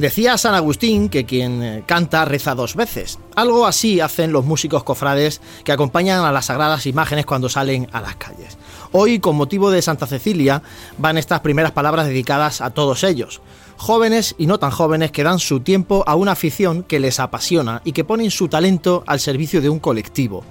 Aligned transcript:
Decía 0.00 0.38
San 0.38 0.54
Agustín 0.54 1.10
que 1.10 1.26
quien 1.26 1.62
eh, 1.62 1.84
canta 1.84 2.24
reza 2.24 2.54
dos 2.54 2.74
veces. 2.74 3.18
Algo 3.36 3.66
así 3.66 4.00
hacen 4.00 4.32
los 4.32 4.46
músicos 4.46 4.82
cofrades 4.82 5.42
que 5.62 5.72
acompañan 5.72 6.24
a 6.24 6.32
las 6.32 6.46
sagradas 6.46 6.86
imágenes 6.86 7.26
cuando 7.26 7.50
salen 7.50 7.86
a 7.92 8.00
las 8.00 8.16
calles. 8.16 8.56
Hoy, 8.92 9.18
con 9.18 9.36
motivo 9.36 9.70
de 9.70 9.82
Santa 9.82 10.06
Cecilia, 10.06 10.62
van 10.96 11.18
estas 11.18 11.40
primeras 11.40 11.72
palabras 11.72 12.06
dedicadas 12.06 12.62
a 12.62 12.70
todos 12.70 13.04
ellos. 13.04 13.42
Jóvenes 13.76 14.34
y 14.38 14.46
no 14.46 14.58
tan 14.58 14.70
jóvenes 14.70 15.10
que 15.10 15.22
dan 15.22 15.38
su 15.38 15.60
tiempo 15.60 16.02
a 16.06 16.14
una 16.14 16.32
afición 16.32 16.82
que 16.82 16.98
les 16.98 17.20
apasiona 17.20 17.82
y 17.84 17.92
que 17.92 18.02
ponen 18.02 18.30
su 18.30 18.48
talento 18.48 19.04
al 19.06 19.20
servicio 19.20 19.60
de 19.60 19.68
un 19.68 19.80
colectivo. 19.80 20.44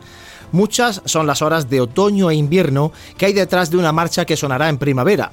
Muchas 0.51 1.01
son 1.05 1.25
las 1.25 1.41
horas 1.41 1.71
de 1.71 1.81
otoño 1.81 2.29
e 2.29 2.35
invierno 2.35 2.91
que 3.17 3.25
hay 3.25 3.33
detrás 3.33 3.71
de 3.71 3.77
una 3.77 3.93
marcha 3.93 4.25
que 4.25 4.37
sonará 4.37 4.69
en 4.69 4.77
primavera 4.77 5.31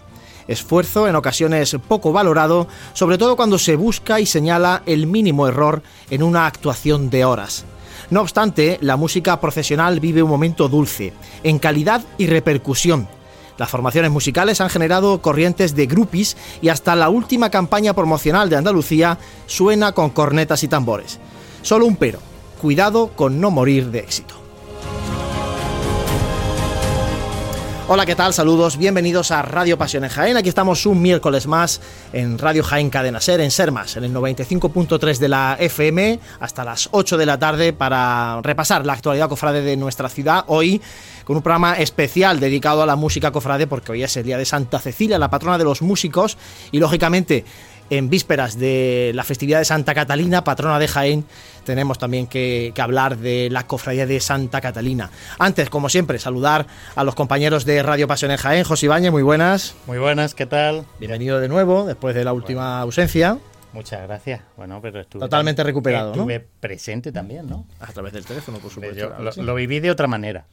esfuerzo 0.49 1.09
en 1.09 1.17
ocasiones 1.17 1.77
poco 1.89 2.13
valorado, 2.13 2.69
sobre 2.93 3.19
todo 3.19 3.37
cuando 3.37 3.59
se 3.59 3.77
busca 3.77 4.21
y 4.21 4.27
señala 4.27 4.83
el 4.87 5.07
mínimo 5.07 5.49
error 5.49 5.83
en 6.11 6.23
una 6.23 6.47
actuación 6.47 7.11
de 7.11 7.25
horas. 7.25 7.65
No 8.11 8.21
obstante, 8.21 8.79
la 8.81 8.97
música 8.97 9.41
profesional 9.41 9.99
vive 10.01 10.23
un 10.23 10.31
momento 10.31 10.69
dulce, 10.69 11.13
en 11.43 11.59
calidad 11.59 12.03
y 12.19 12.27
repercusión. 12.27 13.09
Las 13.59 13.71
formaciones 13.71 14.11
musicales 14.11 14.61
han 14.61 14.69
generado 14.69 15.21
corrientes 15.23 15.75
de 15.75 15.87
grupis 15.87 16.37
y 16.61 16.69
hasta 16.69 16.95
la 16.95 17.09
última 17.09 17.51
campaña 17.51 17.95
promocional 17.95 18.51
de 18.51 18.57
Andalucía 18.57 19.19
suena 19.47 19.93
con 19.93 20.11
cornetas 20.11 20.63
y 20.63 20.69
tambores. 20.69 21.19
Solo 21.63 21.87
un 21.87 21.97
pero, 21.97 22.21
cuidado 22.61 23.09
con 23.09 23.41
no 23.41 23.51
morir 23.51 23.91
de 23.91 24.01
éxito. 24.01 24.46
Hola, 27.89 28.05
¿qué 28.05 28.17
tal? 28.17 28.35
Saludos, 28.35 28.79
bienvenidos 28.79 29.31
a 29.31 29.43
Radio 29.43 29.79
Pasión 29.79 30.03
en 30.03 30.11
Jaén. 30.11 30.37
Aquí 30.37 30.49
estamos 30.49 30.87
un 30.87 31.01
miércoles 31.01 31.47
más 31.47 31.81
en 32.13 32.37
Radio 32.37 32.65
Jaén 32.65 32.91
Cadena 32.91 33.21
Ser, 33.21 33.41
en 33.41 33.53
Sermas, 33.53 33.97
en 33.97 34.03
el 34.03 34.13
95.3 34.13 35.19
de 35.19 35.29
la 35.29 35.57
FM, 35.61 36.19
hasta 36.41 36.65
las 36.65 36.89
8 36.91 37.17
de 37.17 37.27
la 37.27 37.39
tarde 37.39 37.73
para 37.73 38.41
repasar 38.43 38.85
la 38.85 38.95
actualidad 38.95 39.29
cofrade 39.29 39.63
de 39.63 39.77
nuestra 39.77 40.09
ciudad. 40.09 40.43
Hoy 40.49 40.83
con 41.23 41.37
un 41.37 41.43
programa 41.43 41.75
especial 41.75 42.41
dedicado 42.41 42.83
a 42.83 42.87
la 42.87 42.97
música 42.97 43.31
cofrade, 43.31 43.69
porque 43.69 43.93
hoy 43.93 44.03
es 44.03 44.17
el 44.17 44.25
día 44.25 44.37
de 44.37 44.45
Santa 44.45 44.81
Cecilia, 44.81 45.17
la 45.17 45.31
patrona 45.31 45.57
de 45.57 45.65
los 45.65 45.81
músicos, 45.81 46.39
y 46.73 46.81
lógicamente 46.81 47.45
en 47.91 48.11
vísperas 48.11 48.59
de 48.59 49.13
la 49.15 49.25
festividad 49.25 49.59
de 49.59 49.65
Santa 49.65 49.95
Catalina, 49.95 50.45
patrona 50.45 50.79
de 50.79 50.89
Jaén, 50.89 51.25
tenemos 51.65 51.99
también 51.99 52.27
que, 52.27 52.73
hablar 52.79 53.19
de 53.19 53.49
la 53.51 53.67
cofradía 53.67 54.07
de 54.07 54.21
Santa 54.21 54.61
Catalina. 54.61 55.11
Antes, 55.39 55.69
como 55.69 55.89
siempre, 55.89 56.19
saludar 56.19 56.67
a 56.95 57.05
los 57.05 57.15
compañeros 57.15 57.65
de 57.65 57.83
Radio 57.83 58.07
Pasión 58.07 58.31
en 58.31 58.37
Jaén. 58.37 58.65
José 58.65 58.87
Ibañez, 58.87 59.11
muy 59.11 59.23
buenas. 59.23 59.75
Muy 59.87 59.99
buenas, 59.99 60.35
¿qué 60.35 60.47
tal? 60.47 60.85
Bienvenido 60.99 61.41
de 61.41 61.49
nuevo, 61.49 61.85
después 61.85 62.15
de 62.15 62.25
la 62.25 62.33
última 62.33 62.81
ausencia. 62.81 63.39
Muchas 63.73 64.03
gracias. 64.03 64.41
Bueno, 64.57 64.81
pero 64.81 65.01
estuve 65.01 65.21
totalmente 65.21 65.63
recuperado, 65.63 66.13
estuve 66.13 66.41
presente 66.41 67.13
también, 67.13 67.47
¿no? 67.47 67.67
A 67.81 67.93
través 67.93 68.13
del 68.13 68.25
teléfono, 68.25 68.59
por 68.59 68.71
supuesto. 68.71 69.13
lo, 69.43 69.55
viví 69.55 69.81
de 69.81 69.91
otra 69.91 70.07
manera, 70.07 70.47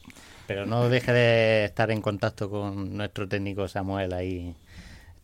pero 0.46 0.66
no 0.66 0.90
deje 0.90 1.12
de 1.12 1.64
estar 1.64 1.90
en 1.90 2.02
contacto 2.02 2.50
con 2.50 2.94
nuestro 2.96 3.26
técnico 3.26 3.66
Samuel 3.66 4.12
ahí 4.12 4.54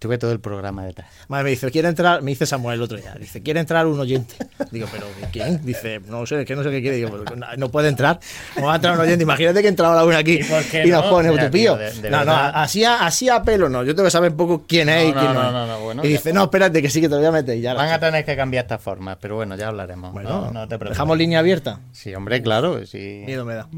Tuve 0.00 0.16
todo 0.16 0.32
el 0.32 0.40
programa 0.40 0.86
detrás. 0.86 1.10
Madre, 1.28 1.44
me 1.44 1.50
dice, 1.50 1.70
quiere 1.70 1.86
entrar, 1.86 2.22
me 2.22 2.30
dice 2.30 2.46
Samuel 2.46 2.76
el 2.76 2.82
otro 2.82 2.96
día, 2.96 3.14
dice, 3.20 3.42
quiere 3.42 3.60
entrar 3.60 3.86
un 3.86 4.00
oyente. 4.00 4.34
Digo, 4.70 4.88
pero 4.90 5.04
¿quién? 5.30 5.62
Dice, 5.62 6.00
no 6.08 6.24
sé, 6.24 6.40
es 6.40 6.46
que 6.46 6.56
no 6.56 6.62
sé 6.62 6.70
qué 6.70 6.80
quiere. 6.80 6.96
Digo, 6.96 7.22
no, 7.58 7.68
puede 7.70 7.88
entrar. 7.88 8.18
No 8.56 8.64
va 8.64 8.72
a 8.72 8.76
entrar 8.76 8.94
un 8.94 9.00
oyente. 9.00 9.24
Imagínate 9.24 9.60
que 9.60 9.68
entraba 9.68 9.94
la 9.94 10.06
una 10.06 10.16
aquí 10.16 10.40
y, 10.40 10.88
nos 10.88 11.04
pone 11.04 11.30
utopío. 11.30 11.78
No, 12.10 12.24
no, 12.24 12.32
así 12.32 12.82
a, 12.82 13.04
así 13.04 13.28
a 13.28 13.42
pelo 13.42 13.68
no. 13.68 13.84
Yo 13.84 13.94
tengo 13.94 14.06
que 14.06 14.10
saber 14.10 14.30
un 14.30 14.38
poco 14.38 14.64
quién 14.66 14.88
es 14.88 15.10
y 15.10 15.12
quién 15.12 15.34
no, 15.34 15.52
no. 15.52 15.66
no, 15.66 15.80
bueno, 15.80 16.02
y 16.02 16.08
dice, 16.08 16.32
no, 16.32 16.44
espérate, 16.44 16.80
que 16.80 16.88
sí 16.88 17.02
que 17.02 17.08
te 17.08 17.16
lo 17.16 17.18
voy 17.18 17.28
a 17.28 17.32
meter. 17.32 17.60
Ya 17.60 17.74
Van 17.74 17.90
a 17.90 18.00
tener 18.00 18.24
que 18.24 18.34
cambiar 18.34 18.64
esta 18.64 18.78
forma, 18.78 19.18
pero 19.20 19.36
bueno, 19.36 19.54
ya 19.54 19.68
hablaremos. 19.68 20.14
Bueno, 20.14 20.50
no, 20.50 20.62
te 20.62 20.78
preocupes. 20.78 20.92
¿Dejamos 20.92 21.18
línea 21.18 21.40
abierta? 21.40 21.80
Sí, 21.92 22.14
hombre, 22.14 22.40
claro. 22.40 22.86
Sí. 22.86 23.22
Miedo 23.26 23.44
me 23.44 23.52
da. 23.52 23.68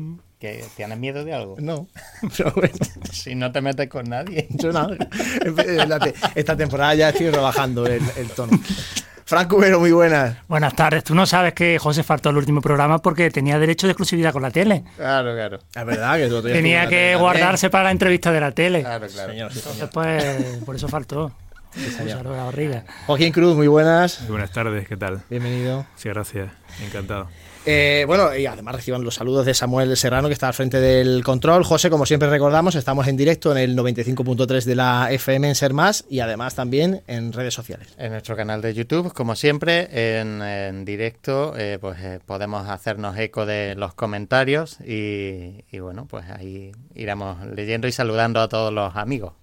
¿Que 0.43 0.65
¿Tienes 0.77 0.99
miedo 0.99 1.25
de 1.25 1.33
algo? 1.33 1.55
No, 1.61 1.87
pero 2.37 2.51
bueno. 2.51 2.75
si 3.13 3.37
no 3.37 3.53
te 3.53 3.61
metes 3.61 3.89
con 3.89 4.07
nadie. 4.11 4.49
Yo 4.51 4.73
nada. 4.73 4.97
Esta 6.35 6.57
temporada 6.57 6.97
ya 6.97 7.11
estoy 7.11 7.31
rebajando 7.31 7.87
el, 7.87 8.03
tono. 8.35 8.59
Franco 9.25 9.55
Cubero, 9.55 9.79
muy 9.79 9.93
buenas. 9.93 10.39
Buenas 10.49 10.75
tardes. 10.75 11.05
Tú 11.05 11.15
no 11.15 11.27
sabes 11.27 11.53
que 11.55 11.79
José 11.79 12.03
faltó 12.03 12.31
el 12.31 12.39
último 12.39 12.61
programa 12.61 12.99
porque 12.99 13.31
tenía 13.31 13.57
derecho 13.61 13.87
de 13.87 13.93
exclusividad 13.93 14.33
con 14.33 14.43
la 14.43 14.51
tele. 14.51 14.83
Claro, 14.97 15.33
claro. 15.33 15.61
Es 15.77 15.87
verdad 15.87 16.17
que 16.17 16.27
tú 16.27 16.43
Tenía 16.43 16.89
que 16.89 17.15
guardarse 17.15 17.71
para 17.71 17.85
la 17.85 17.91
entrevista 17.93 18.33
de 18.33 18.41
la 18.41 18.51
tele. 18.51 18.81
Claro, 18.81 19.07
claro. 19.07 19.33
Entonces, 19.33 19.89
pues, 19.93 20.25
por 20.67 20.75
eso 20.75 20.89
faltó. 20.89 21.31
la 22.05 22.45
barriga. 22.45 22.83
Joaquín 23.07 23.33
Cruz, 23.33 23.55
muy 23.55 23.69
buenas. 23.69 24.23
Muy 24.23 24.31
buenas 24.33 24.51
tardes, 24.51 24.89
¿qué 24.89 24.97
tal? 24.97 25.23
Bienvenido. 25.31 25.87
Sí, 25.95 26.09
gracias. 26.09 26.51
Encantado. 26.85 27.29
Eh, 27.65 28.05
bueno, 28.09 28.35
y 28.37 28.47
además 28.47 28.75
reciban 28.75 29.05
los 29.05 29.15
saludos 29.15 29.47
de 29.47 29.55
Samuel 29.55 29.97
Serrano, 29.97 30.27
que 30.27 30.35
está 30.35 30.49
al 30.49 30.55
frente 30.55 30.81
del 30.81 31.23
control. 31.23 31.63
José, 31.63 31.91
como 31.91 32.07
siempre 32.07 32.29
recordamos, 32.29 32.75
estamos 32.75 33.07
en 33.07 33.17
directo 33.17 33.53
en 33.53 33.59
el 33.59 33.77
95.3 33.77 34.65
de 34.65 34.75
la 34.75 35.13
FM 35.13 35.49
en 35.49 35.55
Ser 35.55 35.73
Más 35.73 36.05
y 36.09 36.21
además 36.21 36.57
también 36.57 37.03
en 37.07 37.33
redes 37.33 37.55
sociales. 37.55 37.95
En 37.99 38.11
nuestro 38.11 38.35
canal 38.35 38.63
de 38.63 38.75
YouTube, 38.75 39.13
como 39.13 39.37
siempre, 39.37 39.89
en, 40.19 40.85
directo, 40.85 41.55
eh, 41.57 41.79
pues 41.81 42.01
eh, 42.01 42.19
podemos 42.27 42.69
hacernos 42.69 43.17
eco 43.17 43.47
de 43.47 43.77
los 43.77 43.95
comentarios 43.95 44.81
y, 44.81 45.65
y 45.71 45.79
bueno, 45.79 46.07
pues 46.11 46.25
ahí 46.31 46.73
iremos 46.95 47.47
leyendo 47.47 47.87
y 47.87 47.93
saludando 47.93 48.41
a 48.41 48.49
todos 48.49 48.73
los 48.73 48.97
amigos. 48.97 49.35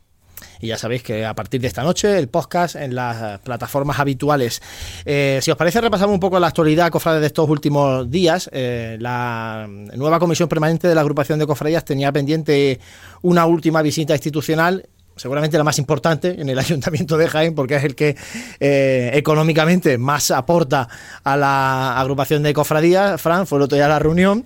Y 0.59 0.67
ya 0.67 0.77
sabéis 0.77 1.03
que 1.03 1.25
a 1.25 1.33
partir 1.33 1.61
de 1.61 1.67
esta 1.67 1.83
noche 1.83 2.17
el 2.17 2.27
podcast 2.27 2.75
en 2.75 2.95
las 2.95 3.39
plataformas 3.39 3.99
habituales. 3.99 4.61
Eh, 5.05 5.39
si 5.41 5.51
os 5.51 5.57
parece, 5.57 5.81
repasamos 5.81 6.13
un 6.13 6.19
poco 6.19 6.39
la 6.39 6.47
actualidad 6.47 6.89
cofrade 6.91 7.19
de 7.19 7.27
estos 7.27 7.49
últimos 7.49 8.09
días. 8.09 8.49
Eh, 8.53 8.97
la 8.99 9.67
nueva 9.69 10.19
comisión 10.19 10.49
permanente 10.49 10.87
de 10.87 10.95
la 10.95 11.01
agrupación 11.01 11.39
de 11.39 11.47
cofradías 11.47 11.85
tenía 11.85 12.11
pendiente 12.11 12.79
una 13.21 13.45
última 13.45 13.81
visita 13.81 14.13
institucional 14.13 14.87
seguramente 15.19 15.57
la 15.57 15.65
más 15.65 15.77
importante 15.77 16.41
en 16.41 16.49
el 16.49 16.57
Ayuntamiento 16.59 17.17
de 17.17 17.27
Jaén, 17.27 17.53
porque 17.53 17.75
es 17.75 17.83
el 17.83 17.95
que 17.95 18.15
eh, 18.59 19.11
económicamente 19.13 19.97
más 19.97 20.31
aporta 20.31 20.87
a 21.23 21.37
la 21.37 21.99
agrupación 21.99 22.41
de 22.41 22.53
cofradías. 22.53 23.21
Fran, 23.21 23.45
fue 23.45 23.57
el 23.57 23.63
otro 23.63 23.75
día 23.75 23.87
la 23.87 23.99
reunión 23.99 24.45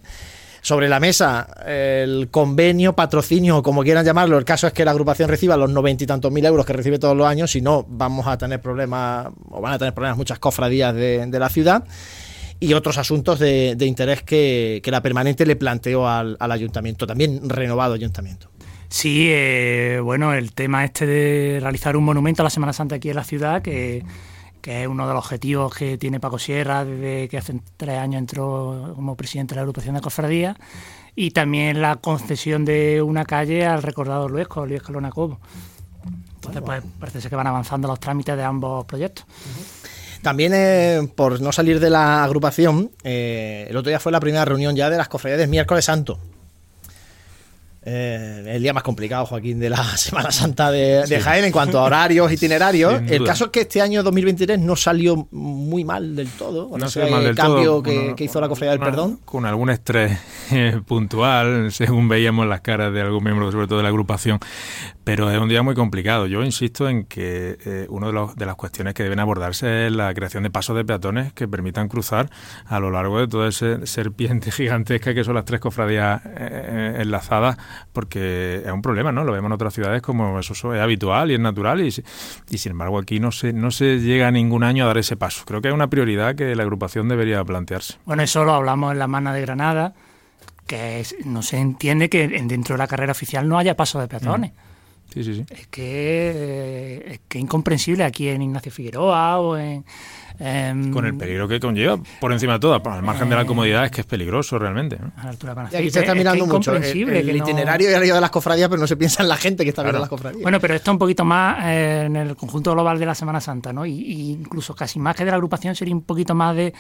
sobre 0.64 0.88
la 0.88 1.02
mesa 1.02 1.46
el 1.66 2.30
convenio, 2.32 2.96
patrocinio, 2.96 3.62
como 3.62 3.84
quieran 3.84 4.06
llamarlo. 4.06 4.38
El 4.38 4.46
caso 4.46 4.66
es 4.66 4.72
que 4.72 4.86
la 4.86 4.92
agrupación 4.92 5.30
reciba 5.30 5.58
los 5.58 5.70
noventa 5.70 6.06
y 6.06 6.08
tantos 6.08 6.32
mil 6.32 6.46
euros 6.46 6.66
que 6.66 6.72
recibe 6.72 6.98
todos 6.98 7.16
los 7.16 7.28
años, 7.28 7.52
si 7.52 7.62
no, 7.62 7.86
vamos 7.88 8.26
a 8.28 8.38
tener 8.38 8.62
problemas, 8.62 9.28
o 9.50 9.60
van 9.60 9.74
a 9.74 9.78
tener 9.78 9.94
problemas 9.94 10.18
muchas 10.18 10.40
cofradías 10.40 10.96
de, 10.96 11.28
la 11.34 11.50
ciudad 11.50 11.84
y 12.62 12.74
otros 12.74 12.98
asuntos 12.98 13.40
de, 13.40 13.76
interés 13.82 14.24
que, 14.24 14.82
la 14.86 15.02
permanente 15.02 15.46
le 15.46 15.58
planteó 15.58 16.08
al, 16.08 16.38
ayuntamiento, 16.40 17.06
también 17.06 17.50
renovado 17.50 17.94
ayuntamiento. 17.94 18.50
Sí, 18.88 19.28
eh, 19.32 20.00
bueno, 20.02 20.34
el 20.34 20.54
tema 20.54 20.86
este 20.86 21.06
de 21.06 21.60
realizar 21.60 21.98
un 21.98 22.06
monumento 22.06 22.42
a 22.42 22.46
la 22.46 22.50
Semana 22.50 22.72
Santa 22.72 22.96
aquí 22.96 23.10
en 23.10 23.18
la 23.18 23.26
ciudad, 23.26 23.62
que 23.62 24.04
que 24.64 24.84
es 24.84 24.88
uno 24.88 25.06
de 25.06 25.14
los 25.14 25.26
objetivos 25.26 25.76
que 25.76 25.98
tiene 25.98 26.22
Paco 26.22 26.40
Sierra 26.40 26.86
desde 26.86 27.28
que 27.28 27.38
hace 27.38 27.60
tres 27.76 28.00
años 28.00 28.20
entró 28.20 28.94
como 28.96 29.18
presidente 29.18 29.54
de 29.54 29.58
la 29.58 29.64
agrupación 29.64 29.96
de 29.96 30.02
cofradías, 30.02 30.56
y 31.18 31.32
también 31.32 31.82
la 31.82 31.98
concesión 31.98 32.64
de 32.64 33.02
una 33.02 33.26
calle 33.26 33.66
al 33.66 33.84
recordado 33.84 34.30
Luesco, 34.30 34.66
Luis 34.66 34.82
Calona 34.82 35.12
Cobo. 35.12 35.38
Entonces, 36.36 36.62
pues 36.62 36.82
parece 36.98 37.30
que 37.30 37.36
van 37.36 37.48
avanzando 37.48 37.90
los 37.90 38.00
trámites 38.00 38.38
de 38.38 38.44
ambos 38.44 38.86
proyectos. 38.86 39.26
También, 40.22 40.54
eh, 40.56 41.10
por 41.14 41.42
no 41.42 41.52
salir 41.52 41.82
de 41.82 41.90
la 41.90 42.24
agrupación, 42.24 42.90
eh, 43.04 43.68
el 43.70 43.76
otro 43.76 43.90
día 43.90 44.00
fue 44.00 44.14
la 44.14 44.22
primera 44.22 44.46
reunión 44.46 44.78
ya 44.78 44.90
de 44.90 44.96
las 44.96 45.10
cofradías 45.10 45.40
del 45.40 45.50
miércoles 45.50 45.84
santo. 45.84 46.20
Eh, 47.86 48.44
el 48.48 48.64
día 48.64 48.74
más 48.74 48.84
complicado, 48.84 49.26
Joaquín, 49.26 49.60
de 49.60 49.70
la 49.70 49.84
Semana 49.98 50.32
Santa 50.32 50.72
de, 50.72 51.20
Jaén 51.22 51.46
en 51.46 51.52
cuanto 51.52 51.80
a 51.80 51.84
horarios, 51.84 52.32
itinerarios. 52.32 53.02
el 53.08 53.24
caso 53.26 53.46
es 53.46 53.52
que 53.52 53.62
este 53.62 53.82
año 53.82 54.04
2023 54.04 54.60
no 54.60 54.76
salió 54.76 55.28
muy 55.32 55.84
mal 55.84 56.16
del 56.16 56.30
todo. 56.30 56.70
No 56.78 56.88
mal 57.12 57.26
el 57.26 57.36
cambio 57.36 57.84
que, 57.84 58.16
hizo 58.20 58.40
la 58.40 58.48
Cofradía 58.48 58.72
del 58.72 58.80
Perdón. 58.80 59.20
Con 59.26 59.46
algún 59.46 59.70
estrés 59.70 60.18
eh, 60.52 60.80
puntual, 60.86 61.72
según 61.72 62.08
veíamos 62.08 62.48
las 62.48 62.62
caras 62.62 62.94
de 62.94 63.02
algún 63.02 63.24
miembro, 63.24 63.52
sobre 63.52 63.68
todo 63.68 63.78
de 63.78 63.84
la 63.84 63.90
agrupación. 63.90 64.40
Pero 65.04 65.30
es 65.30 65.38
un 65.38 65.50
día 65.50 65.62
muy 65.62 65.76
complicado. 65.76 66.28
Yo 66.28 66.44
insisto 66.44 66.88
en 66.88 67.04
que 67.04 67.58
eh, 67.66 67.88
una 67.90 68.08
de, 68.08 68.28
de, 68.38 68.46
las 68.46 68.56
cuestiones 68.56 68.94
que 68.94 69.04
deben 69.04 69.20
abordarse 69.20 69.88
es 69.88 69.92
la 69.92 70.14
creación 70.14 70.44
de 70.44 70.50
pasos 70.50 70.78
de 70.78 70.86
peatones 70.86 71.34
que 71.34 71.46
permitan 71.50 71.90
cruzar 71.90 72.30
a 72.66 72.80
lo 72.80 72.90
largo 72.90 73.20
de 73.20 73.28
toda 73.28 73.50
esa 73.50 73.86
serpiente 73.86 74.52
gigantesca 74.52 75.14
que 75.14 75.26
son 75.26 75.36
las 75.36 75.44
tres 75.44 75.60
cofradías 75.60 76.22
enlazadas 76.38 77.58
porque 77.92 78.62
es 78.66 78.72
un 78.72 78.82
problema, 78.82 79.12
¿no? 79.12 79.24
Lo 79.24 79.32
vemos 79.32 79.50
en 79.50 79.54
otras 79.54 79.74
ciudades 79.74 80.02
como 80.02 80.40
eso 80.40 80.74
es 80.74 80.82
habitual 80.82 81.32
y 81.32 81.36
es 81.36 81.40
natural 81.40 81.82
y, 81.82 81.88
y 81.88 82.58
sin 82.58 82.72
embargo 82.72 83.00
aquí 83.00 83.20
no 83.20 83.32
se, 83.32 83.54
no 83.54 83.72
se 83.72 84.00
llega 84.00 84.32
ningún 84.32 84.64
año 84.64 84.84
a 84.84 84.88
dar 84.88 84.98
ese 84.98 85.16
paso. 85.16 85.44
Creo 85.46 85.62
que 85.62 85.70
es 85.70 85.74
una 85.74 85.90
prioridad 85.90 86.36
que 86.36 86.56
la 86.56 86.64
agrupación 86.64 87.08
debería 87.10 87.44
plantearse. 87.44 87.96
Bueno, 88.06 88.24
eso 88.24 88.44
lo 88.44 88.54
hablamos 88.54 88.94
en 88.94 89.00
la 89.00 89.08
Mana 89.08 89.34
de 89.34 89.42
Granada, 89.42 89.94
que 90.68 91.06
no 91.26 91.42
se 91.42 91.58
entiende 91.58 92.10
que 92.10 92.28
dentro 92.28 92.76
de 92.76 92.78
la 92.78 92.88
carrera 92.88 93.12
oficial 93.12 93.48
no 93.48 93.58
haya 93.58 93.76
paso 93.76 94.00
de 94.00 94.08
peatones. 94.08 94.52
Mm. 94.52 95.14
Sí, 95.14 95.24
sí, 95.24 95.36
sí. 95.36 95.46
Es 95.50 95.68
que 95.68 97.04
es 97.08 97.20
que 97.28 97.38
incomprensible 97.38 98.04
aquí 98.04 98.30
en 98.30 98.42
Ignacio 98.42 98.72
Figueroa 98.72 99.40
o 99.40 99.58
en 99.58 99.86
Em, 100.40 100.92
Con 100.92 101.06
el 101.06 101.16
peligro 101.16 101.48
que 101.48 101.60
conlleva, 101.60 101.98
por 102.20 102.32
encima 102.34 102.54
de 102.54 102.60
todo, 102.60 102.74
al 102.74 103.04
margen 103.04 103.30
de 103.30 103.36
la 103.36 103.44
Eh, 103.44 103.46
comodidad, 103.46 103.86
es 103.86 103.92
que 103.92 104.02
es 104.02 104.08
peligroso 104.08 104.58
realmente. 104.58 104.98
¿no? 105.00 105.12
a 105.16 105.26
la 105.26 105.30
altura 105.30 105.54
Panacea. 105.56 105.80
aquí 105.80 105.90
se 105.92 106.00
está 106.00 106.12
es 106.14 106.18
mirando 106.18 106.46
que 106.46 106.52
mucho 106.52 106.72
el, 106.72 106.78
incomprensible 106.78 107.20
el 107.20 107.26
que 107.28 107.34
no- 107.34 107.38
itinerario 107.44 107.92
y 107.92 107.94
el 107.94 108.00
de 108.02 108.22
las 108.22 108.32
cofradías, 108.32 108.68
pero 108.68 108.82
no 108.82 108.88
se 108.88 108.98
piensa 108.98 109.22
en 109.24 109.30
la 109.30 109.38
gente 109.38 109.64
que 109.64 109.70
está 109.70 109.84
viendo 109.84 110.00
Claro. 110.00 110.02
las 110.04 110.10
cofradías. 110.10 110.42
Bueno, 110.42 110.60
pero 110.60 110.74
esto 110.74 110.92
un 110.92 110.98
poquito 110.98 111.24
más 111.24 111.58
eh, 111.66 112.04
en 112.08 112.16
el 112.16 112.36
conjunto 112.36 112.72
global 112.74 112.98
de 113.00 113.06
la 113.06 113.16
Semana 113.16 113.40
Santa, 113.40 113.72
¿no? 113.72 113.86
Y, 113.86 113.92
y 113.94 114.32
incluso 114.32 114.76
casi 114.76 115.00
más 115.00 115.16
que 115.16 115.24
de 115.24 115.30
la 115.32 115.36
agrupación 115.36 115.76
sería 115.76 115.94
un 115.94 116.02
poquito 116.04 116.34
más 116.34 116.56
de, 116.56 116.74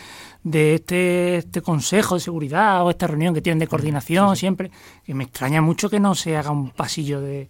de 0.44 0.73
este, 0.75 1.38
este 1.38 1.61
consejo 1.61 2.15
de 2.15 2.21
seguridad 2.21 2.83
o 2.83 2.89
esta 2.89 3.05
reunión 3.07 3.33
que 3.33 3.41
tienen 3.41 3.59
de 3.59 3.67
coordinación 3.67 4.35
siempre, 4.35 4.71
que 5.05 5.13
me 5.13 5.25
extraña 5.25 5.61
mucho 5.61 5.89
que 5.89 6.00
no 6.00 6.15
se 6.15 6.35
haga 6.38 6.50
un 6.51 6.71
pasillo 6.71 7.21
de 7.21 7.47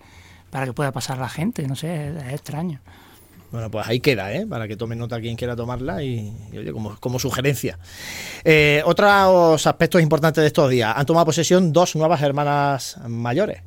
para 0.52 0.66
que 0.66 0.74
pueda 0.74 0.92
pasar 0.92 1.18
la 1.18 1.30
gente, 1.30 1.68
no 1.68 1.76
sé, 1.76 2.10
es, 2.10 2.24
es 2.28 2.34
extraño. 2.34 2.80
Bueno, 3.54 3.70
pues 3.70 3.88
ahí 3.88 4.00
queda, 4.00 4.34
¿eh? 4.34 4.48
Para 4.48 4.68
que 4.68 4.76
tome 4.76 4.96
nota 4.96 5.22
quien 5.22 5.36
quiera 5.36 5.56
tomarla 5.56 6.02
y, 6.02 6.34
y, 6.52 6.58
oye, 6.58 6.72
como, 6.72 6.98
como 7.00 7.20
sugerencia. 7.20 7.78
Eh, 8.44 8.82
otros 8.84 9.68
aspectos 9.68 10.02
importantes 10.02 10.42
de 10.42 10.48
estos 10.48 10.72
días. 10.72 10.92
Han 10.98 11.06
tomado 11.06 11.28
posesión 11.28 11.72
dos 11.72 11.96
nuevas 11.96 12.24
hermanas 12.24 12.98
mayores. 13.08 13.62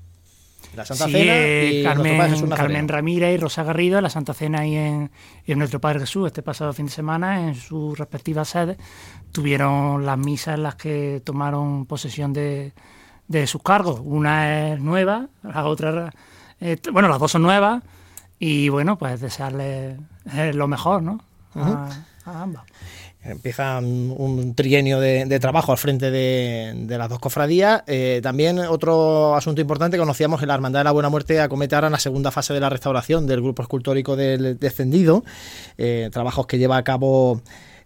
La 0.74 0.84
Santa 0.84 1.06
Sí, 1.06 1.12
Cena 1.12 1.36
y 1.38 1.84
Carmen, 1.84 2.20
Jesús. 2.30 2.50
Carmen 2.50 2.88
Ramírez 2.88 3.34
y 3.34 3.36
Rosa 3.36 3.62
Garrido 3.62 4.00
la 4.00 4.10
Santa 4.10 4.34
Cena 4.34 4.66
y 4.66 4.74
en, 4.74 5.12
y 5.46 5.52
en 5.52 5.58
Nuestro 5.60 5.80
Padre 5.80 6.00
Jesús 6.00 6.26
este 6.26 6.42
pasado 6.42 6.72
fin 6.72 6.86
de 6.86 6.92
semana 6.92 7.46
en 7.46 7.54
sus 7.54 7.96
respectivas 7.96 8.48
sedes 8.48 8.76
tuvieron 9.30 10.04
las 10.04 10.18
misas 10.18 10.56
en 10.56 10.64
las 10.64 10.74
que 10.74 11.22
tomaron 11.24 11.86
posesión 11.86 12.32
de, 12.32 12.72
de 13.28 13.46
sus 13.46 13.62
cargos. 13.62 14.00
Una 14.02 14.72
es 14.72 14.80
nueva, 14.80 15.28
la 15.44 15.64
otra, 15.64 16.12
eh, 16.60 16.76
bueno, 16.92 17.08
las 17.08 17.20
dos 17.20 17.30
son 17.30 17.42
nuevas 17.42 17.84
y 18.38 18.68
bueno, 18.68 18.98
pues 18.98 19.20
desearles 19.20 19.98
eh, 20.34 20.52
lo 20.54 20.68
mejor, 20.68 21.02
¿no? 21.02 21.20
A, 21.54 21.88
a 22.24 22.42
ambas. 22.42 22.64
Empieza 23.22 23.78
un, 23.78 24.54
trienio 24.54 25.00
de, 25.00 25.24
de 25.24 25.40
trabajo 25.40 25.72
al 25.72 25.78
frente 25.78 26.12
de, 26.12 26.74
de 26.76 26.96
las 26.98 27.08
dos 27.08 27.18
cofradías. 27.18 27.82
Eh, 27.88 28.20
también 28.22 28.58
otro 28.60 29.34
asunto 29.34 29.60
importante, 29.60 29.98
conocíamos 29.98 30.38
que 30.38 30.46
la 30.46 30.54
Hermandad 30.54 30.80
de 30.80 30.84
la 30.84 30.92
Buena 30.92 31.08
Muerte 31.08 31.40
acomete 31.40 31.74
ahora 31.74 31.88
en 31.88 31.92
la 31.94 31.98
segunda 31.98 32.30
fase 32.30 32.54
de 32.54 32.60
la 32.60 32.68
restauración 32.68 33.26
del 33.26 33.40
grupo 33.42 33.62
escultórico 33.62 34.14
del 34.14 34.58
descendido, 34.60 35.24
eh, 35.76 36.08
trabajos 36.12 36.46
que 36.46 36.58
lleva 36.58 36.76
a 36.76 36.84
cabo 36.84 37.40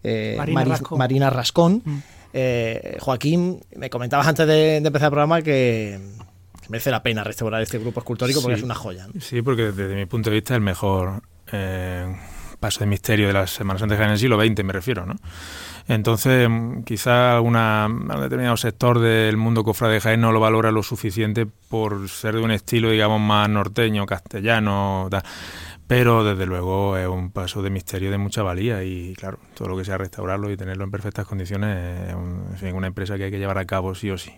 eh, 0.05 0.35
Marina 0.37 0.61
Mari- 0.61 0.71
Rascón. 0.73 0.99
Marina 0.99 1.31
Rascón. 1.31 1.83
Mm. 1.87 1.99
Joaquín, 3.01 3.61
me 3.77 3.89
comentabas 3.91 4.27
antes 4.27 4.47
de, 4.47 4.81
de 4.81 4.87
empezar 4.87 5.07
el 5.07 5.11
programa 5.11 5.41
que 5.43 5.99
merece 6.71 6.91
la 6.91 7.03
pena 7.03 7.23
restaurar 7.25 7.61
este 7.63 7.79
grupo 7.79 8.01
escultórico 8.01 8.41
porque 8.41 8.57
Sí. 8.57 8.61
es 8.61 8.65
una 8.65 8.75
joya. 8.75 9.07
¿no? 9.13 9.21
Sí, 9.21 9.43
porque 9.43 9.73
desde 9.73 9.95
mi 9.95 10.07
punto 10.07 10.31
de 10.31 10.37
vista 10.37 10.55
es 10.55 10.57
el 10.59 10.63
mejor 10.63 11.23
eh, 11.53 12.17
paso 12.61 12.81
de 12.81 12.87
misterio 12.87 13.27
de 13.27 13.33
la 13.33 13.47
Semana 13.47 13.79
Santa 13.79 13.95
de 13.95 13.99
Jaén 13.99 14.11
en 14.11 14.13
el 14.15 14.19
siglo 14.19 14.41
XX, 14.41 14.65
me 14.65 14.73
refiero, 14.73 15.05
¿no? 15.07 15.15
Entonces, 15.89 16.49
quizá 16.85 17.35
alguna, 17.35 17.87
un 17.89 18.07
determinado 18.21 18.57
sector 18.57 18.99
del 19.01 19.37
mundo 19.37 19.65
cofrade 19.65 19.95
de 19.95 20.01
Jaén 20.01 20.21
no 20.21 20.31
lo 20.31 20.39
valora 20.41 20.71
lo 20.71 20.83
suficiente 20.83 21.47
por 21.47 22.09
ser 22.09 22.37
de 22.37 22.43
un 22.43 22.51
estilo, 22.53 22.91
digamos, 22.91 23.21
más 23.21 23.49
norteño, 23.49 24.07
castellano, 24.07 25.09
tal. 25.11 25.23
Pero 25.87 26.23
desde 26.23 26.47
luego 26.47 26.97
es 26.97 27.09
un 27.09 27.33
paso 27.33 27.63
de 27.63 27.71
misterio 27.71 28.13
de 28.13 28.19
mucha 28.19 28.43
valía 28.45 28.85
y 28.85 29.15
claro, 29.15 29.41
todo 29.55 29.67
lo 29.69 29.77
que 29.77 29.85
sea 29.85 29.99
restaurarlo 29.99 30.49
y 30.53 30.57
tenerlo 30.57 30.85
en 30.85 30.91
perfectas 30.93 31.27
condiciones 31.27 32.11
es 32.11 32.15
un- 32.15 32.47
en 32.53 32.57
fin, 32.59 32.75
una 32.77 32.87
empresa 32.87 33.17
que 33.17 33.25
hay 33.25 33.31
que 33.33 33.39
llevar 33.41 33.59
a 33.59 33.65
cabo 33.65 33.95
sí 33.97 34.09
o 34.11 34.17
sí. 34.19 34.31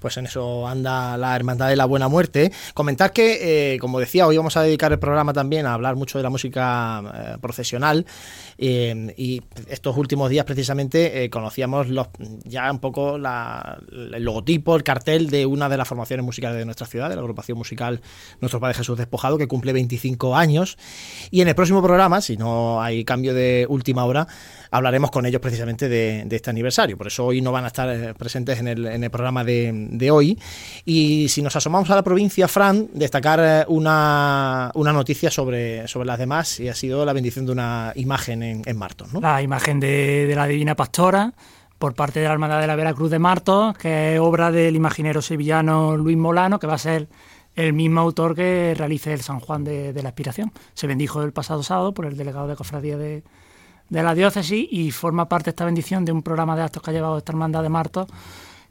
Pues 0.00 0.16
en 0.16 0.26
eso 0.26 0.68
anda 0.68 1.16
la 1.16 1.34
Hermandad 1.34 1.68
de 1.68 1.76
la 1.76 1.86
Buena 1.86 2.08
Muerte. 2.08 2.52
Comentar 2.74 3.12
que, 3.12 3.74
eh, 3.74 3.78
como 3.78 3.98
decía, 3.98 4.26
hoy 4.26 4.36
vamos 4.36 4.56
a 4.56 4.62
dedicar 4.62 4.92
el 4.92 4.98
programa 4.98 5.32
también 5.32 5.66
a 5.66 5.74
hablar 5.74 5.96
mucho 5.96 6.18
de 6.18 6.22
la 6.22 6.30
música 6.30 7.02
eh, 7.14 7.38
profesional 7.40 8.06
eh, 8.58 9.14
y 9.16 9.42
estos 9.68 9.96
últimos 9.96 10.30
días 10.30 10.44
precisamente 10.44 11.28
conocíamos 11.30 11.88
los, 11.88 12.08
ya 12.44 12.70
un 12.70 12.78
poco 12.78 13.16
el 13.16 14.24
logotipo, 14.24 14.76
el 14.76 14.82
cartel 14.82 15.30
de 15.30 15.46
una 15.46 15.68
de 15.68 15.76
las 15.76 15.88
formaciones 15.88 16.24
musicales 16.24 16.58
de 16.58 16.64
nuestra 16.64 16.86
ciudad, 16.86 17.08
de 17.08 17.14
la 17.14 17.20
agrupación 17.20 17.56
musical 17.56 18.00
Nuestro 18.40 18.60
Padre 18.60 18.74
Jesús 18.74 18.98
Despojado, 18.98 19.38
que 19.38 19.48
cumple 19.48 19.72
25 19.72 20.36
años. 20.36 20.76
Y 21.30 21.40
en 21.40 21.48
el 21.48 21.54
próximo 21.54 21.82
programa, 21.82 22.20
si 22.20 22.36
no 22.36 22.82
hay 22.82 23.04
cambio 23.04 23.34
de 23.34 23.66
última 23.68 24.04
hora, 24.04 24.26
hablaremos 24.70 25.10
con 25.10 25.26
ellos 25.26 25.40
precisamente 25.40 25.88
de, 25.88 26.24
de 26.26 26.36
este 26.36 26.50
aniversario. 26.50 26.96
Por 26.96 27.06
eso 27.06 27.26
hoy 27.26 27.40
no 27.40 27.52
van 27.52 27.64
a 27.64 27.68
estar 27.68 28.14
presentes 28.14 28.58
en 28.58 28.68
el, 28.68 28.86
en 28.86 29.04
el 29.04 29.10
programa 29.10 29.37
de, 29.44 30.10
hoy. 30.10 30.38
Y 30.84 31.28
si 31.28 31.42
nos 31.42 31.54
asomamos 31.56 31.90
a 31.90 31.94
la 31.94 32.02
provincia, 32.02 32.48
Fran, 32.48 32.88
destacar 32.92 33.40
eh, 33.42 33.64
una, 33.68 34.70
una 34.74 34.92
noticia 34.92 35.30
sobre, 35.30 35.86
sobre 35.88 36.06
las 36.06 36.18
demás 36.18 36.60
y 36.60 36.68
ha 36.68 36.74
sido 36.74 37.04
la 37.04 37.12
bendición 37.12 37.46
de 37.46 37.52
una 37.52 37.92
imagen 37.94 38.42
en, 38.42 38.62
en 38.64 38.76
Martos. 38.76 39.12
La 39.14 39.42
imagen 39.42 39.80
de, 39.80 40.26
de 40.26 40.34
la 40.34 40.46
Divina 40.46 40.74
Pastora 40.74 41.32
por 41.78 41.94
parte 41.94 42.20
de 42.20 42.26
la 42.26 42.32
Hermandad 42.32 42.60
de 42.60 42.66
la 42.66 42.76
Veracruz 42.76 43.10
de 43.10 43.18
Martos, 43.18 43.76
que 43.78 44.14
es 44.14 44.20
obra 44.20 44.50
del 44.50 44.74
imaginero 44.74 45.22
sevillano 45.22 45.96
Luis 45.96 46.16
Molano, 46.16 46.58
que 46.58 46.66
va 46.66 46.74
a 46.74 46.78
ser 46.78 47.08
el 47.54 47.72
mismo 47.72 48.00
autor 48.00 48.34
que 48.34 48.74
realice 48.76 49.12
el 49.12 49.20
San 49.20 49.40
Juan 49.40 49.64
de, 49.64 49.92
de 49.92 50.02
la 50.02 50.10
Expiración. 50.10 50.52
Se 50.74 50.86
bendijo 50.86 51.22
el 51.22 51.32
pasado 51.32 51.62
sábado 51.62 51.94
por 51.94 52.06
el 52.06 52.16
delegado 52.16 52.48
de 52.48 52.56
cofradía 52.56 52.96
de, 52.96 53.22
de 53.88 54.02
la 54.02 54.14
diócesis 54.14 54.66
y 54.70 54.90
forma 54.90 55.28
parte 55.28 55.50
esta 55.50 55.64
bendición 55.64 56.04
de 56.04 56.12
un 56.12 56.22
programa 56.22 56.56
de 56.56 56.62
actos 56.62 56.82
que 56.82 56.90
ha 56.90 56.92
llevado 56.92 57.18
esta 57.18 57.32
hermandad 57.32 57.62
de 57.62 57.68
Martos, 57.68 58.06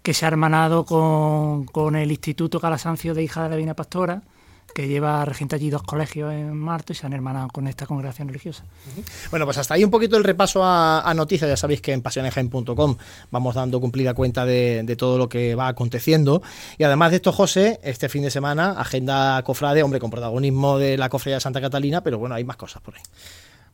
que 0.07 0.13
se 0.13 0.23
ha 0.23 0.29
hermanado 0.29 0.85
con, 0.85 1.65
con 1.65 1.97
el 1.97 2.09
Instituto 2.11 2.61
Calasancio 2.61 3.13
de 3.13 3.23
Hija 3.23 3.43
de 3.43 3.49
la 3.49 3.55
Divina 3.57 3.73
Pastora, 3.73 4.21
que 4.73 4.87
lleva 4.87 5.25
regente 5.25 5.57
allí 5.57 5.69
dos 5.69 5.83
colegios 5.83 6.31
en 6.31 6.57
Martos 6.57 6.95
y 6.95 6.99
se 7.01 7.05
han 7.05 7.11
hermanado 7.11 7.49
con 7.49 7.67
esta 7.67 7.85
congregación 7.85 8.29
religiosa. 8.29 8.63
Bueno, 9.31 9.43
pues 9.43 9.57
hasta 9.57 9.73
ahí 9.73 9.83
un 9.83 9.91
poquito 9.91 10.15
el 10.15 10.23
repaso 10.23 10.63
a, 10.63 11.01
a 11.01 11.13
noticias. 11.13 11.49
Ya 11.49 11.57
sabéis 11.57 11.81
que 11.81 11.91
en 11.91 12.01
pasionesjaen.com 12.01 12.95
vamos 13.31 13.55
dando 13.55 13.81
cumplida 13.81 14.13
cuenta 14.13 14.45
de, 14.45 14.83
de 14.85 14.95
todo 14.95 15.17
lo 15.17 15.27
que 15.27 15.55
va 15.55 15.67
aconteciendo. 15.67 16.41
Y 16.77 16.85
además 16.85 17.09
de 17.11 17.17
esto, 17.17 17.33
José, 17.33 17.81
este 17.83 18.07
fin 18.07 18.23
de 18.23 18.31
semana, 18.31 18.79
agenda 18.79 19.43
cofrade, 19.43 19.83
hombre, 19.83 19.99
con 19.99 20.09
protagonismo 20.09 20.77
de 20.77 20.97
la 20.97 21.09
cofradía 21.09 21.35
de 21.35 21.41
Santa 21.41 21.59
Catalina, 21.59 21.99
pero 21.99 22.17
bueno, 22.17 22.33
hay 22.33 22.45
más 22.45 22.55
cosas 22.55 22.81
por 22.81 22.95
ahí. 22.95 23.01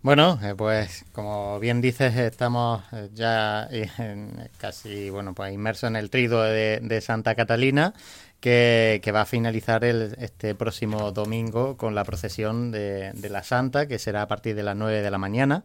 Bueno, 0.03 0.38
eh, 0.43 0.53
pues 0.53 1.05
como 1.13 1.62
bien 1.62 1.79
dices, 1.79 2.17
estamos 2.17 2.83
eh, 2.91 3.10
ya 3.13 3.69
eh, 3.72 3.88
casi 4.57 5.10
bueno 5.10 5.33
pues 5.33 5.53
inmersos 5.53 5.88
en 5.88 5.95
el 5.95 6.10
trido 6.10 6.43
de, 6.43 7.00
Santa 7.01 7.36
Catalina, 7.36 7.93
que, 8.41 9.00
va 9.15 9.22
a 9.22 9.25
finalizar 9.25 9.86
el, 9.86 10.13
este 10.19 10.55
próximo 10.55 11.13
domingo 11.13 11.77
con 11.77 11.95
la 11.95 12.03
procesión 12.03 12.69
de, 12.69 13.13
la 13.29 13.43
Santa, 13.43 13.88
que 13.88 13.98
será 13.98 14.24
a 14.24 14.27
partir 14.27 14.55
de 14.55 14.63
las 14.63 14.75
9 14.75 15.01
de 15.01 15.10
la 15.10 15.17
mañana. 15.17 15.63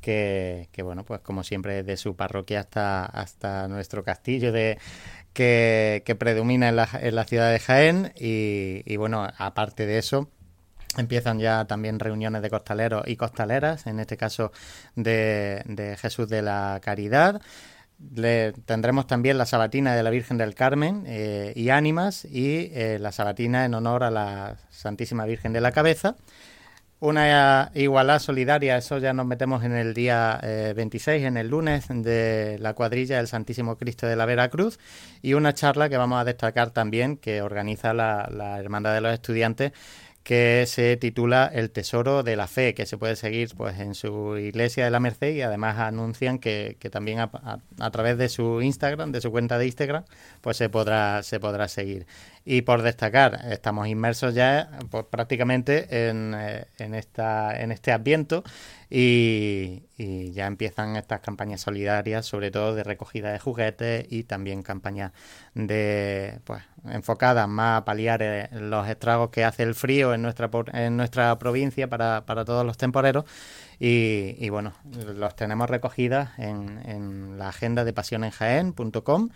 Que, 0.00 0.68
bueno, 0.82 1.04
pues 1.04 1.20
como 1.20 1.44
siempre, 1.44 1.82
de 1.84 1.96
su 1.96 2.16
parroquia 2.16 2.60
hasta, 2.60 3.04
hasta 3.04 3.68
nuestro 3.68 4.02
castillo 4.02 4.50
de, 4.52 4.78
que, 5.34 6.16
predomina 6.18 6.68
en 6.68 6.76
la, 6.76 6.88
en 7.00 7.14
la 7.14 7.24
ciudad 7.24 7.52
de 7.52 7.60
Jaén. 7.60 8.12
Y 8.16 8.96
bueno, 8.96 9.28
aparte 9.38 9.86
de 9.86 9.98
eso, 9.98 10.28
Empiezan 10.98 11.38
ya 11.38 11.64
también 11.64 12.00
reuniones 12.00 12.42
de 12.42 12.50
costaleros 12.50 13.06
y 13.06 13.16
costaleras, 13.16 13.86
en 13.86 14.00
este 14.00 14.16
caso 14.16 14.50
de, 14.96 15.96
Jesús 16.00 16.28
de 16.28 16.42
la 16.42 16.80
Caridad. 16.82 17.40
Le, 18.14 18.52
tendremos 18.52 19.06
también 19.06 19.38
la 19.38 19.46
sabatina 19.46 19.94
de 19.94 20.02
la 20.02 20.10
Virgen 20.10 20.38
del 20.38 20.54
Carmen 20.54 21.04
eh, 21.06 21.52
y 21.56 21.70
ánimas 21.70 22.24
y 22.24 22.70
eh, 22.72 22.98
la 23.00 23.12
sabatina 23.12 23.64
en 23.64 23.74
honor 23.74 24.04
a 24.04 24.10
la 24.10 24.56
Santísima 24.70 25.24
Virgen 25.24 25.52
de 25.52 25.60
la 25.60 25.72
Cabeza. 25.72 26.16
Una 27.00 27.70
igualdad 27.74 28.18
solidaria, 28.18 28.76
eso 28.76 28.98
ya 28.98 29.12
nos 29.12 29.24
metemos 29.24 29.62
en 29.62 29.70
el 29.70 29.94
día 29.94 30.40
eh, 30.42 30.72
26, 30.76 31.26
en 31.26 31.36
el 31.36 31.46
lunes, 31.46 31.86
de 31.88 32.56
la 32.58 32.74
cuadrilla 32.74 33.18
del 33.18 33.28
Santísimo 33.28 33.78
Cristo 33.78 34.08
de 34.08 34.16
la 34.16 34.26
Veracruz. 34.26 34.80
Y 35.22 35.34
una 35.34 35.54
charla 35.54 35.88
que 35.88 35.96
vamos 35.96 36.20
a 36.20 36.24
destacar 36.24 36.70
también, 36.70 37.16
que 37.16 37.40
organiza 37.40 37.94
la, 37.94 38.28
la 38.32 38.58
Hermandad 38.58 38.94
de 38.94 39.00
los 39.00 39.12
Estudiantes, 39.12 39.72
que 40.28 40.66
se 40.66 40.98
titula 40.98 41.50
El 41.50 41.70
Tesoro 41.70 42.22
de 42.22 42.36
la 42.36 42.48
Fe, 42.48 42.74
que 42.74 42.84
se 42.84 42.98
puede 42.98 43.16
seguir 43.16 43.48
pues 43.56 43.80
en 43.80 43.94
su 43.94 44.36
iglesia 44.36 44.84
de 44.84 44.90
la 44.90 45.00
Merced 45.00 45.34
y 45.34 45.40
además 45.40 45.78
anuncian 45.78 46.38
que, 46.38 46.76
que 46.78 46.90
también 46.90 47.18
a, 47.18 47.30
a, 47.78 47.90
través 47.90 48.18
de 48.18 48.28
su 48.28 48.60
Instagram, 48.60 49.10
de 49.10 49.22
su 49.22 49.30
cuenta 49.30 49.56
de 49.56 49.64
Instagram, 49.64 50.04
pues 50.42 50.58
se 50.58 50.68
podrá, 50.68 51.22
se 51.22 51.40
podrá 51.40 51.66
seguir. 51.66 52.06
Y 52.44 52.60
por 52.60 52.82
destacar, 52.82 53.40
estamos 53.50 53.88
inmersos 53.88 54.34
ya 54.34 54.68
pues, 54.90 55.06
prácticamente 55.08 56.10
en, 56.10 56.34
eh, 56.36 56.66
en, 56.76 56.94
esta, 56.94 57.58
en 57.58 57.72
este 57.72 57.90
adviento 57.90 58.44
y, 58.90 59.84
ya 60.32 60.46
empiezan 60.46 60.96
estas 60.96 61.20
campañas 61.20 61.60
solidarias, 61.60 62.24
sobre 62.24 62.50
todo 62.52 62.74
de 62.74 62.84
recogida 62.84 63.32
de 63.32 63.40
juguetes 63.40 64.06
y 64.10 64.24
también 64.24 64.62
campañas 64.62 65.12
de 65.54 66.38
pues 66.44 66.62
enfocadas 66.86 67.48
más 67.48 67.80
a 67.80 67.84
paliar 67.84 68.22
eh, 68.22 68.48
los 68.52 68.88
estragos 68.88 69.30
que 69.30 69.44
hace 69.44 69.64
el 69.64 69.74
frío 69.74 70.14
en 70.14 70.22
nuestra 70.22 71.38
provincia 71.38 71.88
para, 71.88 72.24
para 72.26 72.44
todos 72.44 72.64
los 72.64 72.76
temporeros. 72.76 73.24
Y, 73.80 74.48
bueno, 74.48 74.72
los 75.14 75.36
tenemos 75.36 75.70
recogidas 75.70 76.36
en, 76.38 76.80
en 76.84 77.38
la 77.38 77.48
agenda 77.48 77.84
de 77.84 77.92
pasionenjaen.com 77.92 79.28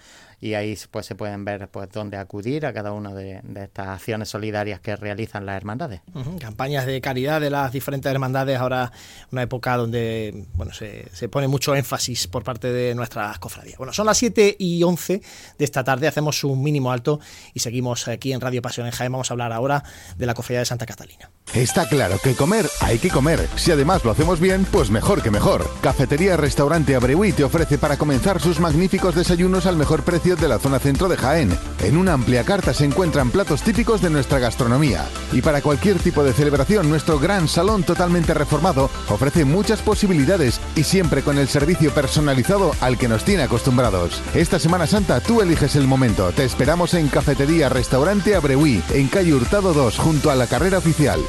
y 0.42 0.54
ahí 0.54 0.76
pues 0.90 1.06
se 1.06 1.14
pueden 1.14 1.44
ver 1.44 1.68
pues 1.68 1.88
dónde 1.92 2.16
acudir 2.16 2.66
a 2.66 2.72
cada 2.72 2.90
una 2.90 3.14
de, 3.14 3.40
estas 3.62 3.88
acciones 3.88 4.28
solidarias 4.28 4.80
que 4.80 4.96
realizan 4.96 5.46
las 5.46 5.56
hermandades. 5.56 6.00
Campañas 6.40 6.84
de 6.84 7.00
caridad 7.00 7.40
de 7.40 7.48
las 7.48 7.70
diferentes 7.70 8.10
hermandades, 8.10 8.58
ahora 8.58 8.90
una 9.30 9.42
época 9.42 9.76
donde 9.76 10.46
bueno 10.54 10.74
se, 10.74 11.06
se, 11.12 11.28
pone 11.28 11.46
mucho 11.46 11.76
énfasis 11.76 12.26
por 12.26 12.42
parte 12.42 12.72
de 12.72 12.92
nuestras 12.96 13.38
cofradías. 13.38 13.78
Bueno, 13.78 13.92
son 13.92 14.04
las 14.04 14.18
7 14.18 14.56
y 14.58 14.82
11 14.82 15.22
de 15.58 15.64
esta 15.64 15.84
tarde, 15.84 16.08
hacemos 16.08 16.42
un 16.42 16.60
mínimo 16.60 16.90
alto 16.90 17.20
y 17.54 17.60
seguimos 17.60 18.08
aquí 18.08 18.32
en 18.32 18.40
Radio 18.40 18.60
Pasión 18.62 18.86
en 18.86 18.92
Jaén. 18.92 19.12
Vamos 19.12 19.30
a 19.30 19.34
hablar 19.34 19.52
ahora 19.52 19.84
de 20.16 20.26
la 20.26 20.34
cofradía 20.34 20.58
de 20.58 20.66
Santa 20.66 20.86
Catalina. 20.86 21.30
Está 21.54 21.88
claro 21.88 22.18
que 22.22 22.34
comer 22.34 22.66
hay 22.80 22.98
que 22.98 23.10
comer. 23.10 23.48
Si 23.54 23.70
además 23.70 24.04
lo 24.04 24.10
hacemos 24.10 24.40
bien, 24.40 24.66
pues 24.72 24.90
mejor 24.90 25.22
que 25.22 25.30
mejor. 25.30 25.70
Cafetería 25.82 26.36
Restaurante 26.36 26.96
Abreuí 26.96 27.32
te 27.32 27.44
ofrece 27.44 27.78
para 27.78 27.96
comenzar 27.96 28.40
sus 28.40 28.58
magníficos 28.58 29.14
desayunos 29.14 29.66
al 29.66 29.76
mejor 29.76 30.02
precio 30.02 30.31
de 30.38 30.48
la 30.48 30.58
zona 30.58 30.78
centro 30.78 31.08
de 31.08 31.16
Jaén. 31.16 31.56
En 31.80 31.96
una 31.96 32.12
amplia 32.12 32.44
carta 32.44 32.72
se 32.74 32.84
encuentran 32.84 33.30
platos 33.30 33.62
típicos 33.62 34.00
de 34.00 34.10
nuestra 34.10 34.38
gastronomía. 34.38 35.04
Y 35.32 35.42
para 35.42 35.62
cualquier 35.62 35.98
tipo 35.98 36.22
de 36.24 36.32
celebración, 36.32 36.88
nuestro 36.88 37.18
gran 37.18 37.48
salón 37.48 37.82
totalmente 37.82 38.34
reformado 38.34 38.90
ofrece 39.08 39.44
muchas 39.44 39.80
posibilidades 39.80 40.60
y 40.76 40.84
siempre 40.84 41.22
con 41.22 41.38
el 41.38 41.48
servicio 41.48 41.92
personalizado 41.92 42.72
al 42.80 42.98
que 42.98 43.08
nos 43.08 43.24
tiene 43.24 43.42
acostumbrados. 43.42 44.20
Esta 44.34 44.58
Semana 44.58 44.86
Santa 44.86 45.20
tú 45.20 45.40
eliges 45.40 45.76
el 45.76 45.86
momento. 45.86 46.30
Te 46.32 46.44
esperamos 46.44 46.94
en 46.94 47.08
Cafetería 47.08 47.68
Restaurante 47.68 48.34
Abreuí, 48.34 48.82
en 48.90 49.08
calle 49.08 49.34
Hurtado 49.34 49.72
2, 49.72 49.98
junto 49.98 50.30
a 50.30 50.34
la 50.34 50.46
carrera 50.46 50.78
oficial. 50.78 51.20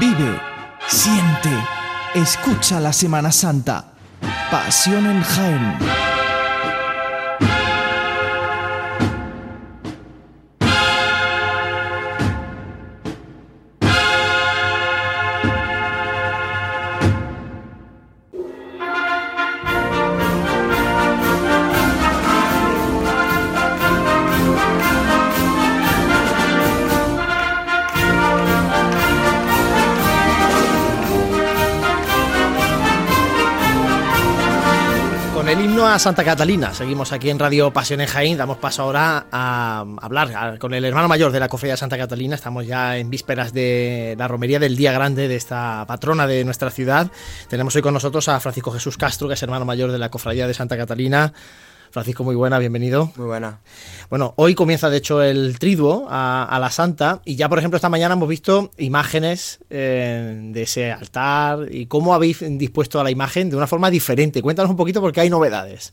Vive, 0.00 0.40
siente, 0.88 1.50
escucha 2.14 2.80
la 2.80 2.92
Semana 2.92 3.32
Santa. 3.32 3.95
Pasión 4.50 5.06
en 5.06 5.22
Jaén. 5.22 6.05
Santa 35.98 36.24
Catalina. 36.24 36.74
Seguimos 36.74 37.12
aquí 37.12 37.30
en 37.30 37.38
Radio 37.38 37.72
Pasión 37.72 38.00
en 38.00 38.06
Jaén. 38.06 38.36
Damos 38.36 38.58
paso 38.58 38.82
ahora 38.82 39.26
a 39.32 39.84
hablar 40.02 40.58
con 40.58 40.74
el 40.74 40.84
hermano 40.84 41.08
mayor 41.08 41.32
de 41.32 41.40
la 41.40 41.48
Cofradía 41.48 41.76
Santa 41.76 41.96
Catalina. 41.96 42.34
Estamos 42.34 42.66
ya 42.66 42.98
en 42.98 43.08
vísperas 43.08 43.52
de 43.54 44.14
la 44.18 44.28
romería 44.28 44.58
del 44.58 44.76
día 44.76 44.92
grande 44.92 45.26
de 45.26 45.36
esta 45.36 45.84
patrona 45.86 46.26
de 46.26 46.44
nuestra 46.44 46.70
ciudad. 46.70 47.10
Tenemos 47.48 47.74
hoy 47.76 47.82
con 47.82 47.94
nosotros 47.94 48.28
a 48.28 48.38
Francisco 48.40 48.72
Jesús 48.72 48.98
Castro, 48.98 49.26
que 49.28 49.34
es 49.34 49.42
hermano 49.42 49.64
mayor 49.64 49.90
de 49.90 49.98
la 49.98 50.10
Cofradía 50.10 50.46
de 50.46 50.54
Santa 50.54 50.76
Catalina. 50.76 51.32
Francisco, 51.90 52.24
muy 52.24 52.34
buena, 52.34 52.58
bienvenido. 52.58 53.12
Muy 53.16 53.26
buena. 53.26 53.60
Bueno, 54.10 54.34
hoy 54.36 54.54
comienza 54.54 54.90
de 54.90 54.98
hecho 54.98 55.22
el 55.22 55.58
triduo 55.58 56.06
a, 56.08 56.56
la 56.60 56.70
Santa 56.70 57.20
y 57.24 57.36
ya 57.36 57.48
por 57.48 57.58
ejemplo 57.58 57.76
esta 57.76 57.88
mañana 57.88 58.14
hemos 58.14 58.28
visto 58.28 58.70
imágenes 58.78 59.60
eh, 59.70 60.38
de 60.52 60.62
ese 60.62 60.92
altar 60.92 61.66
y 61.70 61.86
cómo 61.86 62.14
habéis 62.14 62.44
dispuesto 62.58 63.00
a 63.00 63.04
la 63.04 63.10
imagen 63.10 63.50
de 63.50 63.56
una 63.56 63.66
forma 63.66 63.90
diferente. 63.90 64.42
Cuéntanos 64.42 64.70
un 64.70 64.76
poquito 64.76 65.00
porque 65.00 65.20
hay 65.20 65.30
novedades. 65.30 65.92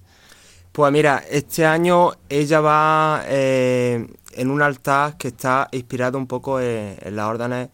Pues 0.72 0.92
mira, 0.92 1.24
este 1.30 1.66
año 1.66 2.12
ella 2.30 2.60
va 2.60 3.24
eh, 3.28 4.08
en 4.34 4.50
un 4.50 4.62
altar 4.62 5.18
que 5.18 5.30
está 5.30 5.70
inspirado 5.72 6.18
un 6.18 6.28
poco 6.28 6.60
en, 6.60 6.98
las 7.16 7.26
órdenes, 7.28 7.70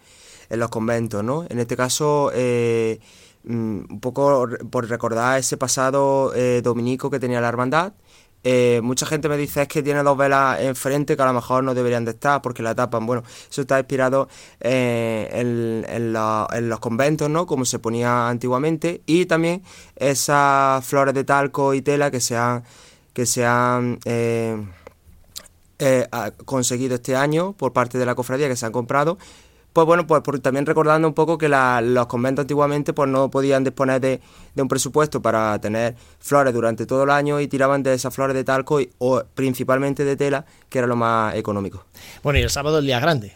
en 0.50 0.60
los 0.60 0.70
conventos, 0.70 1.24
¿no? 1.24 1.46
En 1.50 1.60
este 1.60 1.76
caso... 1.76 2.32
Eh, 2.34 3.00
un 3.46 4.00
poco 4.02 4.48
por 4.70 4.88
recordar 4.88 5.40
ese 5.40 5.58
pasado 5.58 6.34
dominico 6.62 7.10
que 7.10 7.20
tenía 7.20 7.42
la 7.42 7.48
hermandad 7.50 7.94
eh, 8.44 8.80
mucha 8.82 9.06
gente 9.06 9.28
me 9.28 9.36
dice 9.36 9.64
es 9.64 9.68
que 9.68 9.84
tiene 9.84 10.02
dos 10.02 10.18
velas 10.18 10.62
enfrente 10.62 11.18
que 11.18 11.22
a 11.22 11.26
lo 11.26 11.34
mejor 11.34 11.64
no 11.64 11.74
deberían 11.74 12.06
de 12.06 12.12
estar 12.12 12.42
porque 12.42 12.64
la 12.64 12.74
tapan. 12.74 13.06
Bueno, 13.06 13.24
eso 13.50 13.62
está 13.62 13.80
inspirado 13.80 14.30
eh, 14.62 15.30
en, 15.34 16.14
los 16.14 16.80
conventos, 16.80 17.30
¿no? 17.30 17.46
Como 17.46 17.66
se 17.66 17.80
ponía 17.80 18.30
antiguamente. 18.30 19.02
Y 19.06 19.26
también 19.26 19.64
esas 19.96 20.86
flores 20.86 21.14
de 21.14 21.24
talco 21.24 21.74
y 21.74 21.82
tela 21.82 22.12
que 22.12 22.22
se 22.22 22.38
han, 22.38 22.64
que 23.14 23.26
se 23.26 23.46
han 23.46 24.00
eh, 24.06 24.58
conseguido 26.46 26.96
este 26.96 27.16
año 27.16 27.54
por 27.54 27.74
parte 27.74 27.98
de 27.98 28.06
la 28.06 28.16
cofradía 28.16 28.48
que 28.48 28.56
se 28.56 28.66
han 28.66 28.72
comprado 28.72 29.18
pues 29.74 29.86
bueno, 29.86 30.08
pues 30.08 30.24
también 30.42 30.66
recordando 30.66 31.08
un 31.08 31.14
poco 31.14 31.38
que 31.38 31.48
los 31.48 32.08
conventos 32.08 32.44
antiguamente 32.44 32.94
pues 32.94 33.10
no 33.10 33.30
podían 33.30 33.64
disponer 33.64 34.02
de, 34.02 34.22
un 34.56 34.68
presupuesto 34.68 35.22
para 35.22 35.60
tener 35.62 35.96
flores 36.20 36.54
durante 36.54 36.86
todo 36.86 37.04
el 37.04 37.10
año 37.12 37.40
y 37.40 37.48
tiraban 37.48 37.84
de 37.84 37.94
esas 37.94 38.14
flores 38.14 38.36
de 38.36 38.44
talco 38.44 38.80
o 38.98 39.24
principalmente 39.36 40.04
de 40.04 40.16
tela, 40.16 40.46
que 40.70 40.80
era 40.80 40.88
lo 40.88 40.96
más 40.96 41.36
económico. 41.36 41.86
Bueno, 42.24 42.40
y 42.40 42.42
el 42.42 42.50
sábado 42.50 42.80
el 42.80 42.86
día 42.86 43.00
grande. 43.00 43.32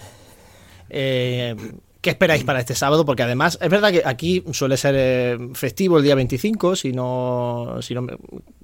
Eh, 0.90 1.56
¿Qué 2.04 2.10
esperáis 2.10 2.44
para 2.44 2.60
este 2.60 2.76
sábado? 2.76 3.06
Porque 3.06 3.24
además 3.24 3.58
es 3.62 3.70
verdad 3.70 3.90
que 3.90 4.02
aquí 4.04 4.44
suele 4.52 4.76
ser 4.76 4.94
eh, 4.98 5.38
festivo 5.54 6.00
el 6.00 6.04
día 6.04 6.16
25, 6.16 6.76
si 6.76 6.92
no, 6.92 7.78
si 7.80 7.94
no 7.94 8.06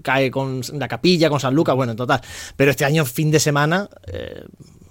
cae 0.01 0.29
con 0.29 0.59
la 0.73 0.89
capilla, 0.89 1.29
con 1.29 1.39
San 1.39 1.55
Lucas, 1.55 1.73
bueno, 1.73 1.91
en 1.93 1.97
total. 1.97 2.19
Pero 2.57 2.71
este 2.71 2.83
año, 2.83 3.05
fin 3.05 3.31
de 3.31 3.39
semana, 3.39 3.89
eh, 4.07 4.43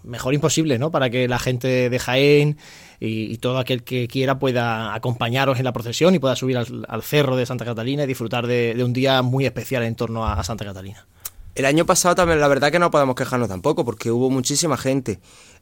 mejor 0.08 0.34
imposible, 0.34 0.78
¿no? 0.78 0.90
Para 0.90 1.10
que 1.10 1.28
la 1.28 1.38
gente 1.38 1.90
de 1.90 1.98
Jaén 1.98 2.56
y, 2.98 3.36
todo 3.38 3.58
aquel 3.58 3.84
que 3.84 4.08
quiera 4.08 4.38
pueda 4.38 4.94
acompañaros 4.94 5.58
en 5.58 5.64
la 5.64 5.72
procesión 5.72 6.14
y 6.14 6.18
pueda 6.18 6.34
subir 6.34 6.56
al, 6.56 7.02
cerro 7.02 7.36
de 7.36 7.46
Santa 7.46 7.64
Catalina 7.64 8.04
y 8.04 8.06
disfrutar 8.06 8.46
de, 8.46 8.74
un 8.84 8.92
día 8.92 9.22
muy 9.22 9.46
especial 9.46 9.84
en 9.84 9.94
torno 9.94 10.26
a, 10.26 10.42
Santa 10.42 10.64
Catalina. 10.64 11.06
El 11.54 11.64
año 11.64 11.86
pasado 11.86 12.14
también, 12.14 12.40
la 12.40 12.48
verdad 12.48 12.70
que 12.72 12.78
no 12.78 12.90
podemos 12.90 13.14
quejarnos 13.14 13.48
tampoco, 13.48 13.84
porque 13.84 14.10
hubo 14.10 14.30
muchísima 14.30 14.76
gente. 14.76 15.20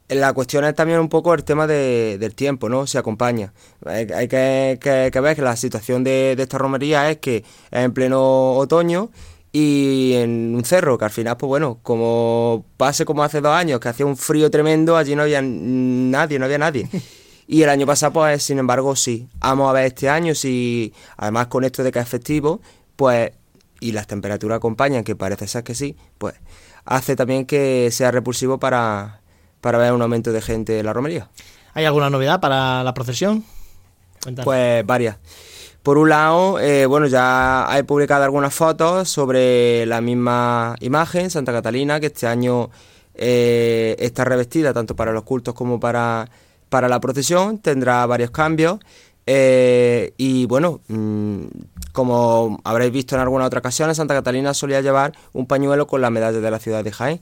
La 0.09 0.31
cuestión 0.33 0.63
es 0.63 0.73
también 0.73 0.99
un 0.99 1.09
poco 1.09 1.33
el 1.33 1.43
tema 1.43 1.67
del 1.67 2.33
tiempo, 2.35 2.69
¿no? 2.69 2.87
Se 2.87 2.97
acompaña. 2.97 3.53
Hay, 3.85 4.27
que, 4.27 4.77
ver 4.81 5.35
que 5.35 5.41
la 5.41 5.55
situación 5.55 6.03
de, 6.03 6.35
de 6.35 6.43
esta 6.43 6.57
romería 6.57 7.09
es 7.09 7.17
que 7.17 7.37
es 7.37 7.43
en 7.71 7.93
pleno 7.93 8.53
otoño 8.53 9.09
y 9.59 10.13
en 10.13 10.53
un 10.53 10.63
cerro, 10.63 10.99
que 10.99 11.05
al 11.05 11.09
final, 11.09 11.35
pues 11.35 11.47
bueno, 11.47 11.79
como 11.81 12.63
pase 12.77 13.05
como 13.05 13.23
hace 13.23 13.41
dos 13.41 13.53
años, 13.53 13.79
que 13.79 13.89
hacía 13.89 14.05
un 14.05 14.15
frío 14.15 14.51
tremendo, 14.51 14.95
allí 14.95 15.15
no 15.15 15.23
había 15.23 15.41
nadie, 15.41 16.37
no 16.37 16.45
había 16.45 16.59
nadie. 16.59 16.87
Y 17.49 17.63
el 17.63 17.69
año 17.69 17.85
pasado, 17.85 18.11
pues 18.11 18.43
sin 18.43 18.59
embargo, 18.59 18.93
sí. 18.97 19.29
Vamos 19.39 19.69
a 19.69 19.71
ver 19.71 19.85
este 19.85 20.09
año 20.09 20.35
si, 20.35 20.93
además 21.15 21.47
con 21.47 21.63
esto 21.63 21.81
de 21.81 21.93
que 21.93 21.99
es 21.99 22.09
festivo, 22.09 22.59
pues, 22.97 23.31
y 23.79 23.93
las 23.93 24.05
temperaturas 24.05 24.57
acompañan, 24.57 25.05
que 25.05 25.15
parece 25.15 25.47
ser 25.47 25.63
que 25.63 25.73
sí, 25.73 25.95
pues 26.17 26.35
hace 26.83 27.15
también 27.15 27.45
que 27.45 27.87
sea 27.89 28.11
repulsivo 28.11 28.59
para, 28.59 29.21
para 29.61 29.77
ver 29.77 29.93
un 29.93 30.01
aumento 30.01 30.33
de 30.33 30.41
gente 30.41 30.77
en 30.77 30.85
la 30.85 30.91
romería. 30.91 31.29
¿Hay 31.73 31.85
alguna 31.85 32.09
novedad 32.09 32.41
para 32.41 32.83
la 32.83 32.93
procesión? 32.93 33.45
Pues 34.43 34.85
varias. 34.85 35.15
Por 35.87 35.97
un 35.97 36.09
lado, 36.09 36.59
eh, 36.59 36.85
bueno, 36.85 37.07
ya 37.07 37.65
he 37.77 37.85
publicado 37.85 38.25
algunas 38.25 38.53
fotos 38.53 39.07
sobre 39.07 39.85
la 39.85 40.01
misma 40.01 40.75
imagen, 40.81 41.29
Santa 41.29 41.53
Catalina, 41.53 42.01
que 42.01 42.07
este 42.07 42.27
año 42.27 42.69
eh, 43.15 43.95
está 43.97 44.25
revestida 44.25 44.73
tanto 44.73 44.97
para 44.97 45.13
los 45.13 45.23
cultos 45.23 45.53
como 45.53 45.79
para, 45.79 46.29
para 46.67 46.89
la 46.89 46.99
procesión, 46.99 47.59
tendrá 47.59 48.05
varios 48.05 48.31
cambios. 48.31 48.79
Eh, 49.25 50.13
y 50.17 50.45
bueno, 50.45 50.81
mm, 50.89 51.43
como 51.93 52.59
habréis 52.65 52.91
visto 52.91 53.15
en 53.15 53.21
alguna 53.21 53.45
otra 53.45 53.59
ocasión, 53.59 53.95
Santa 53.95 54.13
Catalina 54.13 54.53
solía 54.53 54.81
llevar 54.81 55.13
un 55.31 55.47
pañuelo 55.47 55.87
con 55.87 56.01
la 56.01 56.09
medalla 56.09 56.41
de 56.41 56.51
la 56.51 56.59
ciudad 56.59 56.83
de 56.83 56.91
Jaén. 56.91 57.21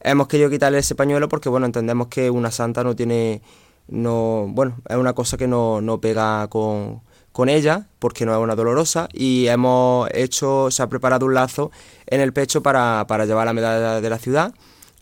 Hemos 0.00 0.26
querido 0.26 0.50
quitarle 0.50 0.78
ese 0.78 0.96
pañuelo 0.96 1.28
porque 1.28 1.48
bueno, 1.48 1.66
entendemos 1.66 2.08
que 2.08 2.28
una 2.28 2.50
santa 2.50 2.82
no 2.82 2.96
tiene, 2.96 3.40
no, 3.86 4.46
bueno, 4.48 4.78
es 4.88 4.96
una 4.96 5.12
cosa 5.12 5.36
que 5.36 5.46
no, 5.46 5.80
no 5.80 6.00
pega 6.00 6.48
con, 6.48 7.02
con 7.32 7.48
ella, 7.48 7.86
porque 7.98 8.26
no 8.26 8.32
es 8.32 8.38
una 8.38 8.54
dolorosa, 8.54 9.08
y 9.12 9.46
hemos 9.46 10.08
hecho, 10.12 10.70
se 10.70 10.82
ha 10.82 10.88
preparado 10.88 11.26
un 11.26 11.34
lazo 11.34 11.70
en 12.06 12.20
el 12.20 12.32
pecho 12.32 12.62
para, 12.62 13.06
para 13.06 13.24
llevar 13.24 13.46
la 13.46 13.52
medalla 13.52 14.00
de 14.00 14.10
la 14.10 14.18
ciudad. 14.18 14.52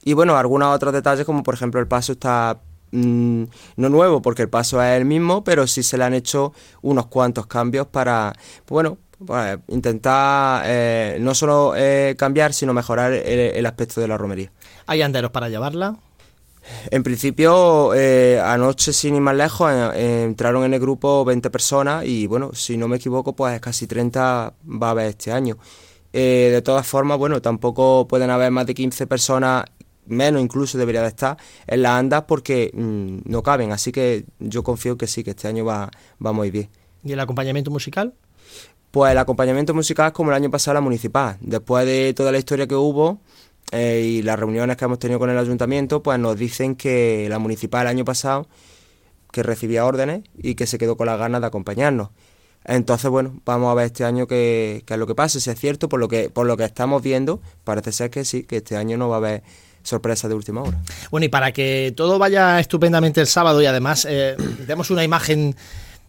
Y 0.04 0.12
bueno, 0.12 0.36
algunos 0.36 0.74
otros 0.74 0.92
detalles, 0.92 1.24
como 1.24 1.42
por 1.42 1.54
ejemplo 1.54 1.80
el 1.80 1.88
paso 1.88 2.12
está 2.12 2.60
mm, 2.92 3.44
no 3.76 3.88
nuevo, 3.88 4.22
porque 4.22 4.42
el 4.42 4.48
paso 4.48 4.82
es 4.82 4.96
el 4.96 5.04
mismo, 5.04 5.44
pero 5.44 5.66
sí 5.66 5.82
se 5.82 5.98
le 5.98 6.04
han 6.04 6.14
hecho 6.14 6.52
unos 6.82 7.06
cuantos 7.06 7.46
cambios 7.46 7.86
para, 7.86 8.32
bueno, 8.68 8.98
pues, 9.26 9.58
intentar 9.68 10.62
eh, 10.66 11.18
no 11.20 11.34
solo 11.34 11.74
eh, 11.76 12.14
cambiar, 12.16 12.52
sino 12.52 12.72
mejorar 12.72 13.12
el, 13.12 13.38
el, 13.56 13.66
aspecto 13.66 14.00
de 14.00 14.08
la 14.08 14.16
romería. 14.16 14.52
¿Hay 14.86 15.02
anderos 15.02 15.30
para 15.30 15.48
llevarla? 15.48 15.96
En 16.90 17.02
principio, 17.02 17.94
eh, 17.94 18.40
anoche, 18.42 18.92
sin 18.92 19.14
ir 19.14 19.20
más 19.20 19.36
lejos, 19.36 19.70
eh, 19.94 20.24
entraron 20.24 20.64
en 20.64 20.74
el 20.74 20.80
grupo 20.80 21.24
20 21.24 21.50
personas 21.50 22.04
y, 22.04 22.26
bueno, 22.26 22.52
si 22.54 22.76
no 22.76 22.88
me 22.88 22.96
equivoco, 22.96 23.34
pues 23.34 23.60
casi 23.60 23.86
30 23.86 24.54
va 24.82 24.86
a 24.88 24.90
haber 24.90 25.06
este 25.06 25.32
año. 25.32 25.58
Eh, 26.12 26.50
de 26.52 26.62
todas 26.62 26.86
formas, 26.86 27.18
bueno, 27.18 27.42
tampoco 27.42 28.08
pueden 28.08 28.30
haber 28.30 28.50
más 28.50 28.66
de 28.66 28.74
15 28.74 29.06
personas, 29.06 29.64
menos 30.06 30.40
incluso 30.40 30.78
debería 30.78 31.02
de 31.02 31.08
estar, 31.08 31.36
en 31.66 31.82
las 31.82 31.92
andas 31.92 32.24
porque 32.26 32.70
mm, 32.72 33.30
no 33.30 33.42
caben. 33.42 33.72
Así 33.72 33.92
que 33.92 34.24
yo 34.38 34.62
confío 34.62 34.96
que 34.96 35.06
sí, 35.06 35.22
que 35.22 35.30
este 35.30 35.48
año 35.48 35.64
va, 35.64 35.90
va 36.24 36.32
muy 36.32 36.50
bien. 36.50 36.68
¿Y 37.04 37.12
el 37.12 37.20
acompañamiento 37.20 37.70
musical? 37.70 38.14
Pues 38.90 39.12
el 39.12 39.18
acompañamiento 39.18 39.74
musical 39.74 40.08
es 40.08 40.12
como 40.12 40.30
el 40.30 40.36
año 40.36 40.50
pasado 40.50 40.74
la 40.74 40.80
municipal. 40.80 41.36
Después 41.40 41.84
de 41.84 42.14
toda 42.14 42.32
la 42.32 42.38
historia 42.38 42.66
que 42.66 42.74
hubo 42.74 43.20
eh, 43.72 44.02
y 44.04 44.22
las 44.22 44.38
reuniones 44.38 44.76
que 44.76 44.84
hemos 44.84 44.98
tenido 44.98 45.18
con 45.18 45.30
el 45.30 45.38
ayuntamiento, 45.38 46.02
pues 46.02 46.18
nos 46.18 46.36
dicen 46.36 46.74
que 46.74 47.26
la 47.28 47.38
municipal 47.38 47.82
el 47.82 47.88
año 47.88 48.04
pasado 48.04 48.48
que 49.32 49.42
recibía 49.42 49.84
órdenes 49.84 50.22
y 50.36 50.54
que 50.54 50.66
se 50.66 50.78
quedó 50.78 50.96
con 50.96 51.06
las 51.06 51.18
ganas 51.18 51.40
de 51.40 51.46
acompañarnos. 51.46 52.10
Entonces, 52.64 53.10
bueno, 53.10 53.40
vamos 53.44 53.70
a 53.70 53.74
ver 53.74 53.86
este 53.86 54.04
año 54.04 54.26
qué, 54.26 54.84
es 54.86 54.98
lo 54.98 55.06
que 55.06 55.14
pasa, 55.14 55.40
si 55.40 55.50
es 55.50 55.58
cierto, 55.58 55.88
por 55.88 56.00
lo 56.00 56.08
que, 56.08 56.28
por 56.30 56.46
lo 56.46 56.56
que 56.56 56.64
estamos 56.64 57.02
viendo, 57.02 57.40
parece 57.64 57.92
ser 57.92 58.10
que 58.10 58.24
sí, 58.24 58.44
que 58.44 58.58
este 58.58 58.76
año 58.76 58.96
no 58.98 59.08
va 59.08 59.16
a 59.16 59.18
haber 59.18 59.42
sorpresa 59.82 60.28
de 60.28 60.34
última 60.34 60.62
hora. 60.62 60.80
Bueno, 61.10 61.26
y 61.26 61.28
para 61.28 61.52
que 61.52 61.92
todo 61.96 62.18
vaya 62.18 62.60
estupendamente 62.60 63.20
el 63.20 63.26
sábado 63.26 63.62
y 63.62 63.66
además 63.66 64.06
eh, 64.08 64.36
demos 64.66 64.90
una 64.90 65.04
imagen 65.04 65.56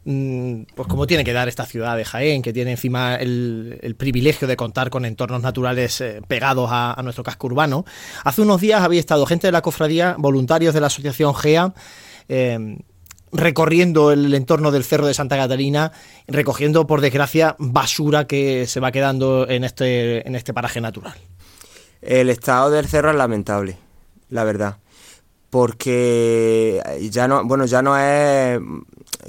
pues 0.03 0.87
como 0.87 1.05
tiene 1.05 1.23
que 1.23 1.33
dar 1.33 1.47
esta 1.47 1.65
ciudad 1.65 1.97
de 1.97 2.05
Jaén, 2.05 2.41
que 2.41 2.53
tiene 2.53 2.71
encima 2.71 3.15
el, 3.15 3.95
privilegio 3.97 4.47
de 4.47 4.55
contar 4.55 4.89
con 4.89 5.05
entornos 5.05 5.41
naturales 5.41 5.99
eh, 6.01 6.21
pegados 6.27 6.69
a, 6.71 6.99
nuestro 7.03 7.23
casco 7.23 7.47
urbano. 7.47 7.85
Hace 8.23 8.41
unos 8.41 8.61
días 8.61 8.81
había 8.81 8.99
estado 8.99 9.25
gente 9.25 9.47
de 9.47 9.51
la 9.51 9.61
cofradía, 9.61 10.15
voluntarios 10.17 10.73
de 10.73 10.81
la 10.81 10.87
asociación 10.87 11.35
GEA, 11.35 11.73
em, 12.27 12.79
recorriendo 13.31 14.11
el 14.11 14.33
entorno 14.33 14.71
del 14.71 14.83
Cerro 14.83 15.05
de 15.05 15.13
Santa 15.13 15.37
Catalina, 15.37 15.91
recogiendo, 16.27 16.87
por 16.87 17.01
desgracia, 17.01 17.55
basura 17.59 18.25
que 18.25 18.65
se 18.67 18.79
va 18.79 18.91
quedando 18.91 19.47
en 19.47 19.63
este, 19.63 20.27
en 20.27 20.35
este 20.35 20.53
paraje 20.53 20.81
natural. 20.81 21.15
El 22.01 22.29
estado 22.29 22.71
del 22.71 22.87
cerro 22.87 23.11
es 23.11 23.17
lamentable, 23.17 23.77
la 24.29 24.45
verdad 24.45 24.77
porque 25.49 26.81
ya 27.11 27.27
no, 27.27 27.43
bueno, 27.43 27.65
ya 27.65 27.81
no 27.81 27.97
es, 27.97 28.59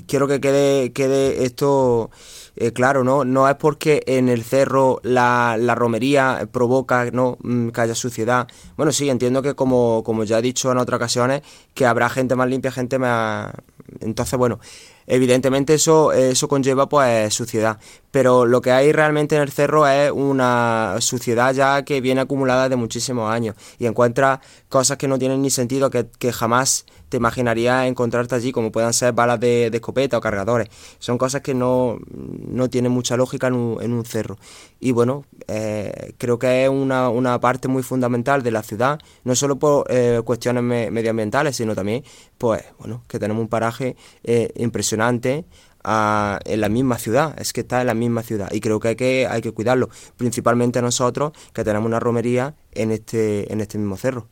quiero 0.06 0.28
que 0.28 0.40
quede, 0.40 0.92
quede 0.92 1.44
esto 1.44 2.11
eh, 2.56 2.72
claro, 2.72 3.04
¿no? 3.04 3.24
No 3.24 3.48
es 3.48 3.56
porque 3.56 4.02
en 4.06 4.28
el 4.28 4.44
cerro 4.44 5.00
la, 5.02 5.56
la 5.59 5.74
romería 5.74 6.48
provoca 6.52 7.11
¿no? 7.11 7.38
Mm, 7.42 7.68
que 7.68 7.80
haya 7.80 7.94
suciedad. 7.94 8.48
Bueno, 8.76 8.92
sí, 8.92 9.09
entiendo 9.09 9.40
que 9.40 9.54
como, 9.54 10.02
como 10.04 10.24
ya 10.24 10.38
he 10.38 10.42
dicho 10.42 10.70
en 10.70 10.78
otras 10.78 10.98
ocasiones, 10.98 11.42
que 11.74 11.87
habrá 11.87 12.11
gente 12.11 12.37
más 12.37 12.48
limpia, 12.48 12.70
gente 12.70 12.98
más... 12.98 13.52
Entonces, 14.00 14.38
bueno, 14.38 14.61
evidentemente 15.06 15.74
eso, 15.74 16.12
eso 16.12 16.48
conlleva 16.48 16.88
pues 16.88 17.33
suciedad. 17.33 17.78
Pero 18.11 18.46
lo 18.46 18.61
que 18.61 18.73
hay 18.73 18.92
realmente 18.92 19.37
en 19.37 19.42
el 19.42 19.51
cerro 19.51 19.87
es 19.87 20.11
una 20.11 20.96
suciedad 21.01 21.55
ya 21.55 21.85
que 21.85 22.01
viene 22.01 22.20
acumulada 22.20 22.68
de 22.68 22.77
muchísimos 22.77 23.31
años 23.31 23.55
y 23.79 23.87
encuentra 23.87 24.40
cosas 24.68 24.96
que 24.96 25.09
no 25.09 25.18
tienen 25.18 25.42
ni 25.42 25.51
sentido, 25.51 25.90
que, 25.90 26.07
que 26.18 26.33
jamás 26.33 26.85
te 27.11 27.16
imaginarías 27.16 27.87
encontrarte 27.87 28.37
allí, 28.37 28.53
como 28.53 28.73
puedan 28.73 28.94
ser 28.94 29.12
balas 29.12 29.38
de, 29.40 29.66
escopeta 29.66 30.16
o 30.16 30.20
cargadores. 30.20 30.68
Son 31.01 31.18
cosas 31.18 31.42
que 31.42 31.55
no, 31.55 31.99
no 32.09 32.70
tienen 32.70 32.92
mucha 32.92 33.16
lógica 33.16 33.49
en 33.49 33.55
un, 33.55 33.83
en 33.83 33.92
un 33.92 34.05
cerro. 34.05 34.38
Y 34.79 34.92
bueno, 34.92 35.25
eh, 35.49 36.14
creo 36.18 36.38
que 36.38 36.64
es 36.64 36.70
una, 36.70 37.11
una, 37.11 37.40
parte 37.40 37.66
muy 37.66 37.83
fundamental 37.83 38.42
de 38.42 38.53
la 38.53 38.62
ciudad, 38.62 39.01
no 39.25 39.35
solo 39.35 39.59
por 39.59 39.87
eh, 39.90 40.23
cuestiones 40.25 40.62
medioambientales, 40.62 41.57
sino 41.57 41.75
también, 41.75 42.05
pues, 42.38 42.62
bueno, 42.79 43.03
que 43.09 43.18
tenemos 43.18 43.42
un 43.42 43.49
paraje 43.49 43.96
eh, 44.23 44.53
impresionante 44.55 45.44
en 45.85 46.61
la 46.61 46.69
misma 46.69 46.99
ciudad, 46.99 47.35
es 47.38 47.53
que 47.53 47.62
está 47.62 47.81
en 47.81 47.87
la 47.87 47.95
misma 47.95 48.23
ciudad 48.23 48.51
y 48.53 48.61
creo 48.61 48.81
que 48.81 48.88
hay 48.88 48.97
que, 48.97 49.27
hay 49.27 49.40
que 49.40 49.53
cuidarlo, 49.53 49.88
principalmente 50.16 50.83
nosotros 50.83 51.33
que 51.53 51.64
tenemos 51.64 51.87
una 51.87 52.01
romería 52.01 52.55
en 52.73 52.93
este, 52.93 53.53
en 53.53 53.61
este 53.61 53.79
mismo 53.79 53.97
cerro. 53.97 54.29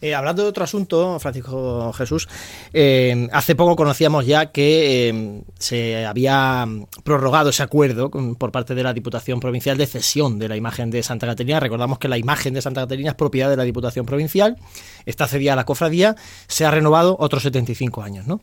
Eh, 0.00 0.14
hablando 0.14 0.42
de 0.42 0.48
otro 0.48 0.64
asunto, 0.64 1.18
Francisco 1.20 1.92
Jesús, 1.92 2.28
eh, 2.72 3.28
hace 3.32 3.54
poco 3.54 3.76
conocíamos 3.76 4.26
ya 4.26 4.52
que 4.52 5.08
eh, 5.08 5.42
se 5.58 6.06
había 6.06 6.66
prorrogado 7.04 7.50
ese 7.50 7.62
acuerdo 7.62 8.10
por 8.10 8.52
parte 8.52 8.74
de 8.74 8.82
la 8.82 8.92
Diputación 8.92 9.40
Provincial 9.40 9.76
de 9.76 9.86
cesión 9.86 10.38
de 10.38 10.48
la 10.48 10.56
imagen 10.56 10.90
de 10.90 11.02
Santa 11.02 11.26
Caterina. 11.26 11.60
Recordamos 11.60 11.98
que 11.98 12.08
la 12.08 12.18
imagen 12.18 12.54
de 12.54 12.62
Santa 12.62 12.82
Caterina 12.82 13.10
es 13.10 13.16
propiedad 13.16 13.50
de 13.50 13.56
la 13.56 13.64
Diputación 13.64 14.06
Provincial, 14.06 14.56
está 15.06 15.26
cedida 15.26 15.52
a 15.52 15.56
la 15.56 15.64
cofradía, 15.64 16.16
se 16.46 16.64
ha 16.64 16.70
renovado 16.70 17.16
otros 17.18 17.42
75 17.42 18.02
años, 18.02 18.26
¿no? 18.26 18.40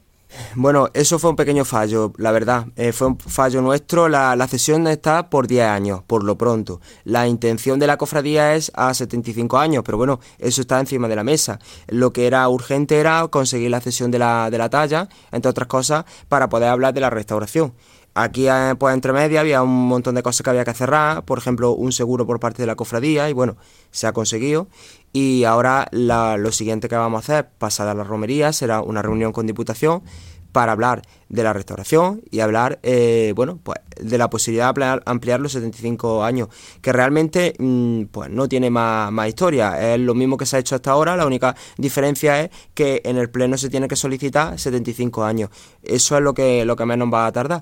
Bueno, 0.56 0.90
eso 0.94 1.20
fue 1.20 1.30
un 1.30 1.36
pequeño 1.36 1.66
fallo, 1.66 2.14
la 2.18 2.32
verdad. 2.32 2.68
Eh, 2.76 2.92
fue 2.92 3.08
un 3.08 3.18
fallo 3.20 3.62
nuestro. 3.62 4.10
La, 4.10 4.36
la, 4.36 4.48
cesión 4.48 4.88
está 4.88 5.30
por 5.30 5.48
10 5.48 5.66
años, 5.66 6.02
por 6.06 6.24
lo 6.24 6.38
pronto. 6.38 6.82
La 7.04 7.28
intención 7.28 7.80
de 7.80 7.88
la 7.88 7.98
cofradía 7.98 8.56
es 8.56 8.72
a 8.76 8.94
75 8.94 9.58
años, 9.58 9.84
pero 9.86 9.98
bueno, 9.98 10.20
eso 10.40 10.62
está 10.62 10.80
encima 10.80 11.08
de 11.08 11.16
la 11.16 11.24
mesa. 11.24 11.60
Lo 11.88 12.12
que 12.12 12.28
era 12.28 12.48
urgente 12.50 13.00
era 13.00 13.28
conseguir 13.28 13.72
la 13.72 13.82
cesión 13.82 14.12
de 14.12 14.20
la, 14.20 14.50
de 14.50 14.58
la 14.58 14.70
talla, 14.70 15.08
entre 15.32 15.50
otras 15.50 15.68
cosas, 15.68 16.06
para 16.28 16.50
poder 16.50 16.70
hablar 16.70 16.94
de 16.94 17.02
la 17.02 17.10
restauración. 17.10 17.74
Aquí, 18.18 18.48
eh, 18.48 18.76
pues 18.80 18.94
entre 18.94 19.12
media, 19.12 19.42
había 19.42 19.62
un 19.62 19.88
montón 19.90 20.16
de 20.16 20.24
cosas 20.24 20.42
que 20.42 20.50
había 20.50 20.64
que 20.64 20.74
cerrar, 20.74 21.26
por 21.26 21.38
ejemplo, 21.38 21.72
un 21.74 21.92
seguro 21.92 22.26
por 22.26 22.40
parte 22.40 22.62
de 22.62 22.66
la 22.66 22.76
cofradía, 22.76 23.30
y 23.30 23.34
bueno, 23.34 23.58
se 23.92 24.08
ha 24.08 24.14
conseguido. 24.14 24.70
Y 25.16 25.46
ahora 25.46 25.88
lo 25.94 26.52
siguiente 26.52 26.90
que 26.90 26.96
vamos 26.98 27.20
a 27.20 27.24
hacer, 27.24 27.50
pasada 27.58 27.94
la 27.94 28.04
romería, 28.04 28.52
será 28.52 28.82
una 28.82 29.02
reunión 29.02 29.32
con 29.32 29.48
Diputación 29.48 30.04
para 30.52 30.74
hablar 30.74 31.04
de 31.30 31.42
la 31.42 31.54
restauración 31.54 32.22
y 32.32 32.42
hablar, 32.42 32.80
eh, 32.84 33.32
bueno, 33.34 33.58
pues 33.64 33.80
de 33.98 34.18
la 34.18 34.30
posibilidad 34.30 34.76
de 34.76 35.02
ampliar, 35.06 35.40
los 35.40 35.54
75 35.54 36.22
años, 36.26 36.50
que 36.82 36.92
realmente, 36.92 37.54
mm, 37.58 38.08
pues 38.12 38.30
no 38.30 38.50
tiene 38.50 38.70
más, 38.70 39.10
más, 39.10 39.30
historia, 39.30 39.94
es 39.94 40.02
lo 40.02 40.16
mismo 40.16 40.36
que 40.36 40.46
se 40.46 40.58
ha 40.58 40.60
hecho 40.60 40.76
hasta 40.76 40.92
ahora, 40.92 41.16
la 41.16 41.26
única 41.26 41.56
diferencia 41.78 42.42
es 42.42 42.50
que 42.74 43.02
en 43.06 43.16
el 43.16 43.30
pleno 43.30 43.58
se 43.58 43.70
tiene 43.70 43.88
que 43.88 43.96
solicitar 43.96 44.60
75 44.60 45.24
años, 45.24 45.50
eso 45.82 46.18
es 46.18 46.24
lo 46.24 46.34
que, 46.34 46.66
lo 46.66 46.76
que 46.76 46.86
menos 46.86 47.08
va 47.14 47.26
a 47.26 47.32
tardar. 47.32 47.62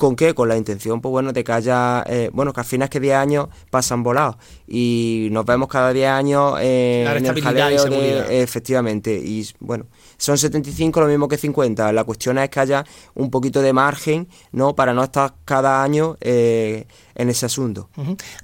¿Con 0.00 0.16
qué? 0.16 0.32
Con 0.32 0.48
la 0.48 0.56
intención, 0.56 1.02
pues 1.02 1.10
bueno, 1.10 1.34
de 1.34 1.44
que 1.44 1.52
haya, 1.52 2.02
eh, 2.06 2.30
bueno, 2.32 2.54
que 2.54 2.60
al 2.60 2.64
final 2.64 2.86
es 2.86 2.90
que 2.90 3.00
10 3.00 3.16
años 3.16 3.48
pasan 3.68 4.02
volados. 4.02 4.36
Y 4.66 5.28
nos 5.30 5.44
vemos 5.44 5.68
cada 5.68 5.92
10 5.92 6.08
años 6.08 6.54
eh, 6.58 7.04
en 7.06 7.26
el 7.26 7.42
jaleo 7.42 7.84
de, 7.84 8.42
efectivamente, 8.42 9.20
y 9.22 9.46
bueno, 9.58 9.84
son 10.20 10.36
75 10.36 11.00
lo 11.00 11.06
mismo 11.06 11.28
que 11.28 11.38
50, 11.38 11.92
la 11.92 12.04
cuestión 12.04 12.36
es 12.36 12.50
que 12.50 12.60
haya 12.60 12.84
un 13.14 13.30
poquito 13.30 13.62
de 13.62 13.72
margen, 13.72 14.28
¿no? 14.52 14.74
Para 14.74 14.92
no 14.92 15.02
estar 15.02 15.32
cada 15.46 15.82
año 15.82 16.18
eh, 16.20 16.86
en 17.14 17.30
ese 17.30 17.46
asunto. 17.46 17.88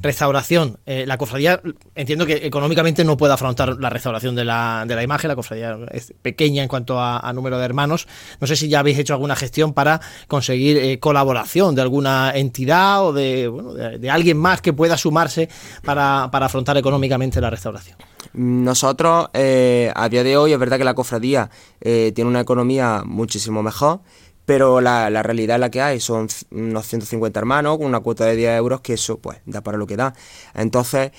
Restauración. 0.00 0.78
Eh, 0.86 1.04
la 1.06 1.18
cofradía, 1.18 1.60
entiendo 1.94 2.24
que 2.24 2.46
económicamente 2.46 3.04
no 3.04 3.18
puede 3.18 3.34
afrontar 3.34 3.76
la 3.78 3.90
restauración 3.90 4.34
de 4.34 4.46
la, 4.46 4.84
de 4.88 4.94
la 4.94 5.02
imagen. 5.02 5.28
La 5.28 5.36
cofradía 5.36 5.76
es 5.90 6.14
pequeña 6.22 6.62
en 6.62 6.68
cuanto 6.68 6.98
a, 6.98 7.30
número 7.34 7.58
de 7.58 7.64
hermanos. 7.66 8.08
No 8.40 8.46
sé 8.46 8.56
si 8.56 8.68
ya 8.68 8.80
habéis 8.80 8.98
hecho 8.98 9.12
alguna 9.12 9.36
gestión 9.36 9.74
para 9.74 10.00
conseguir 10.28 10.78
eh, 10.78 10.98
colaboración 10.98 11.74
de 11.74 11.82
alguna 11.82 12.32
entidad 12.34 13.04
o 13.04 13.12
de, 13.12 13.48
bueno, 13.48 13.74
de, 13.74 14.10
alguien 14.10 14.38
más 14.38 14.62
que 14.62 14.72
pueda 14.72 14.96
sumarse 14.96 15.50
para, 15.84 16.24
afrontar 16.24 16.78
económicamente 16.78 17.38
la 17.38 17.50
restauración. 17.50 17.98
Nosotros, 18.36 19.28
eh, 19.32 19.90
a 19.94 20.08
día 20.08 20.22
de 20.22 20.36
hoy, 20.36 20.52
es 20.52 20.58
verdad 20.58 20.78
que 20.78 20.84
la 20.84 20.94
cofradía 20.94 21.50
tiene 21.80 22.24
una 22.24 22.40
economía 22.40 23.02
muchísimo 23.04 23.62
mejor 23.62 24.00
pero 24.46 24.80
la, 24.80 25.10
la, 25.10 25.24
realidad 25.24 25.56
es 25.56 25.60
la 25.60 25.70
que 25.70 25.82
hay, 25.82 25.98
son 25.98 26.28
unos 26.52 26.86
150 26.86 27.38
hermanos 27.38 27.78
con 27.78 27.86
una 27.86 27.98
cuota 27.98 28.24
de 28.26 28.36
10 28.36 28.58
euros, 28.58 28.80
que 28.80 28.94
eso 28.94 29.18
pues 29.18 29.38
da 29.44 29.60
para 29.60 29.76
lo 29.76 29.88
que 29.88 29.96
da. 29.96 30.14
Entonces, 30.54 31.10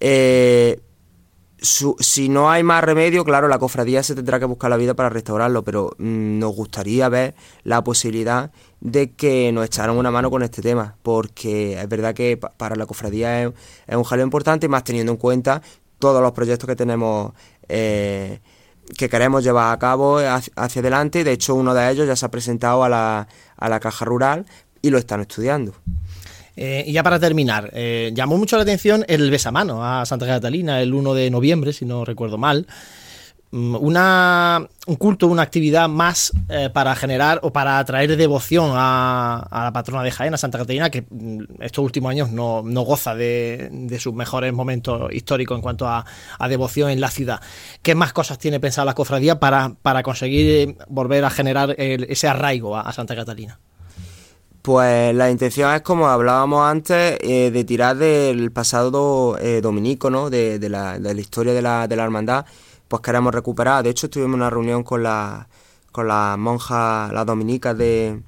eh, 0.00 0.80
si 1.64 2.28
no 2.28 2.50
hay 2.50 2.62
más 2.62 2.84
remedio, 2.84 3.24
claro, 3.24 3.48
la 3.48 3.58
cofradía 3.58 4.02
se 4.02 4.14
tendrá 4.14 4.38
que 4.38 4.44
buscar 4.44 4.68
la 4.68 4.76
vida 4.76 4.92
para 4.94 5.08
restaurarlo, 5.08 5.64
pero 5.64 5.92
mm, 5.98 6.38
nos 6.38 6.54
gustaría 6.54 7.08
ver 7.08 7.34
la 7.62 7.82
posibilidad 7.82 8.50
de 8.80 9.12
que 9.12 9.50
nos 9.50 9.64
echaran 9.64 9.96
una 9.96 10.10
mano 10.10 10.30
con 10.30 10.42
este 10.42 10.60
tema, 10.60 10.96
porque 11.02 11.80
es 11.80 11.88
verdad 11.88 12.14
que 12.14 12.36
para 12.36 12.76
la 12.76 12.84
cofradía 12.84 13.44
es, 13.44 13.52
un 13.88 14.04
jaleo 14.04 14.24
importante, 14.24 14.68
más 14.68 14.84
teniendo 14.84 15.12
en 15.12 15.18
cuenta 15.18 15.62
todos 15.98 16.22
los 16.22 16.32
proyectos 16.32 16.68
que 16.68 16.76
tenemos. 16.76 17.32
Eh, 17.68 18.40
que 18.98 19.08
queremos 19.08 19.42
llevar 19.42 19.72
a 19.72 19.78
cabo 19.78 20.18
hacia 20.18 20.80
adelante. 20.80 21.24
De 21.24 21.32
hecho, 21.32 21.54
uno 21.54 21.72
de 21.72 21.90
ellos 21.90 22.06
ya 22.06 22.16
se 22.16 22.26
ha 22.26 22.30
presentado 22.30 22.84
a 22.84 22.88
la, 22.90 23.28
a 23.56 23.68
la 23.70 23.80
caja 23.80 24.04
rural 24.04 24.44
y 24.82 24.90
lo 24.90 24.98
están 24.98 25.22
estudiando. 25.22 25.72
Eh, 26.56 26.84
y 26.86 26.92
ya 26.92 27.02
para 27.02 27.18
terminar, 27.18 27.70
eh, 27.72 28.12
llamó 28.14 28.36
mucho 28.36 28.56
la 28.56 28.62
atención 28.62 29.04
el 29.08 29.30
besamano 29.30 29.84
a 29.84 30.06
Santa 30.06 30.26
Catalina 30.26 30.80
el 30.80 30.94
1 30.94 31.14
de 31.14 31.30
noviembre, 31.30 31.72
si 31.72 31.84
no 31.84 32.04
recuerdo 32.04 32.38
mal. 32.38 32.66
Mm, 33.54 33.76
una, 33.76 34.68
un 34.86 34.96
culto, 34.96 35.28
una 35.28 35.42
actividad 35.42 35.88
más 35.88 36.32
eh, 36.48 36.70
para 36.72 36.94
generar 36.94 37.40
o 37.42 37.52
para 37.52 37.78
atraer 37.78 38.16
devoción 38.16 38.72
a, 38.74 39.46
a, 39.50 39.64
la 39.64 39.72
patrona 39.72 40.02
de 40.02 40.10
Jaén, 40.10 40.34
a 40.34 40.36
Santa 40.36 40.58
Catarina, 40.58 40.90
que 40.90 41.06
mm, 41.08 41.60
estos 41.60 41.84
últimos 41.84 42.10
años 42.10 42.30
no, 42.30 42.62
no 42.62 42.82
goza 42.82 43.14
de, 43.14 43.68
de, 43.72 43.98
sus 43.98 44.12
mejores 44.14 44.52
momentos 44.52 45.12
históricos 45.12 45.56
en 45.56 45.62
cuanto 45.62 45.86
a, 45.86 46.04
a, 46.38 46.48
devoción 46.48 46.90
en 46.90 47.00
la 47.00 47.10
ciudad. 47.10 47.40
¿Qué 47.82 47.94
más 47.94 48.12
cosas 48.12 48.38
tiene 48.38 48.60
pensada 48.60 48.84
la 48.84 48.94
cofradía 48.94 49.38
para, 49.38 49.74
para 49.82 50.02
conseguir 50.02 50.76
volver 50.88 51.24
a 51.24 51.30
generar 51.30 51.74
el, 51.78 52.04
ese 52.04 52.28
arraigo 52.28 52.76
a, 52.76 52.92
Santa 52.92 53.14
Catalina? 53.14 53.58
Pues 54.62 55.14
la 55.14 55.30
intención 55.30 55.74
es, 55.74 55.82
como 55.82 56.08
hablábamos 56.08 56.66
antes, 56.66 57.18
eh, 57.20 57.50
de 57.50 57.64
tirar 57.64 57.96
del 57.96 58.50
pasado 58.50 59.36
eh, 59.38 59.60
dominico, 59.60 60.08
¿no? 60.08 60.30
De, 60.30 60.58
de, 60.58 60.68
la, 60.70 60.98
de, 60.98 61.14
la, 61.14 61.20
historia 61.20 61.52
de 61.52 61.60
la, 61.60 61.86
de 61.86 61.96
la 61.96 62.04
hermandad, 62.04 62.46
pues 62.94 63.02
queremos 63.02 63.34
recuperar. 63.34 63.82
De 63.82 63.90
hecho, 63.90 64.08
tuvimos 64.08 64.36
una 64.36 64.50
reunión 64.50 64.84
con 64.84 65.02
la, 65.02 65.48
con 65.90 66.06
las 66.06 66.38
monjas, 66.38 67.12
las 67.12 67.26
dominicas 67.26 67.76
de, 67.76 68.22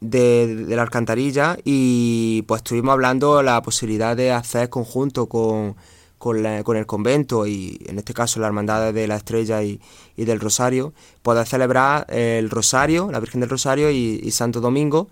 de, 0.00 0.54
de, 0.68 0.76
la 0.76 0.82
alcantarilla 0.82 1.56
y 1.64 2.42
pues 2.42 2.60
estuvimos 2.60 2.92
hablando 2.92 3.42
la 3.42 3.60
posibilidad 3.60 4.16
de 4.16 4.30
hacer 4.30 4.70
conjunto 4.70 5.26
con, 5.26 5.74
con, 6.16 6.46
el 6.46 6.86
convento 6.86 7.44
y 7.44 7.84
en 7.86 7.98
este 7.98 8.14
caso 8.14 8.38
la 8.38 8.46
hermandad 8.46 8.92
de 8.92 9.08
la 9.08 9.16
estrella 9.16 9.64
y, 9.64 9.80
del 10.14 10.38
rosario, 10.38 10.92
poder 11.22 11.44
celebrar 11.44 12.06
el 12.08 12.50
rosario, 12.50 13.10
la 13.10 13.18
Virgen 13.18 13.40
del 13.40 13.50
Rosario 13.50 13.90
y 13.90 14.30
Santo 14.30 14.60
Domingo, 14.60 15.08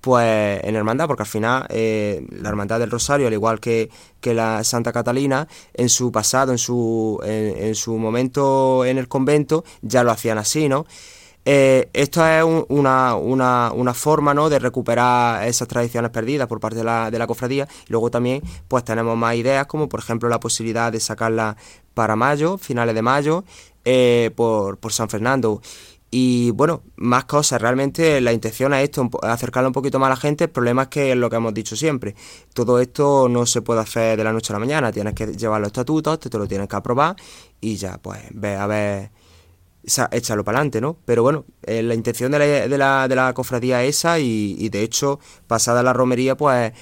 pues 0.00 0.60
en 0.64 0.76
hermandad, 0.76 1.06
porque 1.06 1.22
al 1.22 1.28
final 1.28 1.66
eh, 1.70 2.26
la 2.30 2.48
hermandad 2.48 2.78
del 2.78 2.90
Rosario, 2.90 3.26
al 3.26 3.32
igual 3.32 3.60
que, 3.60 3.90
que, 4.20 4.34
la 4.34 4.62
Santa 4.64 4.92
Catalina, 4.92 5.48
en 5.74 5.88
su 5.88 6.12
pasado, 6.12 6.52
en 6.52 6.58
su, 6.58 7.20
en, 7.24 7.74
su 7.74 7.96
momento 7.96 8.84
en 8.84 8.98
el 8.98 9.08
convento, 9.08 9.64
ya 9.82 10.02
lo 10.02 10.10
hacían 10.10 10.38
así, 10.38 10.68
¿no? 10.68 10.86
Eh, 11.44 11.88
esto 11.94 12.26
es 12.26 12.44
un, 12.44 12.66
una, 12.68 13.14
una, 13.14 13.72
una, 13.72 13.94
forma 13.94 14.34
¿no? 14.34 14.50
de 14.50 14.58
recuperar 14.58 15.48
esas 15.48 15.66
tradiciones 15.66 16.10
perdidas 16.10 16.46
por 16.46 16.60
parte 16.60 16.76
de 16.76 16.84
la, 16.84 17.10
de 17.10 17.18
la 17.18 17.26
cofradía. 17.26 17.66
Y 17.86 17.92
luego 17.92 18.10
también 18.10 18.42
pues 18.66 18.84
tenemos 18.84 19.16
más 19.16 19.34
ideas, 19.34 19.66
como 19.66 19.88
por 19.88 20.00
ejemplo 20.00 20.28
la 20.28 20.40
posibilidad 20.40 20.92
de 20.92 21.00
sacarla 21.00 21.56
para 21.94 22.16
mayo, 22.16 22.58
finales 22.58 22.94
de 22.94 23.00
mayo, 23.00 23.44
eh, 23.86 24.30
por, 24.36 24.76
por 24.76 24.92
San 24.92 25.08
Fernando. 25.08 25.62
Y 26.10 26.50
bueno, 26.52 26.82
más 26.96 27.24
cosas. 27.24 27.60
Realmente 27.60 28.20
la 28.20 28.32
intención 28.32 28.72
es 28.74 28.84
esto, 28.84 29.10
acercarlo 29.22 29.68
un 29.68 29.72
poquito 29.72 29.98
más 29.98 30.08
a 30.08 30.10
la 30.10 30.16
gente. 30.16 30.44
El 30.44 30.50
problema 30.50 30.82
es 30.82 30.88
que 30.88 31.10
es 31.12 31.16
lo 31.16 31.28
que 31.28 31.36
hemos 31.36 31.54
dicho 31.54 31.76
siempre. 31.76 32.14
Todo 32.54 32.80
esto 32.80 33.28
no 33.28 33.46
se 33.46 33.62
puede 33.62 33.80
hacer 33.80 34.16
de 34.16 34.24
la 34.24 34.32
noche 34.32 34.52
a 34.52 34.54
la 34.54 34.60
mañana. 34.60 34.92
Tienes 34.92 35.14
que 35.14 35.26
llevar 35.26 35.60
los 35.60 35.68
estatutos, 35.68 36.18
te, 36.18 36.38
lo 36.38 36.46
tienes 36.46 36.68
que 36.68 36.76
aprobar 36.76 37.16
y 37.60 37.76
ya, 37.76 37.98
pues, 37.98 38.20
ve 38.32 38.56
a 38.56 38.66
ver 38.66 39.10
échalo 40.12 40.44
para 40.44 40.58
adelante, 40.58 40.82
¿no? 40.82 40.98
Pero 41.06 41.22
bueno, 41.22 41.46
eh, 41.62 41.82
la 41.82 41.94
intención 41.94 42.30
de 42.30 42.38
la, 42.38 42.44
de, 42.44 42.78
la, 42.78 43.08
de 43.08 43.16
la 43.16 43.32
cofradía 43.32 43.82
es 43.84 43.96
esa 43.96 44.18
y, 44.18 44.54
y, 44.58 44.68
de 44.68 44.82
hecho, 44.82 45.18
pasada 45.46 45.82
la 45.82 45.94
romería, 45.94 46.36
pues 46.36 46.72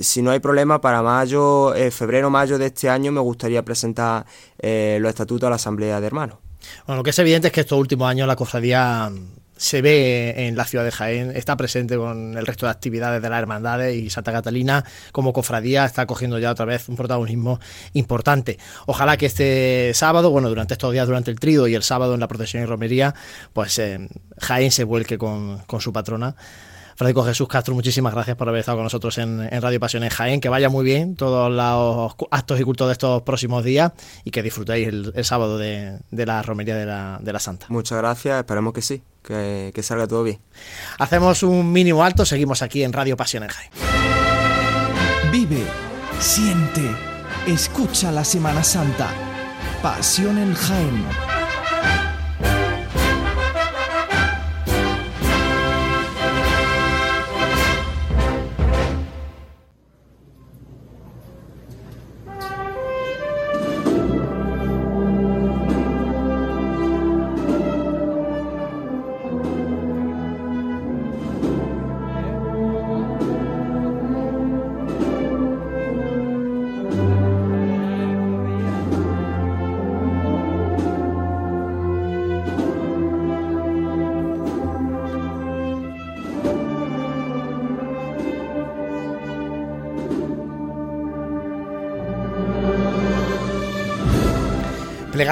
si 0.00 0.22
no 0.22 0.30
hay 0.30 0.40
problema, 0.40 0.80
para 0.80 1.02
mayo, 1.02 1.74
eh, 1.74 1.90
febrero, 1.90 2.30
mayo 2.30 2.58
de 2.58 2.66
este 2.66 2.88
año 2.88 3.12
me 3.12 3.20
gustaría 3.20 3.64
presentar 3.64 4.26
eh, 4.58 4.98
los 5.00 5.10
estatutos 5.10 5.46
a 5.46 5.50
la 5.50 5.56
Asamblea 5.56 6.00
de 6.00 6.06
Hermanos. 6.06 6.38
Bueno, 6.86 6.98
lo 7.00 7.02
que 7.02 7.10
es 7.10 7.18
evidente 7.18 7.48
es 7.48 7.52
que 7.52 7.60
estos 7.60 7.78
últimos 7.78 8.08
años 8.08 8.26
la 8.26 8.36
cofradía 8.36 9.10
se 9.56 9.80
ve 9.80 10.46
en 10.46 10.56
la 10.56 10.64
ciudad 10.64 10.84
de 10.84 10.92
Jaén, 10.92 11.32
está 11.34 11.56
presente 11.56 11.96
con 11.96 12.36
el 12.36 12.46
resto 12.46 12.66
de 12.66 12.72
actividades 12.72 13.22
de 13.22 13.30
las 13.30 13.38
hermandades 13.38 13.96
y 13.96 14.10
Santa 14.10 14.32
Catalina 14.32 14.84
como 15.12 15.32
cofradía 15.32 15.84
está 15.84 16.06
cogiendo 16.06 16.38
ya 16.38 16.50
otra 16.50 16.66
vez 16.66 16.88
un 16.88 16.96
protagonismo 16.96 17.58
importante. 17.94 18.58
Ojalá 18.86 19.16
que 19.16 19.26
este 19.26 19.92
sábado, 19.94 20.30
bueno, 20.30 20.48
durante 20.48 20.74
estos 20.74 20.92
días, 20.92 21.06
durante 21.06 21.30
el 21.30 21.40
trido 21.40 21.68
y 21.68 21.74
el 21.74 21.82
sábado 21.82 22.14
en 22.14 22.20
la 22.20 22.28
procesión 22.28 22.62
y 22.62 22.66
romería, 22.66 23.14
pues 23.52 23.78
eh, 23.78 24.08
Jaén 24.38 24.70
se 24.70 24.84
vuelque 24.84 25.16
con, 25.16 25.58
con 25.66 25.80
su 25.80 25.92
patrona. 25.92 26.36
Francisco 26.96 27.24
Jesús 27.24 27.46
Castro, 27.46 27.74
muchísimas 27.74 28.14
gracias 28.14 28.36
por 28.36 28.48
haber 28.48 28.60
estado 28.60 28.78
con 28.78 28.84
nosotros 28.84 29.18
en, 29.18 29.46
en 29.52 29.62
Radio 29.62 29.78
Pasión 29.78 30.02
en 30.02 30.08
Jaén. 30.08 30.40
Que 30.40 30.48
vaya 30.48 30.70
muy 30.70 30.84
bien 30.84 31.14
todos 31.14 31.52
los 31.52 32.16
actos 32.30 32.58
y 32.58 32.64
cultos 32.64 32.88
de 32.88 32.92
estos 32.92 33.22
próximos 33.22 33.64
días 33.64 33.92
y 34.24 34.30
que 34.30 34.42
disfrutéis 34.42 34.88
el, 34.88 35.12
el 35.14 35.24
sábado 35.24 35.58
de, 35.58 35.98
de, 36.10 36.26
la 36.26 36.42
romería 36.42 36.74
de 36.74 36.86
la, 36.86 37.18
de 37.20 37.32
la 37.32 37.38
Santa. 37.38 37.66
Muchas 37.68 37.98
gracias, 37.98 38.38
esperemos 38.38 38.72
que 38.72 38.80
sí, 38.80 39.02
que, 39.22 39.72
que 39.74 39.82
salga 39.82 40.06
todo 40.06 40.22
bien. 40.22 40.38
Hacemos 40.98 41.42
un 41.42 41.70
mínimo 41.70 42.02
alto, 42.02 42.24
seguimos 42.24 42.62
aquí 42.62 42.82
en 42.82 42.92
Radio 42.94 43.16
Pasión 43.16 43.42
en 43.42 43.50
Jaén. 43.50 43.70
Vive, 45.30 45.64
siente, 46.18 46.82
escucha 47.46 48.10
la 48.10 48.24
Semana 48.24 48.64
Santa. 48.64 49.10
Pasión 49.82 50.38
en 50.38 50.54
Jaén. 50.54 51.35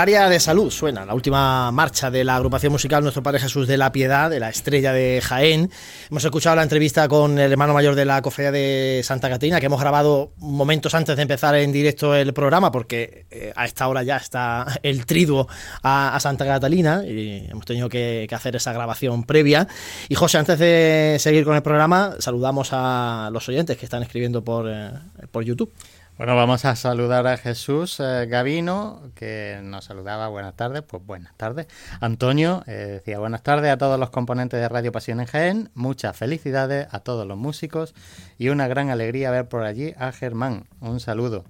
Plegaria 0.05 0.29
de 0.29 0.39
Salud 0.39 0.71
suena, 0.71 1.07
la 1.07 1.15
última 1.15 1.73
marcha 1.73 2.11
de 2.11 2.25
la 2.25 2.37
agrupación 2.37 2.71
musical 2.71 3.03
Nuestro 3.03 3.23
Padre 3.23 3.41
Jesús 3.41 3.67
de 3.67 3.79
la 3.79 3.91
Piedad, 3.91 4.29
de 4.29 4.39
la 4.39 4.51
estrella 4.51 4.93
de 4.93 5.23
Jaén. 5.23 5.71
Hemos 6.11 6.23
escuchado 6.23 6.57
la 6.57 6.63
entrevista 6.63 7.09
con 7.09 7.39
el 7.39 7.51
hermano 7.51 7.73
mayor 7.73 7.95
de 7.95 8.05
la 8.05 8.21
cofradía 8.21 8.53
de 8.53 9.01
Santa 9.03 9.31
Catarina, 9.31 9.61
que 9.61 9.67
hemos 9.67 9.81
grabado 9.81 10.35
momentos 10.37 10.95
antes 10.95 11.17
de 11.17 11.23
empezar 11.23 11.55
en 11.55 11.73
directo 11.73 12.15
el 12.15 12.35
programa, 12.35 12.71
porque 12.71 13.25
eh, 13.31 13.55
a 13.57 13.65
esta 13.65 13.89
hora 13.89 14.03
ya 14.03 14.19
está 14.19 14.67
el 14.83 15.07
triduo 15.07 15.49
a, 15.83 16.15
a 16.15 16.21
Santa 16.21 16.45
Catalina 16.45 17.03
y 17.07 17.47
hemos 17.51 17.65
tenido 17.65 17.89
que, 17.89 18.27
que, 18.29 18.35
hacer 18.35 18.57
esa 18.57 18.75
grabación 18.75 19.25
previa. 19.25 19.67
Y 20.11 20.17
José, 20.17 20.37
antes 20.37 20.59
de 20.59 21.17
seguir 21.19 21.47
con 21.47 21.57
el 21.57 21.63
programa, 21.63 22.17
saludamos 22.19 22.69
a 22.73 23.31
los 23.33 23.49
oyentes 23.49 23.79
que 23.79 23.87
están 23.87 24.03
escribiendo 24.03 24.45
por, 24.45 24.69
eh, 24.69 24.91
por 25.31 25.45
YouTube. 25.45 25.73
Bueno, 26.17 26.37
vamos 26.37 26.65
a 26.65 26.77
saludar 26.77 27.27
a 27.27 27.37
Jesús 27.37 27.99
eh, 27.99 28.27
Gavino, 28.29 29.03
que 29.17 29.59
nos 29.65 29.87
saludaba. 29.87 30.29
Buenas 30.29 30.55
tardes, 30.55 30.85
pues 30.87 31.05
buenas 31.05 31.35
tardes. 31.37 31.67
Antonio 32.01 32.63
eh, 32.69 33.01
decía 33.03 33.19
buenas 33.19 33.43
tardes 33.43 33.73
a 33.73 33.79
todos 33.79 33.99
los 33.99 34.11
componentes 34.11 34.61
de 34.61 34.69
Radio 34.69 34.93
Pasión 34.93 35.19
en 35.19 35.27
Jaén. 35.27 35.71
Muchas 35.75 36.17
felicidades 36.17 36.87
a 36.93 37.01
todos 37.01 37.27
los 37.27 37.37
músicos 37.37 37.97
y 38.39 38.51
una 38.51 38.69
gran 38.69 38.91
alegría 38.91 39.33
ver 39.33 39.49
por 39.49 39.65
allí 39.65 39.93
a 39.99 40.13
Germán. 40.13 40.67
Un 40.81 41.01
saludo. 41.01 41.45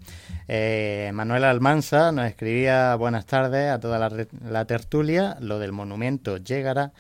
Eh, 0.48 1.10
Manuel 1.12 1.44
Almanza 1.44 2.10
nos 2.10 2.24
escribía 2.24 2.94
buenas 2.94 3.26
tardes 3.26 3.70
a 3.70 3.80
toda 3.80 3.98
la, 3.98 4.26
la 4.48 4.64
tertulia. 4.64 5.36
Lo 5.40 5.58
del 5.58 5.72
monumento 5.72 6.38
llegará 6.38 6.94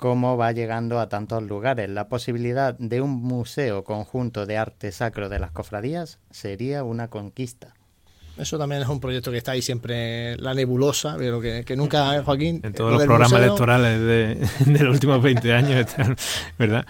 cómo 0.00 0.38
va 0.38 0.50
llegando 0.52 0.98
a 0.98 1.10
tantos 1.10 1.42
lugares. 1.42 1.90
La 1.90 2.08
posibilidad 2.08 2.72
de 2.78 3.02
un 3.02 3.10
museo 3.10 3.84
conjunto 3.84 4.46
de 4.46 4.56
arte 4.56 4.92
sacro 4.92 5.28
de 5.28 5.38
las 5.38 5.50
cofradías 5.50 6.18
sería 6.30 6.84
una 6.84 7.08
conquista. 7.08 7.74
Eso 8.40 8.58
también 8.58 8.82
es 8.82 8.88
un 8.88 9.00
proyecto 9.00 9.30
que 9.30 9.38
está 9.38 9.52
ahí 9.52 9.62
siempre, 9.62 10.36
la 10.38 10.54
nebulosa, 10.54 11.16
pero 11.18 11.40
que, 11.40 11.64
que 11.64 11.76
nunca, 11.76 12.22
Joaquín. 12.22 12.60
En 12.64 12.72
todos 12.72 12.92
los 12.92 13.02
programas 13.02 13.30
museo, 13.30 13.44
electorales 13.44 14.00
de, 14.00 14.48
de, 14.72 14.84
los 14.84 14.94
últimos 14.94 15.22
20 15.22 15.52
años, 15.52 15.86
¿verdad? 16.58 16.86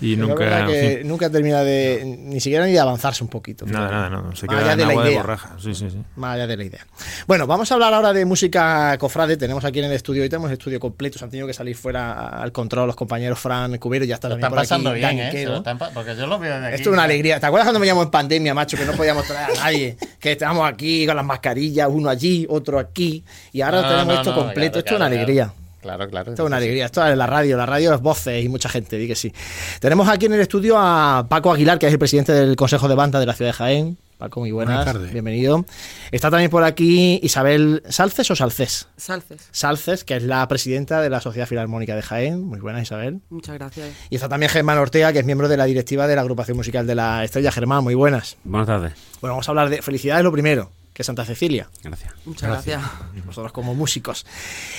Y 0.00 0.16
nunca. 0.16 0.66
Que 0.66 1.02
nunca 1.04 1.30
termina 1.30 1.62
de. 1.62 2.18
ni 2.18 2.40
siquiera 2.40 2.66
ni 2.66 2.72
de 2.72 2.80
avanzarse 2.80 3.22
un 3.22 3.30
poquito. 3.30 3.66
Nada, 3.66 3.90
nada, 3.90 4.10
no. 4.10 4.36
Se 4.36 4.46
queda 4.46 4.76
de 4.76 4.86
la 4.86 4.94
idea. 4.94 5.04
De 5.04 5.16
borraja. 5.16 5.56
Sí, 5.58 5.74
sí, 5.74 5.90
sí. 5.90 5.98
Más 6.16 6.34
allá 6.34 6.46
de 6.46 6.56
la 6.56 6.64
idea. 6.64 6.86
Bueno, 7.26 7.46
vamos 7.46 7.70
a 7.70 7.74
hablar 7.74 7.92
ahora 7.94 8.12
de 8.12 8.24
música 8.24 8.96
cofrade. 8.98 9.36
Tenemos 9.36 9.64
aquí 9.64 9.80
en 9.80 9.86
el 9.86 9.92
estudio, 9.92 10.22
hoy 10.22 10.28
tenemos 10.28 10.50
el 10.50 10.58
estudio 10.58 10.80
completo. 10.80 11.18
Se 11.18 11.24
han 11.24 11.30
tenido 11.30 11.46
que 11.46 11.54
salir 11.54 11.76
fuera 11.76 12.28
al 12.28 12.52
control 12.52 12.86
los 12.86 12.96
compañeros 12.96 13.38
Fran 13.38 13.76
Cubero, 13.78 14.04
ya 14.04 14.14
está 14.14 14.28
lo 14.28 14.38
también 14.38 14.62
están 14.62 14.82
pasando 14.82 14.90
aquí, 14.90 14.98
bien, 15.00 15.18
¿eh? 15.18 15.56
Están 15.56 15.78
porque 15.78 16.16
yo 16.16 16.26
lo 16.26 16.38
veo 16.38 16.60
de 16.60 16.66
aquí. 16.66 16.76
Esto 16.76 16.90
es 16.90 16.94
una 16.94 17.04
alegría. 17.04 17.40
¿Te 17.40 17.46
acuerdas 17.46 17.66
cuando 17.66 17.80
me 17.80 17.86
llamó 17.86 18.02
en 18.02 18.10
pandemia, 18.10 18.54
macho, 18.54 18.76
que 18.76 18.84
no 18.84 18.92
podíamos 18.92 19.26
traer 19.26 19.50
a 19.50 19.54
nadie? 19.64 19.96
que 20.20 20.32
estábamos 20.32 20.66
aquí 20.66 20.93
con 21.06 21.16
las 21.16 21.24
mascarillas, 21.24 21.88
uno 21.90 22.08
allí, 22.08 22.46
otro 22.48 22.78
aquí. 22.78 23.24
Y 23.52 23.60
ahora 23.60 23.82
no, 23.82 23.88
tenemos 23.88 24.06
no, 24.06 24.20
esto 24.20 24.30
no, 24.30 24.36
completo. 24.36 24.72
Claro, 24.72 24.78
esto 24.78 24.94
es 24.94 24.96
una 24.96 25.06
alegría. 25.06 25.52
Claro, 25.84 26.08
claro. 26.08 26.30
Esto 26.30 26.44
es 26.44 26.46
una 26.46 26.56
alegría. 26.56 26.86
Esto 26.86 27.06
es 27.06 27.16
la 27.16 27.26
radio. 27.26 27.58
La 27.58 27.66
radio 27.66 27.92
es 27.92 28.00
voces 28.00 28.42
y 28.42 28.48
mucha 28.48 28.70
gente, 28.70 28.96
di 28.96 29.06
que 29.06 29.14
sí. 29.14 29.32
Tenemos 29.80 30.08
aquí 30.08 30.24
en 30.26 30.32
el 30.32 30.40
estudio 30.40 30.76
a 30.78 31.26
Paco 31.28 31.52
Aguilar, 31.52 31.78
que 31.78 31.86
es 31.86 31.92
el 31.92 31.98
presidente 31.98 32.32
del 32.32 32.56
Consejo 32.56 32.88
de 32.88 32.94
Banda 32.94 33.20
de 33.20 33.26
la 33.26 33.34
ciudad 33.34 33.50
de 33.50 33.52
Jaén. 33.52 33.98
Paco, 34.16 34.40
muy 34.40 34.50
buenas. 34.50 34.82
buenas 34.90 35.12
Bienvenido. 35.12 35.66
Está 36.10 36.30
también 36.30 36.50
por 36.50 36.64
aquí 36.64 37.20
Isabel 37.22 37.82
Salces 37.86 38.30
o 38.30 38.36
Salces. 38.36 38.88
Salces. 38.96 39.48
Salces, 39.50 40.04
que 40.04 40.16
es 40.16 40.22
la 40.22 40.48
presidenta 40.48 41.02
de 41.02 41.10
la 41.10 41.20
Sociedad 41.20 41.46
Filarmónica 41.46 41.94
de 41.94 42.00
Jaén. 42.00 42.42
Muy 42.42 42.60
buenas, 42.60 42.82
Isabel. 42.82 43.20
Muchas 43.28 43.56
gracias. 43.56 43.90
Y 44.08 44.14
está 44.14 44.30
también 44.30 44.48
Germán 44.48 44.78
Ortega, 44.78 45.12
que 45.12 45.18
es 45.18 45.26
miembro 45.26 45.48
de 45.48 45.58
la 45.58 45.66
directiva 45.66 46.06
de 46.06 46.14
la 46.14 46.22
agrupación 46.22 46.56
musical 46.56 46.86
de 46.86 46.94
la 46.94 47.24
Estrella. 47.24 47.52
Germán, 47.52 47.84
muy 47.84 47.94
buenas. 47.94 48.38
Buenas 48.44 48.68
tardes. 48.68 48.92
Bueno, 49.20 49.34
vamos 49.34 49.48
a 49.48 49.50
hablar 49.50 49.68
de 49.68 49.82
felicidades 49.82 50.24
lo 50.24 50.32
primero 50.32 50.70
que 50.94 51.02
Santa 51.02 51.24
Cecilia. 51.24 51.68
Gracias. 51.82 52.14
Muchas 52.24 52.48
gracias. 52.48 52.80
Vosotros 53.26 53.50
como 53.50 53.74
músicos. 53.74 54.24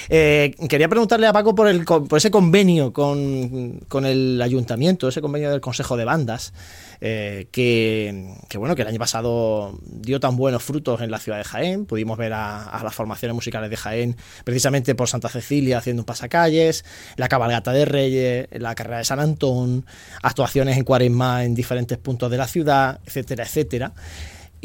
Eh, 0.07 0.55
quería 0.69 0.87
preguntarle 0.87 1.27
a 1.27 1.33
Paco 1.33 1.53
por, 1.53 1.67
el, 1.67 1.83
por 1.83 2.17
ese 2.17 2.31
convenio 2.31 2.93
con, 2.93 3.81
con, 3.89 4.05
el 4.05 4.41
ayuntamiento, 4.41 5.09
ese 5.09 5.19
convenio 5.19 5.51
del 5.51 5.59
Consejo 5.59 5.97
de 5.97 6.05
Bandas, 6.05 6.53
eh, 7.01 7.47
que, 7.51 8.33
bueno, 8.57 8.75
que 8.75 8.83
el 8.83 8.87
año 8.87 8.97
pasado 8.97 9.77
dio 9.83 10.21
tan 10.21 10.37
buenos 10.37 10.63
frutos 10.63 11.01
en 11.01 11.11
la 11.11 11.19
ciudad 11.19 11.37
de 11.37 11.43
Jaén. 11.43 11.85
Pudimos 11.85 12.17
ver 12.17 12.31
a, 12.31 12.79
las 12.81 12.95
formaciones 12.95 13.35
musicales 13.35 13.69
de 13.69 13.75
Jaén, 13.75 14.15
precisamente 14.45 14.95
por 14.95 15.09
Santa 15.09 15.27
Cecilia, 15.27 15.79
haciendo 15.79 16.03
un 16.03 16.05
pasacalles, 16.05 16.85
la 17.17 17.27
cabalgata 17.27 17.73
de 17.73 17.83
Reyes, 17.83 18.47
la 18.51 18.73
carrera 18.73 18.99
de 18.99 19.03
San 19.03 19.19
Antón, 19.19 19.85
actuaciones 20.21 20.77
en 20.77 20.85
Cuaresma 20.85 21.43
en 21.43 21.55
diferentes 21.55 21.97
puntos 21.97 22.31
de 22.31 22.37
la 22.37 22.47
ciudad, 22.47 23.01
etcétera, 23.05 23.43
etcétera. 23.43 23.91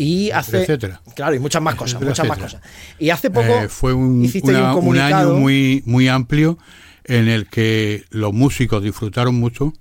Y 0.02 0.30
hace. 0.30 0.78
Claro, 1.14 1.34
y 1.34 1.38
muchas 1.38 1.60
más 1.60 1.74
cosas, 1.74 2.00
muchas 2.00 2.26
más 2.26 2.38
cosas. 2.38 2.62
Y 2.98 3.10
hace 3.10 3.28
poco. 3.28 3.48
Eh, 3.48 3.68
fue 3.68 3.92
un, 3.92 4.26
un, 4.82 4.98
año 4.98 5.34
muy, 5.34 5.82
muy 5.84 6.08
amplio 6.08 6.56
en 7.04 7.28
el 7.28 7.48
que 7.48 8.04
los 8.08 8.32
músicos 8.32 8.82
disfrutaron 8.82 9.34
mucho 9.34 9.74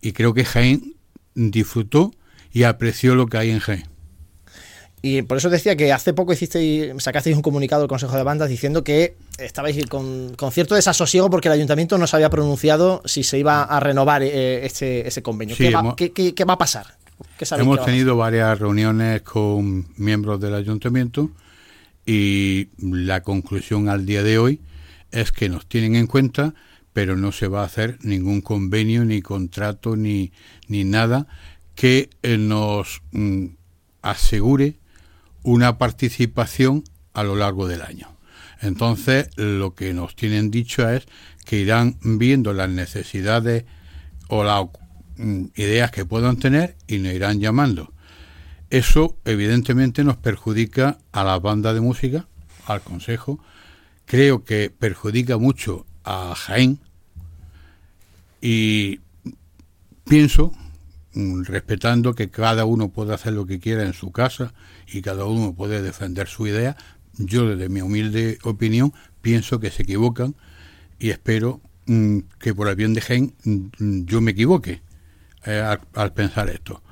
y 0.00 0.12
creo 0.12 0.32
que 0.32 0.44
Jaén 0.44 0.94
disfrutó 1.34 2.12
y 2.52 2.62
apreció 2.62 3.16
lo 3.16 3.26
que 3.26 3.38
hay 3.38 3.50
en 3.50 3.58
Jaén. 3.58 3.88
Y 5.02 5.22
por 5.22 5.38
eso 5.38 5.48
decía 5.48 5.76
que 5.76 5.92
hace 5.92 6.12
poco 6.12 6.32
hicisteis, 6.32 6.92
sacasteis 7.02 7.36
un 7.36 7.42
comunicado 7.42 7.82
del 7.82 7.88
Consejo 7.88 8.16
de 8.16 8.22
Bandas 8.22 8.48
diciendo 8.48 8.82
que 8.82 9.16
estabais 9.38 9.86
con, 9.86 10.36
cierto 10.52 10.74
desasosiego 10.74 11.30
porque 11.30 11.48
el 11.48 11.54
ayuntamiento 11.54 11.98
no 11.98 12.06
se 12.06 12.16
había 12.16 12.30
pronunciado 12.30 13.02
si 13.04 13.22
se 13.22 13.38
iba 13.38 13.62
a 13.62 13.80
renovar 13.80 14.22
eh, 14.22 14.66
ese 14.66 15.22
convenio. 15.22 15.56
¿Qué, 15.56 15.70
va, 15.70 15.96
qué, 15.96 16.44
va, 16.44 16.54
a 16.54 16.58
pasar? 16.58 16.97
Hemos 17.50 17.84
tenido 17.84 18.16
varias 18.16 18.58
reuniones 18.58 19.22
con 19.22 19.86
miembros 19.96 20.40
del 20.40 20.54
ayuntamiento 20.54 21.30
y 22.06 22.68
la 22.80 23.22
conclusión 23.22 23.88
al 23.88 24.06
día 24.06 24.22
de 24.22 24.38
hoy 24.38 24.60
es 25.10 25.32
que 25.32 25.48
nos 25.48 25.66
tienen 25.66 25.96
en 25.96 26.06
cuenta, 26.06 26.54
pero 26.92 27.16
no 27.16 27.32
se 27.32 27.48
va 27.48 27.62
a 27.62 27.66
hacer 27.66 27.98
ningún 28.02 28.40
convenio, 28.40 29.04
ni 29.04 29.22
contrato, 29.22 29.96
ni, 29.96 30.32
ni 30.68 30.84
nada 30.84 31.26
que 31.74 32.10
eh, 32.22 32.38
nos 32.38 33.02
mm, 33.12 33.46
asegure 34.02 34.78
una 35.42 35.78
participación 35.78 36.84
a 37.14 37.22
lo 37.22 37.36
largo 37.36 37.68
del 37.68 37.82
año. 37.82 38.08
Entonces, 38.60 39.30
lo 39.36 39.74
que 39.74 39.94
nos 39.94 40.16
tienen 40.16 40.50
dicho 40.50 40.88
es 40.88 41.06
que 41.44 41.60
irán 41.60 41.96
viendo 42.02 42.52
las 42.52 42.68
necesidades 42.68 43.64
o 44.28 44.42
la 44.42 44.66
ideas 45.54 45.90
que 45.90 46.04
puedan 46.04 46.36
tener 46.36 46.76
y 46.86 46.98
nos 46.98 47.12
irán 47.12 47.40
llamando. 47.40 47.92
Eso 48.70 49.16
evidentemente 49.24 50.04
nos 50.04 50.16
perjudica 50.16 50.98
a 51.12 51.24
la 51.24 51.38
banda 51.38 51.72
de 51.74 51.80
música, 51.80 52.26
al 52.66 52.82
consejo, 52.82 53.40
creo 54.04 54.44
que 54.44 54.70
perjudica 54.70 55.38
mucho 55.38 55.86
a 56.04 56.34
Jaén. 56.34 56.78
Y 58.40 59.00
pienso, 60.04 60.52
mm, 61.14 61.44
respetando 61.44 62.14
que 62.14 62.30
cada 62.30 62.64
uno 62.64 62.90
puede 62.90 63.14
hacer 63.14 63.32
lo 63.32 63.46
que 63.46 63.58
quiera 63.58 63.84
en 63.84 63.94
su 63.94 64.12
casa 64.12 64.52
y 64.86 65.02
cada 65.02 65.24
uno 65.24 65.54
puede 65.54 65.82
defender 65.82 66.28
su 66.28 66.46
idea, 66.46 66.76
yo 67.16 67.48
desde 67.48 67.68
mi 67.68 67.80
humilde 67.80 68.38
opinión 68.44 68.92
pienso 69.22 69.58
que 69.58 69.70
se 69.70 69.82
equivocan 69.82 70.36
y 70.98 71.10
espero 71.10 71.60
mm, 71.86 72.18
que 72.38 72.54
por 72.54 72.68
el 72.68 72.76
bien 72.76 72.94
de 72.94 73.00
Jaén 73.00 73.34
yo 74.06 74.20
me 74.20 74.32
equivoque 74.32 74.82
eh, 75.44 75.76
al, 75.94 76.12
pensar 76.12 76.50
esto. 76.50 76.82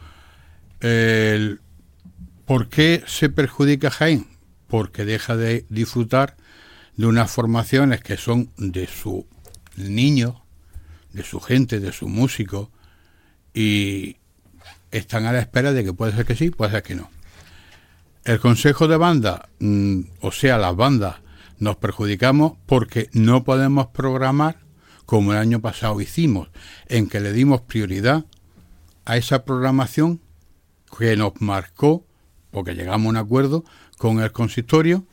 ¿Por 2.47 2.69
qué 2.69 3.03
se 3.07 3.29
perjudica 3.29 3.91
Jaén? 3.91 4.29
Porque 4.69 5.05
deja 5.05 5.37
de 5.37 5.67
disfrutar 5.69 6.37
de 6.97 7.07
unas 7.07 7.31
formaciones 7.31 8.03
que 8.03 8.17
son 8.17 8.51
de 8.57 8.87
su 8.87 9.27
niño, 9.77 10.45
de 11.13 11.25
su 11.25 11.41
gente, 11.41 11.81
de 11.81 11.93
su 11.93 12.09
músico, 12.09 12.71
y 13.53 14.19
están 14.91 15.27
a 15.27 15.33
la 15.33 15.41
espera 15.41 15.73
de 15.73 15.83
que 15.83 15.93
puede 15.93 16.13
ser 16.13 16.25
que 16.25 16.37
sí, 16.37 16.51
puede 16.51 16.71
ser 16.71 16.83
que 16.83 16.95
no. 16.95 17.11
El 18.25 18.39
consejo 18.39 18.87
de 18.87 18.97
banda, 18.97 19.49
mm, 19.59 20.01
o 20.21 20.33
sea, 20.33 20.59
las 20.59 20.77
bandas, 20.77 21.17
nos 21.59 21.77
perjudicamos 21.77 22.53
porque 22.67 23.09
no 23.13 23.45
podemos 23.45 23.89
programar 23.89 24.59
como 25.05 25.33
el 25.33 25.39
año 25.39 25.61
pasado 25.61 26.01
hicimos, 26.01 26.49
en 26.89 27.09
que 27.09 27.21
le 27.21 27.33
dimos 27.33 27.63
prioridad 27.63 28.25
a 29.07 29.17
esa 29.17 29.45
programación 29.45 30.21
que 30.99 31.17
nos 31.17 31.41
marcó, 31.41 32.05
porque 32.51 32.75
llegamos 32.75 33.07
a 33.07 33.11
un 33.11 33.17
acuerdo 33.17 33.65
con 33.97 34.21
el 34.21 34.33
consistorio, 34.33 35.05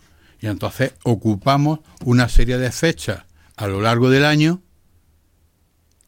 y 0.41 0.47
entonces 0.47 0.93
ocupamos 1.03 1.79
una 2.03 2.27
serie 2.27 2.58
de 2.58 2.71
fechas 2.71 3.23
a 3.56 3.67
lo 3.67 3.82
largo 3.82 4.10
del 4.10 4.25
año. 4.25 4.62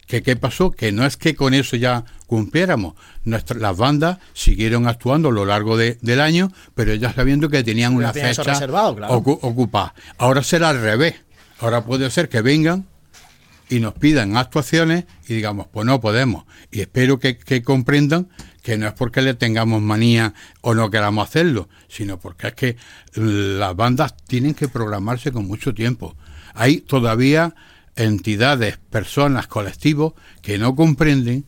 Que, 0.08 0.22
¿Qué 0.22 0.36
pasó? 0.36 0.72
Que 0.72 0.92
no 0.92 1.06
es 1.06 1.16
que 1.18 1.36
con 1.36 1.54
eso 1.54 1.78
ya 1.78 2.04
cumpliéramos. 2.28 2.96
Nuestras, 3.24 3.62
las 3.62 3.78
bandas 3.78 4.20
siguieron 4.34 4.88
actuando 4.88 5.30
a 5.30 5.32
lo 5.32 5.46
largo 5.46 5.78
del 5.78 6.22
año, 6.22 6.52
pero 6.76 6.94
ya 6.96 7.14
sabiendo 7.14 7.50
que 7.50 7.64
tenían 7.64 7.96
una 7.96 8.14
fecha 8.14 8.60
ocupada. 9.08 9.94
Ahora 10.18 10.44
será 10.44 10.70
al 10.70 10.82
revés. 10.82 11.16
Ahora 11.60 11.86
puede 11.86 12.12
ser 12.12 12.30
que 12.30 12.42
vengan 12.42 12.86
y 13.70 13.80
nos 13.80 13.94
pidan 13.94 14.38
actuaciones 14.38 15.06
y 15.28 15.36
digamos, 15.36 15.68
pues 15.68 15.86
no 15.86 16.00
podemos. 16.00 16.46
Y 16.72 16.82
espero 16.82 17.20
que, 17.20 17.64
comprendan 17.64 18.30
que 18.62 18.78
no 18.78 18.88
es 18.88 18.94
porque 18.94 19.22
le 19.22 19.34
tengamos 19.34 19.82
manía 19.82 20.34
o 20.62 20.74
no 20.74 20.90
queramos 20.90 21.28
hacerlo, 21.28 21.70
sino 21.88 22.20
porque 22.20 22.48
es 22.48 22.54
que 22.54 22.78
las 23.16 23.76
bandas 23.76 24.16
tienen 24.28 24.54
que 24.54 24.68
programarse 24.68 25.32
con 25.32 25.48
mucho 25.48 25.74
tiempo. 25.74 26.16
Hay 26.54 26.78
todavía 26.78 27.56
entidades, 27.96 28.78
personas, 28.78 29.48
colectivos 29.48 30.14
que 30.42 30.58
no 30.58 30.76
comprenden 30.76 31.46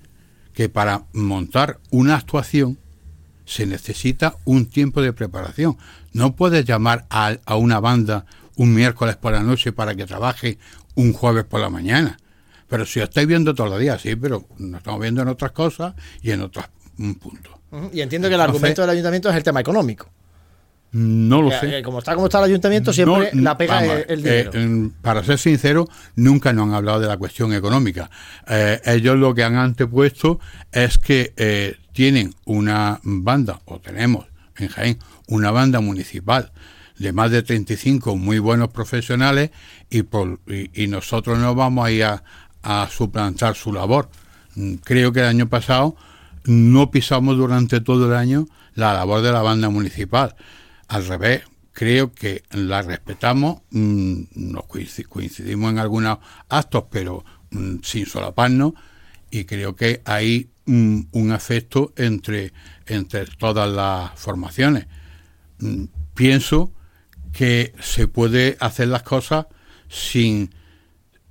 que 0.53 0.69
para 0.69 1.05
montar 1.13 1.79
una 1.91 2.15
actuación 2.15 2.79
se 3.45 3.65
necesita 3.65 4.35
un 4.43 4.65
tiempo 4.65 5.01
de 5.01 5.13
preparación. 5.13 5.77
No 6.13 6.35
puedes 6.35 6.65
llamar 6.65 7.05
a, 7.09 7.37
a 7.45 7.55
una 7.55 7.79
banda 7.79 8.25
un 8.55 8.73
miércoles 8.73 9.15
por 9.15 9.33
la 9.33 9.43
noche 9.43 9.71
para 9.71 9.95
que 9.95 10.05
trabaje 10.05 10.57
un 10.97 11.13
jueves 11.13 11.45
por 11.45 11.61
la 11.61 11.69
mañana. 11.69 12.17
Pero 12.67 12.85
si 12.85 12.99
estáis 12.99 13.27
viendo 13.27 13.55
todos 13.55 13.69
los 13.69 13.79
días, 13.79 14.01
sí, 14.01 14.15
pero 14.15 14.45
nos 14.57 14.79
estamos 14.79 14.99
viendo 14.99 15.21
en 15.21 15.29
otras 15.29 15.51
cosas 15.51 15.93
y 16.21 16.31
en 16.31 16.41
otros 16.41 16.65
puntos. 16.97 17.53
Y 17.93 18.01
entiendo 18.01 18.27
que 18.27 18.35
el 18.35 18.41
argumento 18.41 18.81
del 18.81 18.89
ayuntamiento 18.89 19.29
es 19.29 19.35
el 19.35 19.43
tema 19.43 19.61
económico. 19.61 20.09
No 20.91 21.41
lo 21.41 21.51
sé. 21.51 21.79
Eh, 21.79 21.83
como 21.83 21.99
está 21.99 22.15
como 22.15 22.27
está 22.27 22.39
el 22.39 22.45
ayuntamiento, 22.45 22.91
siempre 22.91 23.29
la 23.33 23.57
pega 23.57 23.83
el, 23.83 24.23
dinero. 24.23 24.51
Eh, 24.53 24.89
para 25.01 25.23
ser 25.23 25.37
sincero, 25.37 25.87
nunca 26.15 26.53
nos 26.53 26.67
han 26.67 26.73
hablado 26.73 26.99
de 26.99 27.07
la 27.07 27.17
cuestión 27.17 27.53
económica. 27.53 28.09
Eh, 28.47 28.81
ellos 28.85 29.17
lo 29.17 29.35
que 29.35 29.43
han 29.43 29.55
antepuesto 29.55 30.39
es 30.71 30.97
que 30.97 31.77
tienen 31.93 32.33
una 32.45 32.99
banda, 33.03 33.61
o 33.65 33.79
tenemos 33.79 34.25
en 34.57 34.69
Jaén, 34.69 34.99
una 35.27 35.51
banda 35.51 35.79
municipal 35.81 36.51
de 36.99 37.13
más 37.13 37.31
de 37.31 37.43
35 37.43 38.15
muy 38.15 38.39
buenos 38.39 38.69
profesionales 38.69 39.51
y, 39.89 40.03
nosotros 40.87 41.37
no 41.37 41.55
vamos 41.55 41.85
a 41.85 41.91
ir 41.91 42.03
a, 42.03 42.89
suplantar 42.89 43.55
su 43.55 43.71
labor. 43.71 44.09
Mm, 44.55 44.75
creo 44.75 45.13
que 45.13 45.21
el 45.21 45.27
año 45.27 45.47
pasado 45.47 45.95
no 46.45 46.91
pisamos 46.91 47.37
durante 47.37 47.79
todo 47.79 48.07
el 48.07 48.13
año 48.13 48.45
la 48.73 48.93
labor 48.93 49.21
de 49.21 49.31
la 49.31 49.41
banda 49.41 49.69
municipal. 49.69 50.35
Al 50.89 51.05
revés, 51.05 51.43
creo 51.71 52.11
que 52.11 52.43
la 52.51 52.81
respetamos, 52.81 53.61
mm, 53.71 54.21
nos 54.35 54.65
coincidimos 54.65 55.71
en 55.71 55.79
algunos 55.79 56.17
actos, 56.49 56.85
pero 56.89 57.23
mm, 57.51 57.77
sin 57.83 58.05
solaparnos, 58.05 58.73
y 59.31 59.45
creo 59.45 59.75
que 59.75 60.01
hay 60.05 60.49
un 60.65 61.31
afecto 61.31 61.93
entre, 61.95 62.51
entre 62.87 63.25
todas 63.25 63.69
las 63.69 64.11
formaciones. 64.19 64.87
Pienso 66.13 66.73
que 67.37 67.73
se 67.79 68.07
puede 68.07 68.57
hacer 68.59 68.87
las 68.87 69.03
cosas 69.03 69.45
sin, 69.87 70.49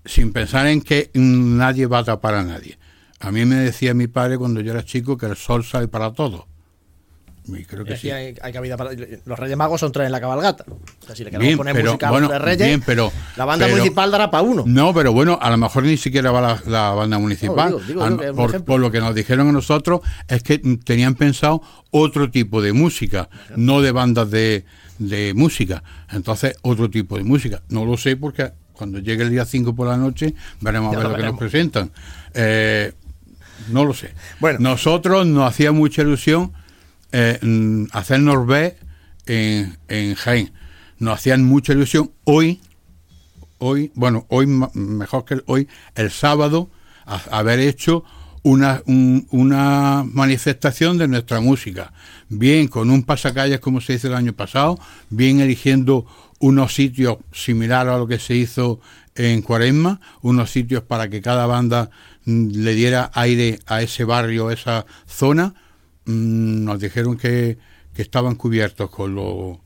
sin 0.04 0.32
pensar 0.32 0.68
en 0.68 0.80
que 0.80 1.10
nadie 1.14 1.86
va 1.86 1.98
a 1.98 2.04
tapar 2.04 2.34
a 2.34 2.44
nadie. 2.44 2.78
A 3.18 3.32
mí 3.32 3.44
me 3.44 3.56
decía 3.56 3.92
mi 3.92 4.06
padre 4.06 4.38
cuando 4.38 4.60
yo 4.60 4.70
era 4.72 4.84
chico 4.84 5.16
que 5.16 5.26
el 5.26 5.36
sol 5.36 5.64
sale 5.64 5.88
para 5.88 6.12
todos. 6.12 6.44
Y 7.48 7.64
creo 7.64 7.84
que 7.84 7.96
sí. 7.96 8.10
hay, 8.10 8.34
hay 8.42 8.52
cabida 8.52 8.76
para- 8.76 8.90
Los 9.24 9.38
Reyes 9.38 9.56
Magos 9.56 9.80
son 9.80 9.90
tres 9.92 10.06
en 10.06 10.12
la 10.12 10.20
cabalgata. 10.20 10.64
O 10.68 11.06
sea, 11.06 11.14
si 11.16 11.24
le 11.24 11.30
queremos 11.30 11.46
Bien, 11.46 11.56
poner 11.58 11.74
pero, 11.74 11.90
música 11.92 12.08
a 12.08 12.10
bueno, 12.10 12.26
los 12.28 12.36
tres 12.36 12.44
Reyes, 12.44 12.66
bien, 12.68 12.82
pero- 12.86 13.12
la 13.36 13.44
banda 13.44 13.66
pero- 13.66 13.76
municipal 13.78 14.10
dará 14.10 14.30
para 14.30 14.42
uno. 14.42 14.62
No, 14.66 14.92
pero 14.94 15.12
bueno, 15.12 15.38
a 15.42 15.50
lo 15.50 15.56
mejor 15.56 15.84
ni 15.84 15.96
siquiera 15.96 16.30
va 16.30 16.40
la, 16.40 16.62
la 16.66 16.90
banda 16.90 17.18
municipal. 17.18 17.70
No, 17.70 17.78
digo, 17.78 18.04
digo 18.08 18.46
Ah, 18.54 18.58
por, 18.64 18.80
lo 18.80 18.90
que 18.92 19.00
nos 19.00 19.14
dijeron 19.14 19.48
a 19.48 19.52
nosotros 19.52 20.00
es 20.28 20.42
que 20.44 20.58
tenían 20.84 21.14
pensado 21.16 21.62
otro 21.90 22.30
tipo 22.30 22.62
de 22.62 22.72
música, 22.72 23.28
no 23.56 23.80
de 23.80 23.92
bandas 23.92 24.28
de, 24.30 24.64
de 24.98 25.34
música. 25.34 25.82
Entonces, 26.10 26.56
otro 26.62 26.88
tipo 26.90 27.16
de 27.16 27.24
música. 27.24 27.62
No 27.68 27.84
lo 27.84 27.96
sé 27.96 28.16
porque 28.16 28.52
cuando 28.72 28.98
llegue 28.98 29.22
el 29.22 29.30
día 29.30 29.44
5 29.44 29.74
por 29.74 29.88
la 29.88 29.96
noche 29.96 30.34
veremos 30.60 30.92
Ya 30.92 30.98
a 30.98 31.02
ver 31.02 31.10
lo 31.10 31.16
lo 31.16 31.16
que 31.22 31.30
nos 31.30 31.38
presentan. 31.38 31.90
Eh, 32.34 32.92
no 33.68 33.84
lo 33.84 33.94
sé. 33.94 34.12
Bueno. 34.40 34.58
Nosotros 34.60 35.26
nos 35.26 35.48
hacía 35.48 35.72
mucha 35.72 36.02
ilusión 36.02 36.52
eh, 37.12 37.38
mm, 37.42 37.84
hacernos 37.92 38.46
ver 38.46 38.76
en, 39.26 39.76
en 39.88 40.14
Jaén. 40.14 40.52
Nos 40.98 41.14
hacían 41.14 41.44
mucha 41.44 41.72
ilusión. 41.72 42.10
Hoy, 42.24 42.60
hoy, 43.58 43.90
bueno, 43.94 44.26
hoy 44.28 44.46
mejor 44.46 45.24
que 45.24 45.40
hoy, 45.46 45.68
el 45.94 46.10
sábado, 46.10 46.70
a- 47.06 47.38
haber 47.38 47.60
hecho 47.60 48.04
una, 48.42 48.82
un- 48.86 49.26
una 49.30 50.04
manifestación 50.06 50.98
de 50.98 51.08
nuestra 51.08 51.40
música. 51.40 51.92
Bien 52.28 52.66
con 52.66 52.90
un 52.90 53.04
pasacalles 53.04 53.60
como 53.60 53.80
se 53.80 53.94
hizo 53.94 54.08
el 54.08 54.14
año 54.14 54.32
pasado, 54.32 54.78
bien 55.10 55.40
eligiendo 55.40 56.06
unos 56.40 56.74
sitios 56.74 57.18
similares 57.32 57.92
a 57.92 57.98
lo 57.98 58.06
que 58.06 58.18
se 58.18 58.34
hizo 58.34 58.80
en 59.14 59.42
Cuaresma, 59.42 60.00
unos 60.22 60.50
sitios 60.50 60.82
para 60.82 61.08
que 61.08 61.22
cada 61.22 61.46
banda 61.46 61.90
mm, 62.24 62.48
le 62.50 62.74
diera 62.74 63.10
aire 63.14 63.60
a 63.66 63.82
ese 63.82 64.04
barrio, 64.04 64.48
a 64.48 64.52
esa 64.52 64.86
zona. 65.06 65.54
Mm, 66.04 66.64
nos 66.64 66.80
dijeron 66.80 67.16
que, 67.16 67.58
que 67.94 68.02
estaban 68.02 68.34
cubiertos 68.34 68.90
con 68.90 69.14
lo, 69.14 69.60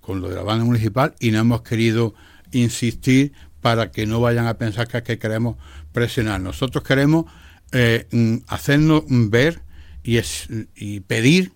con 0.00 0.20
lo 0.20 0.28
de 0.28 0.36
la 0.36 0.42
banda 0.42 0.64
municipal 0.64 1.14
y 1.20 1.30
no 1.30 1.40
hemos 1.40 1.62
querido 1.62 2.14
insistir 2.52 3.32
para 3.60 3.90
que 3.90 4.06
no 4.06 4.20
vayan 4.20 4.46
a 4.46 4.54
pensar 4.54 4.88
que, 4.88 5.02
que 5.02 5.18
queremos 5.18 5.56
presionar. 5.92 6.40
Nosotros 6.40 6.82
queremos 6.82 7.26
eh, 7.72 8.06
mm, 8.10 8.36
hacernos 8.48 9.04
ver 9.08 9.62
y, 10.02 10.16
es, 10.16 10.48
y 10.74 11.00
pedir 11.00 11.52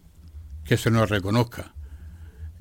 que 0.70 0.76
se 0.76 0.92
nos 0.92 1.10
reconozca 1.10 1.74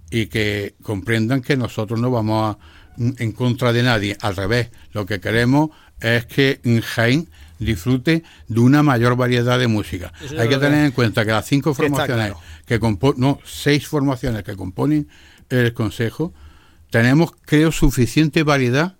y 0.09 0.25
que 0.25 0.73
comprendan 0.81 1.43
que 1.43 1.55
nosotros 1.55 1.99
no 1.99 2.09
vamos 2.09 2.55
a, 2.55 2.59
en 2.97 3.31
contra 3.33 3.71
de 3.71 3.83
nadie. 3.83 4.17
Al 4.19 4.35
revés, 4.35 4.71
lo 4.93 5.05
que 5.05 5.19
queremos 5.19 5.69
es 6.01 6.25
que 6.25 6.59
Jaén 6.83 7.29
disfrute 7.59 8.23
de 8.47 8.59
una 8.61 8.81
mayor 8.81 9.15
variedad 9.15 9.59
de 9.59 9.67
música. 9.67 10.11
Eso 10.25 10.41
Hay 10.41 10.49
que 10.49 10.57
tener 10.57 10.85
en 10.85 10.91
cuenta 10.91 11.23
que 11.23 11.29
las 11.29 11.45
cinco 11.45 11.75
formaciones 11.75 12.31
claro. 12.31 12.39
que 12.65 12.79
componen, 12.79 13.21
no, 13.21 13.39
seis 13.45 13.87
formaciones 13.87 14.41
que 14.41 14.55
componen 14.55 15.07
el 15.51 15.71
Consejo, 15.75 16.33
tenemos, 16.89 17.33
creo, 17.45 17.71
suficiente 17.71 18.41
variedad 18.41 18.95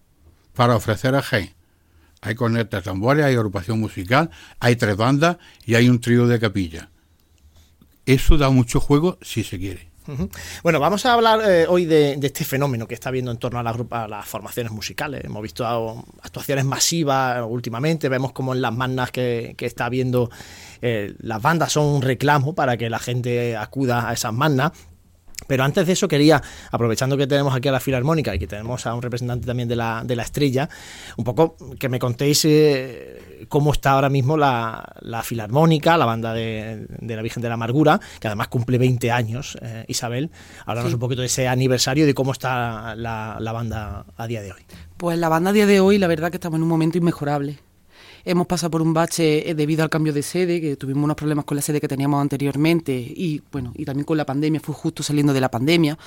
para 0.54 0.76
ofrecer 0.76 1.16
a 1.16 1.24
Jaén. 1.24 1.56
Hay 2.22 2.36
cornetas, 2.36 2.84
tambores, 2.84 3.26
hay 3.26 3.34
agrupación 3.34 3.80
musical, 3.80 4.30
hay 4.60 4.76
tres 4.76 4.96
bandas 4.96 5.38
y 5.66 5.74
hay 5.74 5.90
un 5.90 6.00
trío 6.00 6.28
de 6.28 6.40
capilla. 6.40 6.92
Eso 8.10 8.40
da 8.40 8.50
mucho 8.50 8.80
juego 8.80 9.20
si 9.22 9.44
se 9.44 9.60
quiere. 9.60 9.88
Bueno, 10.64 10.80
vamos 10.80 11.06
a 11.06 11.14
hablar 11.14 11.42
eh, 11.48 11.68
hoy 11.68 11.86
de, 11.86 12.14
este 12.14 12.44
fenómeno 12.44 12.88
que 12.88 12.96
está 12.96 13.10
habiendo 13.10 13.30
en 13.30 13.38
torno 13.38 13.60
a, 13.60 13.64
la 13.64 14.08
las 14.08 14.26
formaciones 14.26 14.72
musicales. 14.72 15.24
Hemos 15.24 15.44
visto 15.44 15.64
actuaciones 16.24 16.66
masivas 16.66 17.46
últimamente, 17.48 18.10
vemos 18.10 18.32
como 18.32 18.56
en 18.56 18.64
las 18.64 18.74
mannas 18.74 19.12
que, 19.12 19.56
está 19.60 19.86
habiendo 19.86 20.32
eh, 20.82 21.14
las 21.20 21.40
bandas 21.40 21.74
son 21.74 21.86
un 21.86 22.02
reclamo 22.02 22.56
para 22.56 22.78
que 22.78 22.90
la 22.90 22.98
gente 22.98 23.56
acuda 23.56 24.10
a 24.10 24.14
esas 24.14 24.34
mannas. 24.34 24.72
Pero 25.48 25.64
antes 25.64 25.88
de 25.88 25.94
eso 25.94 26.08
quería, 26.08 26.42
aprovechando 26.72 27.18
que 27.18 27.26
tenemos 27.26 27.56
aquí 27.56 27.68
a 27.68 27.72
la 27.72 27.80
Filarmónica 27.80 28.36
y 28.36 28.40
que 28.40 28.46
tenemos 28.48 28.86
a 28.86 28.94
un 28.94 29.02
representante 29.02 29.48
también 29.48 29.68
de 29.68 29.76
la, 29.76 30.04
de 30.06 30.16
la 30.16 30.24
estrella, 30.24 30.70
un 31.18 31.24
poco 31.24 31.56
que 31.80 31.90
me 31.90 31.98
contéis 31.98 32.46
eh, 32.46 33.46
cómo 33.48 33.72
está 33.72 33.92
ahora 33.92 34.10
mismo 34.10 34.38
la, 34.38 34.84
la 35.02 35.24
Filarmónica, 35.24 35.98
la 35.98 36.06
banda 36.06 36.34
de, 36.34 36.86
de 36.90 37.16
la 37.16 37.22
Virgen 37.22 37.42
de 37.42 37.48
la 37.50 37.56
Amargura, 37.56 38.00
que 38.20 38.28
además 38.28 38.48
cumple 38.50 38.78
20 38.78 39.12
años, 39.12 39.58
eh, 39.62 39.86
Isabel. 39.88 40.30
Háblanos 40.66 40.90
Sí. 40.92 40.94
un 40.96 41.00
poquito 41.00 41.22
de 41.22 41.28
ese 41.28 41.48
aniversario 41.48 42.04
y 42.04 42.08
de 42.08 42.14
cómo 42.14 42.32
está 42.32 42.96
la, 42.96 43.38
la 43.40 43.52
banda 43.52 44.06
a 44.18 44.28
día 44.28 44.42
de 44.42 44.52
hoy. 44.52 44.62
Pues 44.98 45.18
la 45.18 45.30
banda 45.30 45.50
a 45.52 45.54
día 45.54 45.66
de 45.66 45.80
hoy, 45.80 45.98
la 45.98 46.08
verdad 46.08 46.30
que 46.30 46.38
estamos 46.38 46.58
en 46.58 46.64
un 46.64 46.70
momento 46.70 46.98
inmejorable. 46.98 47.58
Hemos 48.26 48.48
pasado 48.48 48.72
por 48.72 48.82
un 48.82 48.94
bache 48.94 49.50
eh, 49.50 49.56
debido 49.56 49.84
al 49.84 49.90
cambio 49.90 50.14
de 50.14 50.24
sede, 50.24 50.60
que 50.60 50.76
tuvimos 50.76 51.04
unos 51.04 51.16
problemas 51.16 51.46
con 51.46 51.56
la 51.56 51.62
sede 51.62 51.80
que 51.80 51.88
teníamos 51.88 52.22
anteriormente 52.22 52.94
y 52.94 53.42
bueno, 53.52 53.72
y 53.76 53.86
también 53.86 54.06
con 54.06 54.18
la 54.18 54.26
pandemia, 54.26 54.60
fue 54.60 54.76
justo 54.76 55.04
saliendo 55.04 55.34
de 55.34 55.42
la 55.42 55.50
pandemia. 55.50 55.98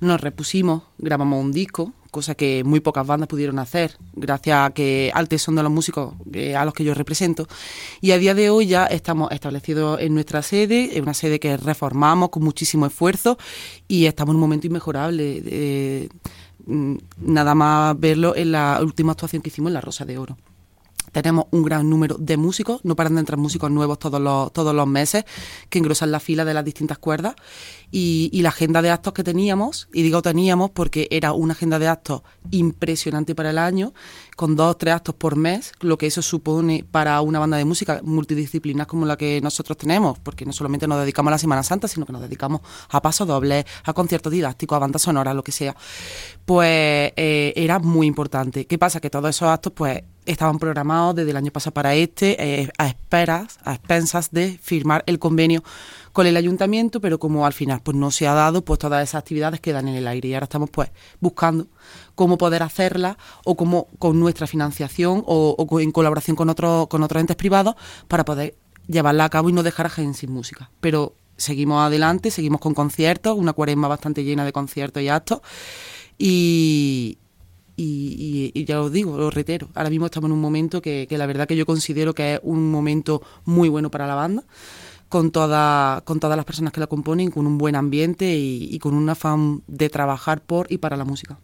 Nos 0.00 0.20
repusimos, 0.20 0.82
grabamos 0.98 1.42
un 1.42 1.52
disco, 1.52 1.92
cosa 2.10 2.34
que 2.34 2.64
muy 2.64 2.80
pocas 2.80 3.06
bandas 3.06 3.28
pudieron 3.28 3.58
hacer, 3.58 3.96
gracias 4.14 4.58
a 4.58 4.70
que 4.70 5.10
al 5.14 5.28
tesón 5.28 5.54
de 5.54 5.62
los 5.62 5.72
músicos 5.72 6.14
eh, 6.32 6.56
a 6.56 6.64
los 6.64 6.74
que 6.74 6.84
yo 6.84 6.94
represento. 6.94 7.46
Y 8.00 8.10
a 8.10 8.18
día 8.18 8.34
de 8.34 8.50
hoy 8.50 8.66
ya 8.66 8.86
estamos 8.86 9.30
establecidos 9.30 10.00
en 10.00 10.14
nuestra 10.14 10.42
sede, 10.42 10.96
es 10.96 11.02
una 11.02 11.14
sede 11.14 11.38
que 11.38 11.56
reformamos 11.56 12.30
con 12.30 12.42
muchísimo 12.42 12.86
esfuerzo 12.86 13.38
y 13.86 14.06
estamos 14.06 14.32
en 14.32 14.36
un 14.36 14.40
momento 14.40 14.66
inmejorable. 14.66 15.42
eh, 15.46 16.08
mm, 16.66 16.96
nada 17.20 17.54
más 17.54 17.98
verlo 17.98 18.34
en 18.36 18.52
la 18.52 18.80
última 18.82 19.12
actuación 19.12 19.42
que 19.42 19.48
hicimos 19.48 19.70
en 19.70 19.74
la 19.74 19.80
Rosa 19.80 20.04
de 20.04 20.18
Oro. 20.18 20.36
Tenemos 21.12 21.46
un 21.50 21.62
gran 21.62 21.88
número 21.88 22.16
de 22.18 22.36
músicos, 22.36 22.80
no 22.84 22.96
paran 22.96 23.14
de 23.14 23.20
entrar 23.20 23.38
músicos 23.38 23.70
nuevos 23.70 23.98
todos 23.98 24.20
los, 24.20 24.52
todos 24.52 24.74
los 24.74 24.86
meses 24.86 25.24
que 25.68 25.78
engrosan 25.78 26.10
la 26.10 26.20
fila 26.20 26.44
de 26.44 26.54
las 26.54 26.64
distintas 26.64 26.98
cuerdas 26.98 27.34
y, 27.90 28.40
la 28.40 28.50
agenda 28.50 28.82
de 28.82 28.90
actos 28.90 29.12
que 29.12 29.24
teníamos, 29.24 29.88
y 29.92 30.02
digo 30.02 30.22
teníamos 30.22 30.70
porque 30.70 31.08
era 31.10 31.32
una 31.32 31.52
agenda 31.52 31.78
de 31.78 31.88
actos 31.88 32.22
impresionante 32.50 33.34
para 33.34 33.50
el 33.50 33.58
año, 33.58 33.92
con 34.36 34.56
dos 34.56 34.70
o 34.70 34.76
tres 34.76 34.94
actos 34.94 35.14
por 35.14 35.36
mes, 35.36 35.72
lo 35.80 35.98
que 35.98 36.06
eso 36.06 36.22
supone 36.22 36.84
para 36.90 37.20
una 37.20 37.38
banda 37.38 37.56
de 37.56 37.64
música 37.64 38.00
multidisciplinar 38.02 38.86
como 38.86 39.06
la 39.06 39.16
que 39.16 39.40
nosotros 39.42 39.76
tenemos, 39.76 40.18
porque 40.20 40.46
no 40.46 40.52
solamente 40.52 40.86
nos 40.86 41.00
dedicamos 41.00 41.30
a 41.30 41.32
la 41.32 41.38
Semana 41.38 41.62
Santa, 41.62 41.88
sino 41.88 42.06
que 42.06 42.12
nos 42.12 42.22
dedicamos 42.22 42.60
a 42.88 43.02
pasos 43.02 43.26
dobles, 43.26 43.64
a 43.84 43.92
conciertos 43.92 44.32
didácticos, 44.32 44.76
a 44.76 44.78
bandas 44.78 45.02
sonoras, 45.02 45.34
lo 45.34 45.42
que 45.42 45.52
sea, 45.52 45.76
pues 46.44 47.12
eh, 47.16 47.52
era 47.56 47.78
muy 47.78 48.06
importante. 48.06 48.66
¿Qué 48.66 48.78
pasa? 48.78 49.00
Que 49.00 49.10
todos 49.10 49.30
esos 49.30 49.48
actos, 49.48 49.72
pues 49.74 50.02
estaban 50.30 50.58
programados 50.58 51.16
desde 51.16 51.30
el 51.30 51.36
año 51.36 51.50
pasado 51.50 51.74
para 51.74 51.94
este, 51.94 52.60
eh, 52.62 52.68
a 52.78 52.86
esperas, 52.86 53.58
a 53.64 53.74
expensas 53.74 54.30
de 54.30 54.58
firmar 54.62 55.02
el 55.06 55.18
convenio 55.18 55.62
con 56.12 56.26
el 56.26 56.36
ayuntamiento, 56.36 57.00
pero 57.00 57.18
como 57.18 57.46
al 57.46 57.52
final 57.52 57.80
pues 57.82 57.96
no 57.96 58.10
se 58.10 58.26
ha 58.26 58.34
dado, 58.34 58.64
pues 58.64 58.78
todas 58.78 59.02
esas 59.02 59.20
actividades 59.20 59.60
quedan 59.60 59.88
en 59.88 59.96
el 59.96 60.06
aire 60.06 60.28
y 60.28 60.34
ahora 60.34 60.44
estamos 60.44 60.70
pues 60.70 60.90
buscando 61.20 61.66
cómo 62.14 62.38
poder 62.38 62.62
hacerlas 62.62 63.16
o 63.44 63.56
cómo 63.56 63.88
con 63.98 64.18
nuestra 64.20 64.46
financiación 64.46 65.22
o, 65.26 65.80
en 65.80 65.92
colaboración 65.92 66.36
con 66.36 66.48
otros 66.48 66.86
con 66.88 67.02
otros 67.02 67.20
entes 67.20 67.36
privados 67.36 67.74
para 68.08 68.24
poder 68.24 68.54
llevarla 68.86 69.24
a 69.24 69.28
cabo 69.30 69.50
y 69.50 69.52
no 69.52 69.62
dejar 69.62 69.86
a 69.86 69.88
Jaén 69.90 70.14
sin 70.14 70.32
música. 70.32 70.70
Pero 70.80 71.14
seguimos 71.36 71.80
adelante, 71.82 72.30
seguimos 72.30 72.60
con 72.60 72.74
conciertos, 72.74 73.36
una 73.36 73.52
cuaresma 73.52 73.88
bastante 73.88 74.24
llena 74.24 74.44
de 74.44 74.52
conciertos 74.52 75.02
y 75.02 75.08
actos 75.08 75.40
y, 76.18 77.18
y, 77.82 78.50
y- 78.54 78.60
y 78.60 78.64
ya 78.64 78.80
os 78.82 78.92
digo, 78.92 79.16
lo 79.16 79.30
reitero, 79.30 79.68
ahora 79.74 79.90
mismo 79.90 80.06
estamos 80.06 80.28
en 80.28 80.32
un 80.32 80.40
momento 80.40 80.80
que, 80.82 81.06
que 81.08 81.16
la 81.18 81.26
verdad 81.26 81.46
que 81.48 81.56
yo 81.56 81.66
considero 81.66 82.14
que 82.14 82.34
es 82.34 82.40
un 82.42 82.70
momento 82.70 83.22
muy 83.44 83.68
bueno 83.68 83.90
para 83.90 84.06
la 84.06 84.14
banda, 84.14 84.42
con, 85.08 85.30
toda, 85.30 86.02
con 86.04 86.20
todas 86.20 86.36
las 86.36 86.44
personas 86.46 86.72
que 86.72 86.80
la 86.80 86.86
componen, 86.86 87.30
con 87.30 87.46
un 87.46 87.58
buen 87.58 87.74
ambiente 87.76 88.36
y, 88.36 88.68
y 88.70 88.78
con 88.78 88.94
un 88.94 89.08
afán 89.08 89.62
de 89.66 89.88
trabajar 89.88 90.40
por 90.42 90.70
y 90.70 90.78
para 90.78 90.96
la 90.96 91.04
música. 91.04 91.38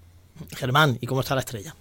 Germán, 0.56 0.98
¿y 1.00 1.06
cómo 1.06 1.20
está 1.22 1.34
la 1.34 1.40
estrella? 1.40 1.74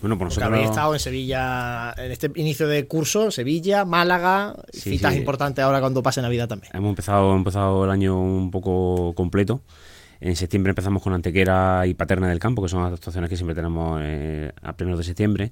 Bueno, 0.00 0.16
por 0.16 0.28
nosotros... 0.28 0.46
habéis 0.50 0.70
estado 0.70 0.94
en 0.94 1.00
Sevilla 1.00 1.92
en 1.96 2.10
este 2.10 2.30
inicio 2.36 2.66
de 2.66 2.86
curso, 2.86 3.30
Sevilla, 3.30 3.84
Málaga, 3.84 4.56
Sí, 4.72 4.92
citas 4.92 5.12
sí. 5.12 5.18
importantes 5.18 5.62
ahora 5.62 5.78
cuando 5.80 6.02
pase 6.02 6.22
Navidad 6.22 6.48
también. 6.48 6.72
Hemos 6.74 6.88
empezado, 6.90 7.26
hemos 7.28 7.38
empezado 7.38 7.84
el 7.84 7.90
año 7.90 8.18
un 8.20 8.50
poco 8.50 9.12
completo. 9.14 9.60
En 10.20 10.36
septiembre 10.36 10.70
empezamos 10.70 11.02
con 11.02 11.14
Antequera 11.14 11.86
y 11.86 11.94
Paterna 11.94 12.28
del 12.28 12.38
Campo, 12.38 12.62
que 12.62 12.68
son 12.68 12.82
las 12.82 12.92
actuaciones 12.92 13.30
que 13.30 13.36
siempre 13.36 13.54
tenemos 13.54 14.00
eh, 14.02 14.52
a 14.60 14.74
primeros 14.74 14.98
de 14.98 15.04
septiembre. 15.04 15.50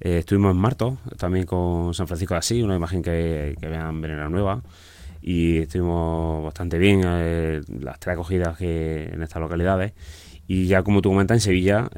Eh, 0.00 0.18
estuvimos 0.18 0.52
en 0.52 0.56
Marto, 0.56 0.96
también 1.18 1.44
con 1.44 1.92
San 1.92 2.06
Francisco 2.06 2.32
de 2.32 2.38
Asís, 2.38 2.64
una 2.64 2.76
imagen 2.76 3.02
que, 3.02 3.54
vean 3.60 4.00
Venera 4.00 4.30
Nueva. 4.30 4.62
Y 5.20 5.58
estuvimos 5.58 6.44
bastante 6.44 6.78
bien, 6.78 7.02
eh, 7.04 7.60
las 7.78 8.00
tres 8.00 8.14
acogidas 8.14 8.56
que 8.56 9.10
en 9.12 9.22
estas 9.22 9.42
localidades. 9.42 9.92
Y 10.46 10.66
ya 10.66 10.82
como 10.82 11.02
tú 11.02 11.10
comentas, 11.10 11.36
en 11.36 11.40
Sevilla 11.40 11.90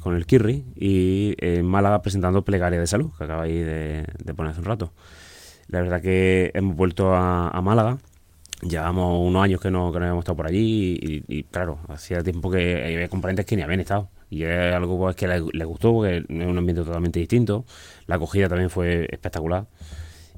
con 0.00 0.16
el 0.16 0.24
Kirri 0.24 0.64
y 0.74 1.34
en 1.38 1.66
Málaga 1.66 2.00
presentando 2.00 2.44
Plegaria 2.44 2.80
de 2.80 2.86
Salud, 2.86 3.10
que 3.18 3.24
acabáis 3.24 3.66
de, 3.66 4.06
poner 4.34 4.52
hace 4.52 4.60
un 4.60 4.66
rato. 4.66 4.92
La 5.66 5.82
verdad 5.82 6.00
que 6.00 6.50
hemos 6.54 6.76
vuelto 6.76 7.14
a 7.14 7.60
Málaga. 7.60 7.98
Llevamos 8.62 9.20
unos 9.26 9.42
años 9.42 9.60
que 9.60 9.70
no, 9.70 9.92
que 9.92 9.98
no 9.98 10.04
habíamos 10.04 10.22
estado 10.22 10.36
por 10.36 10.46
allí 10.46 10.96
y, 11.28 11.42
claro, 11.44 11.78
hacía 11.88 12.22
tiempo 12.22 12.50
que 12.50 12.84
había 12.84 13.08
componentes 13.08 13.44
que 13.44 13.56
ni 13.56 13.62
habían 13.62 13.80
estado. 13.80 14.08
Y 14.30 14.44
es 14.44 14.74
algo 14.74 14.98
pues, 14.98 15.16
que 15.16 15.26
les, 15.26 15.42
les 15.52 15.66
gustó 15.66 15.92
porque 15.92 16.18
es 16.18 16.24
un 16.28 16.56
ambiente 16.56 16.82
totalmente 16.84 17.18
distinto. 17.18 17.64
La 18.06 18.16
acogida 18.16 18.48
también 18.48 18.70
fue 18.70 19.06
espectacular. 19.10 19.66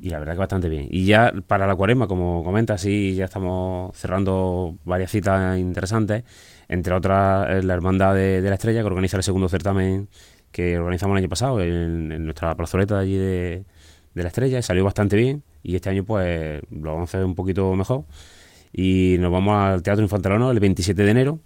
y 0.01 0.11
la 0.11 0.19
verdad 0.19 0.35
que 0.35 0.39
bastante 0.39 0.69
bien. 0.69 0.89
Y 0.91 1.07
ya 1.07 1.33
para 1.47 1.67
la 1.67 1.77
cuaresma, 1.77 2.09
como 2.09 2.43
comenta, 2.45 2.79
sí, 2.79 3.15
ya 3.15 3.27
estamos 3.27 3.97
cerrando 3.97 4.79
varias 4.85 5.11
citas 5.11 5.59
interesantes, 5.59 6.25
entre 6.69 6.95
otras 6.95 7.49
eh, 7.51 7.63
la 7.63 7.75
Hermandad 7.75 8.15
de, 8.15 8.41
la 8.41 8.55
Estrella, 8.55 8.81
que 8.81 8.87
organiza 8.87 9.17
el 9.17 9.23
segundo 9.23 9.49
certamen 9.49 10.09
que 10.55 10.79
organizamos 10.79 11.15
el 11.17 11.19
año 11.25 11.29
pasado 11.29 11.61
en, 11.61 12.25
nuestra 12.25 12.55
plazoleta 12.55 12.95
de 12.97 13.03
allí 13.03 13.17
de, 13.17 13.65
la 14.15 14.29
Estrella, 14.29 14.63
salió 14.63 14.85
bastante 14.85 15.17
bien, 15.17 15.43
y 15.65 15.75
este 15.75 15.91
año 15.91 16.05
pues 16.05 16.63
lo 16.71 16.93
vamos 16.93 17.09
a 17.09 17.11
hacer 17.11 17.25
un 17.25 17.35
poquito 17.35 17.75
mejor. 17.75 18.05
Y 18.73 19.17
nos 19.19 19.33
vamos 19.33 19.57
al 19.57 19.83
Teatro 19.83 20.03
Infantelono 20.03 20.53
el 20.53 20.61
27 20.61 21.03
de 21.03 21.11
enero, 21.11 21.41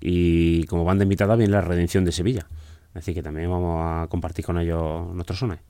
y 0.00 0.64
como 0.64 0.84
banda 0.84 1.04
invitada 1.04 1.36
viene 1.36 1.52
la 1.52 1.62
Redención 1.62 2.04
de 2.04 2.12
Sevilla. 2.12 2.46
Así 2.92 3.14
que 3.14 3.22
también 3.22 3.50
vamos 3.50 3.80
a 3.80 4.06
compartir 4.08 4.44
con 4.44 4.58
ellos 4.58 5.14
nuestros 5.14 5.38
sones 5.38 5.60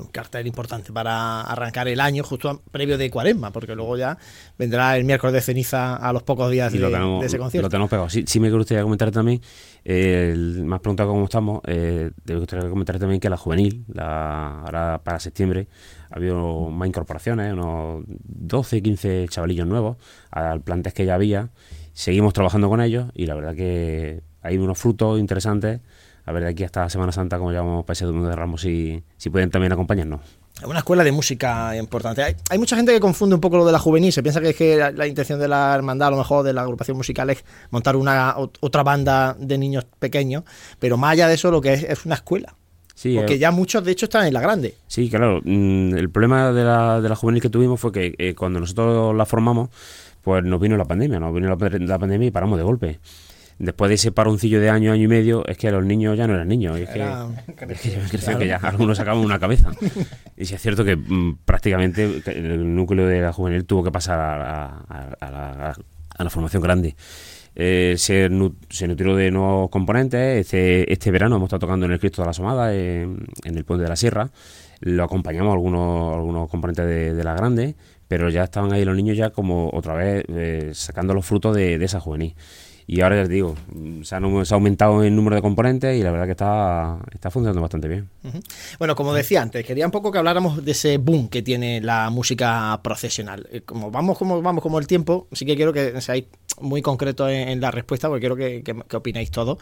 un 0.00 0.08
cartel 0.08 0.46
importante 0.46 0.92
para 0.92 1.42
arrancar 1.42 1.88
el 1.88 2.00
año 2.00 2.22
justo 2.24 2.62
previo 2.70 2.98
de 2.98 3.10
cuaresma, 3.10 3.52
porque 3.52 3.74
luego 3.74 3.96
ya 3.96 4.18
vendrá 4.58 4.96
el 4.96 5.04
miércoles 5.04 5.34
de 5.34 5.40
ceniza 5.40 5.96
a 5.96 6.12
los 6.12 6.22
pocos 6.22 6.50
días 6.50 6.72
de, 6.72 6.78
ese 7.24 7.38
concierto. 7.38 7.66
Lo 7.66 7.70
tenemos 7.70 7.90
pegado. 7.90 8.08
Sí, 8.08 8.40
me 8.40 8.50
gustaría 8.50 8.82
comentar 8.82 9.10
también, 9.10 9.40
eh, 9.84 10.34
me 10.36 10.74
has 10.74 10.80
preguntado 10.80 11.10
cómo 11.10 11.24
estamos, 11.24 11.60
eh, 11.66 12.10
me 12.24 12.36
gustaría 12.36 12.68
comentar 12.68 12.98
también 12.98 13.20
que 13.20 13.30
la 13.30 13.36
juvenil, 13.36 13.84
la, 13.92 14.62
ahora 14.62 15.00
para 15.02 15.20
septiembre, 15.20 15.68
ha 16.10 16.16
habido 16.16 16.70
más 16.70 16.88
incorporaciones, 16.88 17.52
unos 17.52 18.04
12, 18.06 18.82
15 18.82 19.26
chavalillos 19.28 19.66
nuevos 19.66 19.96
al 20.30 20.60
plantel 20.60 20.92
que 20.92 21.04
ya 21.04 21.14
había. 21.14 21.50
Seguimos 21.92 22.34
trabajando 22.34 22.68
con 22.68 22.80
ellos 22.80 23.06
y 23.14 23.26
la 23.26 23.34
verdad 23.34 23.54
que 23.54 24.22
hay 24.42 24.58
unos 24.58 24.78
frutos 24.78 25.18
interesantes 25.18 25.80
a 26.26 26.32
ver 26.32 26.42
de 26.42 26.50
aquí 26.50 26.64
hasta 26.64 26.90
Semana 26.90 27.12
Santa, 27.12 27.38
como 27.38 27.52
llamamos 27.52 27.84
País 27.84 28.00
de 28.00 28.36
Ramos, 28.36 28.60
si, 28.60 29.02
si 29.16 29.30
pueden 29.30 29.48
también 29.50 29.72
acompañarnos. 29.72 30.20
Una 30.64 30.78
escuela 30.78 31.04
de 31.04 31.12
música 31.12 31.76
importante. 31.76 32.22
Hay, 32.50 32.58
mucha 32.58 32.76
gente 32.76 32.92
que 32.92 32.98
confunde 32.98 33.34
un 33.34 33.40
poco 33.40 33.58
lo 33.58 33.66
de 33.66 33.72
la 33.72 33.78
juvenil, 33.78 34.12
se 34.12 34.22
piensa 34.22 34.40
que 34.40 34.50
es 34.50 34.56
que 34.56 34.76
la, 34.76 35.06
intención 35.06 35.38
de 35.38 35.46
la 35.46 35.74
hermandad, 35.74 36.08
a 36.08 36.10
lo 36.12 36.16
mejor 36.16 36.44
de 36.44 36.52
la 36.52 36.62
agrupación 36.62 36.96
musical, 36.96 37.30
es 37.30 37.44
montar 37.70 37.94
una 37.94 38.34
otra 38.36 38.82
banda 38.82 39.36
de 39.38 39.56
niños 39.56 39.86
pequeños, 39.98 40.44
pero 40.80 40.96
más 40.96 41.12
allá 41.12 41.28
de 41.28 41.34
eso, 41.34 41.50
lo 41.50 41.60
que 41.60 41.74
es 41.74 41.84
es 41.84 42.04
una 42.06 42.16
escuela. 42.16 42.56
Sí, 42.94 43.14
Porque 43.16 43.34
eh, 43.34 43.38
ya 43.38 43.50
muchos, 43.50 43.84
de 43.84 43.92
hecho, 43.92 44.06
están 44.06 44.26
en 44.26 44.32
la 44.32 44.40
grande. 44.40 44.74
Sí, 44.86 45.10
claro. 45.10 45.42
Mm, 45.44 45.94
el 45.94 46.08
problema 46.08 46.50
de 46.50 46.64
la, 46.64 47.00
de 47.02 47.08
la 47.10 47.14
juvenil 47.14 47.42
que 47.42 47.50
tuvimos 47.50 47.78
fue 47.78 47.92
que 47.92 48.14
eh, 48.16 48.34
cuando 48.34 48.58
nosotros 48.58 49.14
la 49.14 49.26
formamos, 49.26 49.68
pues 50.22 50.42
nos 50.42 50.58
vino 50.58 50.78
la 50.78 50.86
pandemia, 50.86 51.20
nos 51.20 51.34
vino 51.34 51.54
la 51.54 51.98
pandemia 51.98 52.28
y 52.28 52.30
paramos 52.30 52.56
de 52.56 52.64
golpe 52.64 52.98
después 53.58 53.88
de 53.88 53.94
ese 53.94 54.12
paroncillo 54.12 54.60
de 54.60 54.70
año, 54.70 54.92
año 54.92 55.04
y 55.04 55.08
medio, 55.08 55.46
es 55.46 55.56
que 55.56 55.70
los 55.70 55.84
niños 55.84 56.16
ya 56.16 56.26
no 56.26 56.34
eran 56.34 56.48
niños. 56.48 56.78
Es, 56.78 56.88
que, 56.90 58.38
que, 58.38 58.46
ya 58.46 58.56
algunos 58.56 58.98
sacaban 58.98 59.24
una 59.24 59.38
cabeza. 59.38 59.70
y 60.36 60.44
si 60.44 60.54
es 60.54 60.60
cierto 60.60 60.84
que 60.84 60.96
mm, 60.96 61.38
prácticamente 61.44 62.22
el 62.26 62.74
núcleo 62.74 63.06
de 63.06 63.20
la 63.20 63.32
juvenil 63.32 63.64
tuvo 63.64 63.84
que 63.84 63.90
pasar 63.90 64.18
a, 64.18 65.74
la, 66.18 66.30
formación 66.30 66.62
grande. 66.62 66.96
Eh, 67.58 67.94
se, 67.96 68.28
se, 68.68 68.88
nutrió 68.88 69.16
de 69.16 69.30
nuevos 69.30 69.70
componentes. 69.70 70.40
Este, 70.40 70.92
este 70.92 71.10
verano 71.10 71.36
hemos 71.36 71.46
estado 71.46 71.60
tocando 71.60 71.86
en 71.86 71.92
el 71.92 71.98
Cristo 71.98 72.22
de 72.22 72.26
la 72.26 72.34
Somada, 72.34 72.74
en, 72.74 73.26
el 73.44 73.64
Puente 73.64 73.84
de 73.84 73.88
la 73.88 73.96
Sierra. 73.96 74.30
Lo 74.80 75.04
acompañamos 75.04 75.54
algunos, 75.54 76.14
algunos 76.14 76.50
componentes 76.50 76.84
de, 77.16 77.24
la 77.24 77.34
grande, 77.34 77.76
pero 78.08 78.28
ya 78.28 78.44
estaban 78.44 78.74
ahí 78.74 78.84
los 78.84 78.94
niños 78.94 79.16
ya 79.16 79.30
como 79.30 79.70
otra 79.72 79.94
vez 79.94 80.22
eh, 80.28 80.72
sacando 80.74 81.14
los 81.14 81.24
frutos 81.24 81.56
de, 81.56 81.78
de 81.78 81.84
esa 81.86 81.98
juvenil. 81.98 82.34
Y 82.88 83.00
ahora 83.00 83.16
les 83.16 83.28
digo, 83.28 83.56
se, 84.02 84.14
ha 84.14 84.18
aumentado 84.18 85.02
el 85.02 85.14
número 85.16 85.34
de 85.34 85.42
componentes 85.42 85.98
y 85.98 86.04
la 86.04 86.12
verdad 86.12 86.26
que 86.26 86.32
está, 86.32 86.98
está 87.12 87.30
funcionando 87.32 87.60
bastante 87.60 87.88
bien. 87.88 88.08
Bueno, 88.78 88.94
como 88.94 89.12
decía 89.12 89.42
antes, 89.42 89.66
quería 89.66 89.86
un 89.86 89.90
poco 89.90 90.12
que 90.12 90.18
habláramos 90.18 90.64
de 90.64 90.70
ese 90.70 90.98
boom 90.98 91.28
que 91.28 91.42
tiene 91.42 91.80
la 91.80 92.10
música 92.10 92.78
profesional. 92.84 93.48
Eh, 93.50 93.62
como 93.62 93.90
vamos 93.90 94.16
como 94.16 94.40
vamos 94.40 94.62
como 94.62 94.78
el 94.78 94.86
tiempo, 94.86 95.26
sí 95.32 95.44
que 95.44 95.56
quiero 95.56 95.72
que 95.72 96.00
seáis 96.00 96.26
muy 96.60 96.80
concretos 96.80 97.28
en, 97.30 97.60
la 97.60 97.72
respuesta, 97.72 98.08
porque 98.08 98.20
quiero 98.20 98.36
que, 98.36 98.62
que, 98.62 98.96
opináis 98.96 99.32
todo. 99.32 99.58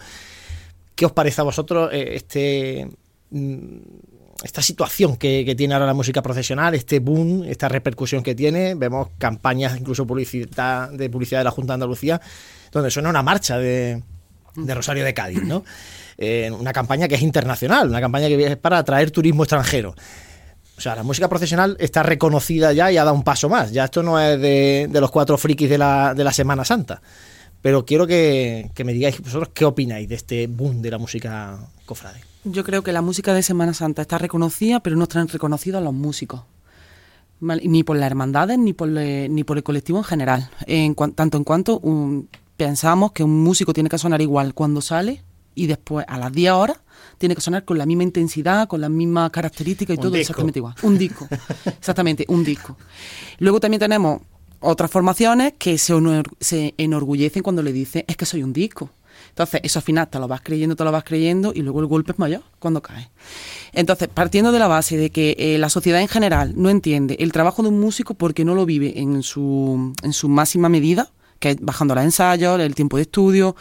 ¿Qué 0.94 1.06
os 1.06 1.12
parece 1.12 1.40
a 1.40 1.44
vosotros 1.44 1.90
eh, 1.94 2.16
este 2.16 2.88
mm, 3.30 3.78
esta 4.42 4.60
situación 4.60 5.16
que, 5.16 5.44
que, 5.46 5.54
tiene 5.54 5.72
ahora 5.72 5.86
la 5.86 5.94
música 5.94 6.20
profesional, 6.20 6.74
este 6.74 6.98
boom, 6.98 7.44
esta 7.44 7.68
repercusión 7.68 8.22
que 8.22 8.34
tiene. 8.34 8.74
Vemos 8.74 9.08
campañas, 9.16 9.78
incluso 9.80 10.06
publicidad 10.06 10.90
de 10.90 11.08
publicidad 11.08 11.40
de 11.40 11.44
la 11.44 11.50
Junta 11.50 11.72
de 11.72 11.74
Andalucía, 11.74 12.20
donde 12.74 12.90
suena 12.90 13.08
una 13.08 13.22
marcha 13.22 13.56
de, 13.56 14.02
Rosario 14.56 15.04
de 15.04 15.14
Cádiz, 15.14 15.42
¿no? 15.42 15.64
Eh, 16.18 16.50
una 16.50 16.72
campaña 16.72 17.08
que 17.08 17.14
es 17.14 17.22
internacional, 17.22 17.88
una 17.88 18.00
campaña 18.00 18.28
que 18.28 18.46
es 18.46 18.56
para 18.56 18.78
atraer 18.78 19.10
turismo 19.10 19.44
extranjero. 19.44 19.94
O 20.76 20.80
sea, 20.80 20.96
la 20.96 21.04
música 21.04 21.28
profesional 21.28 21.76
está 21.78 22.02
reconocida 22.02 22.72
ya 22.72 22.90
y 22.90 22.98
ha 22.98 23.04
dado 23.04 23.16
un 23.16 23.22
paso 23.22 23.48
más. 23.48 23.70
Ya 23.72 23.84
esto 23.84 24.02
no 24.02 24.20
es 24.20 24.40
de, 24.40 24.88
los 24.92 25.10
cuatro 25.10 25.38
frikis 25.38 25.70
de 25.70 25.78
la, 25.78 26.14
de 26.14 26.24
la 26.24 26.32
Semana 26.32 26.64
Santa. 26.64 27.00
Pero 27.62 27.86
quiero 27.86 28.06
que, 28.06 28.70
me 28.84 28.92
digáis 28.92 29.20
vosotros 29.20 29.50
qué 29.54 29.64
opináis 29.64 30.08
de 30.08 30.16
este 30.16 30.46
boom 30.48 30.82
de 30.82 30.90
la 30.90 30.98
música 30.98 31.58
cofrade. 31.86 32.20
Yo 32.44 32.62
creo 32.64 32.82
que 32.82 32.92
la 32.92 33.00
música 33.00 33.32
de 33.32 33.42
Semana 33.42 33.72
Santa 33.72 34.02
está 34.02 34.18
reconocida, 34.18 34.80
pero 34.80 34.96
no 34.96 35.04
están 35.04 35.28
reconocidos 35.28 35.82
los 35.82 35.94
músicos. 35.94 36.42
Ni 37.40 37.84
por 37.84 37.96
las 37.96 38.06
hermandades, 38.06 38.58
ni 38.58 38.72
por, 38.72 38.88
ni 38.88 39.44
por 39.44 39.56
el 39.56 39.62
colectivo 39.62 39.98
en 39.98 40.04
general. 40.04 40.50
En 40.66 40.94
tanto 40.94 41.38
en 41.38 41.44
cuanto 41.44 41.78
un, 41.78 42.28
pensamos 42.56 43.12
que 43.12 43.24
un 43.24 43.42
músico 43.42 43.72
tiene 43.72 43.88
que 43.88 43.98
sonar 43.98 44.20
igual 44.20 44.54
cuando 44.54 44.80
sale 44.80 45.22
y 45.54 45.66
después 45.66 46.04
a 46.08 46.18
las 46.18 46.32
10 46.32 46.52
horas 46.52 46.78
tiene 47.18 47.34
que 47.34 47.40
sonar 47.40 47.64
con 47.64 47.78
la 47.78 47.86
misma 47.86 48.02
intensidad, 48.02 48.66
con 48.68 48.80
las 48.80 48.90
mismas 48.90 49.30
características 49.30 49.96
y 49.96 50.00
todo 50.00 50.16
exactamente 50.16 50.58
igual. 50.58 50.74
Un 50.82 50.98
disco, 50.98 51.28
exactamente, 51.66 52.24
un 52.28 52.44
disco. 52.44 52.76
Luego 53.38 53.60
también 53.60 53.80
tenemos 53.80 54.20
otras 54.60 54.90
formaciones 54.90 55.54
que 55.58 55.78
se, 55.78 55.94
se 56.40 56.74
enorgullecen 56.78 57.42
cuando 57.42 57.62
le 57.62 57.72
dicen 57.72 58.04
es 58.06 58.16
que 58.16 58.26
soy 58.26 58.42
un 58.42 58.52
disco. 58.52 58.90
Entonces, 59.28 59.60
eso 59.64 59.78
al 59.78 59.84
final 59.84 60.08
te 60.08 60.18
lo 60.18 60.28
vas 60.28 60.40
creyendo, 60.42 60.76
te 60.76 60.84
lo 60.84 60.92
vas 60.92 61.04
creyendo 61.04 61.52
y 61.54 61.62
luego 61.62 61.80
el 61.80 61.86
golpe 61.86 62.12
es 62.12 62.18
mayor 62.18 62.42
cuando 62.58 62.82
cae. 62.82 63.10
Entonces, 63.72 64.08
partiendo 64.08 64.52
de 64.52 64.58
la 64.58 64.68
base 64.68 64.96
de 64.96 65.10
que 65.10 65.36
eh, 65.38 65.58
la 65.58 65.70
sociedad 65.70 66.00
en 66.00 66.08
general 66.08 66.54
no 66.56 66.70
entiende 66.70 67.16
el 67.18 67.32
trabajo 67.32 67.62
de 67.62 67.68
un 67.68 67.80
músico 67.80 68.14
porque 68.14 68.44
no 68.44 68.54
lo 68.54 68.66
vive 68.66 69.00
en 69.00 69.22
su, 69.22 69.92
en 70.02 70.12
su 70.12 70.28
máxima 70.28 70.68
medida, 70.68 71.10
que 71.44 71.58
bajando 71.60 71.94
los 71.94 72.04
ensayos, 72.04 72.58
el 72.58 72.74
tiempo 72.74 72.96
de 72.96 73.02
estudio, 73.02 73.54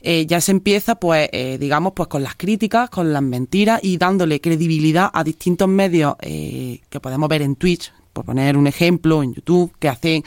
eh, 0.00 0.26
ya 0.26 0.40
se 0.40 0.50
empieza, 0.50 0.96
pues, 0.96 1.28
eh, 1.32 1.58
digamos, 1.60 1.92
pues 1.94 2.08
con 2.08 2.24
las 2.24 2.34
críticas, 2.34 2.90
con 2.90 3.12
las 3.12 3.22
mentiras 3.22 3.78
y 3.84 3.98
dándole 3.98 4.40
credibilidad 4.40 5.10
a 5.12 5.22
distintos 5.22 5.68
medios 5.68 6.16
eh, 6.22 6.80
que 6.88 6.98
podemos 6.98 7.28
ver 7.28 7.42
en 7.42 7.54
Twitch, 7.54 7.92
por 8.12 8.24
poner 8.24 8.56
un 8.56 8.66
ejemplo, 8.66 9.22
en 9.22 9.34
YouTube, 9.34 9.72
que 9.78 9.88
hacen 9.88 10.24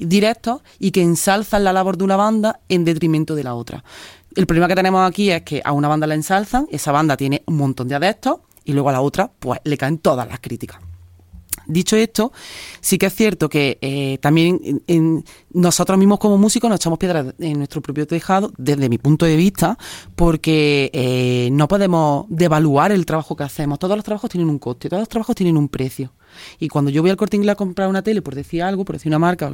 directos 0.00 0.62
y 0.80 0.90
que 0.90 1.02
ensalzan 1.02 1.62
la 1.62 1.72
labor 1.72 1.96
de 1.96 2.02
una 2.02 2.16
banda 2.16 2.58
en 2.68 2.84
detrimento 2.84 3.36
de 3.36 3.44
la 3.44 3.54
otra. 3.54 3.84
El 4.34 4.46
problema 4.46 4.66
que 4.66 4.74
tenemos 4.74 5.08
aquí 5.08 5.30
es 5.30 5.42
que 5.42 5.62
a 5.64 5.70
una 5.70 5.86
banda 5.86 6.08
la 6.08 6.14
ensalzan, 6.14 6.66
esa 6.72 6.90
banda 6.90 7.16
tiene 7.16 7.44
un 7.46 7.58
montón 7.58 7.86
de 7.86 7.94
adeptos 7.94 8.38
y 8.64 8.72
luego 8.72 8.88
a 8.88 8.92
la 8.92 9.02
otra, 9.02 9.30
pues, 9.38 9.60
le 9.62 9.76
caen 9.76 9.98
todas 9.98 10.26
las 10.26 10.40
críticas. 10.40 10.89
Dicho 11.70 11.96
esto, 11.96 12.32
sí 12.80 12.98
que 12.98 13.06
es 13.06 13.14
cierto 13.14 13.48
que 13.48 13.78
eh, 13.80 14.18
también 14.20 14.82
en, 14.86 15.24
nosotros 15.52 15.98
mismos 15.98 16.18
como 16.18 16.36
músicos 16.38 16.68
nos 16.68 16.80
echamos 16.80 16.98
piedras 16.98 17.34
en 17.38 17.58
nuestro 17.58 17.80
propio 17.80 18.06
tejado, 18.06 18.52
desde 18.56 18.88
mi 18.88 18.98
punto 18.98 19.26
de 19.26 19.36
vista, 19.36 19.78
porque 20.16 20.90
eh, 20.92 21.48
no 21.52 21.68
podemos 21.68 22.26
devaluar 22.28 22.92
el 22.92 23.06
trabajo 23.06 23.36
que 23.36 23.44
hacemos. 23.44 23.78
Todos 23.78 23.96
los 23.96 24.04
trabajos 24.04 24.30
tienen 24.30 24.50
un 24.50 24.58
coste, 24.58 24.88
todos 24.88 25.00
los 25.00 25.08
trabajos 25.08 25.36
tienen 25.36 25.56
un 25.56 25.68
precio. 25.68 26.12
Y 26.58 26.68
cuando 26.68 26.90
yo 26.90 27.02
voy 27.02 27.10
al 27.10 27.16
corte 27.16 27.36
inglés 27.36 27.52
a 27.52 27.56
comprar 27.56 27.88
una 27.88 28.02
tele, 28.02 28.22
por 28.22 28.34
decir 28.34 28.62
algo, 28.62 28.84
por 28.84 28.96
decir 28.96 29.10
una 29.10 29.18
marca, 29.18 29.50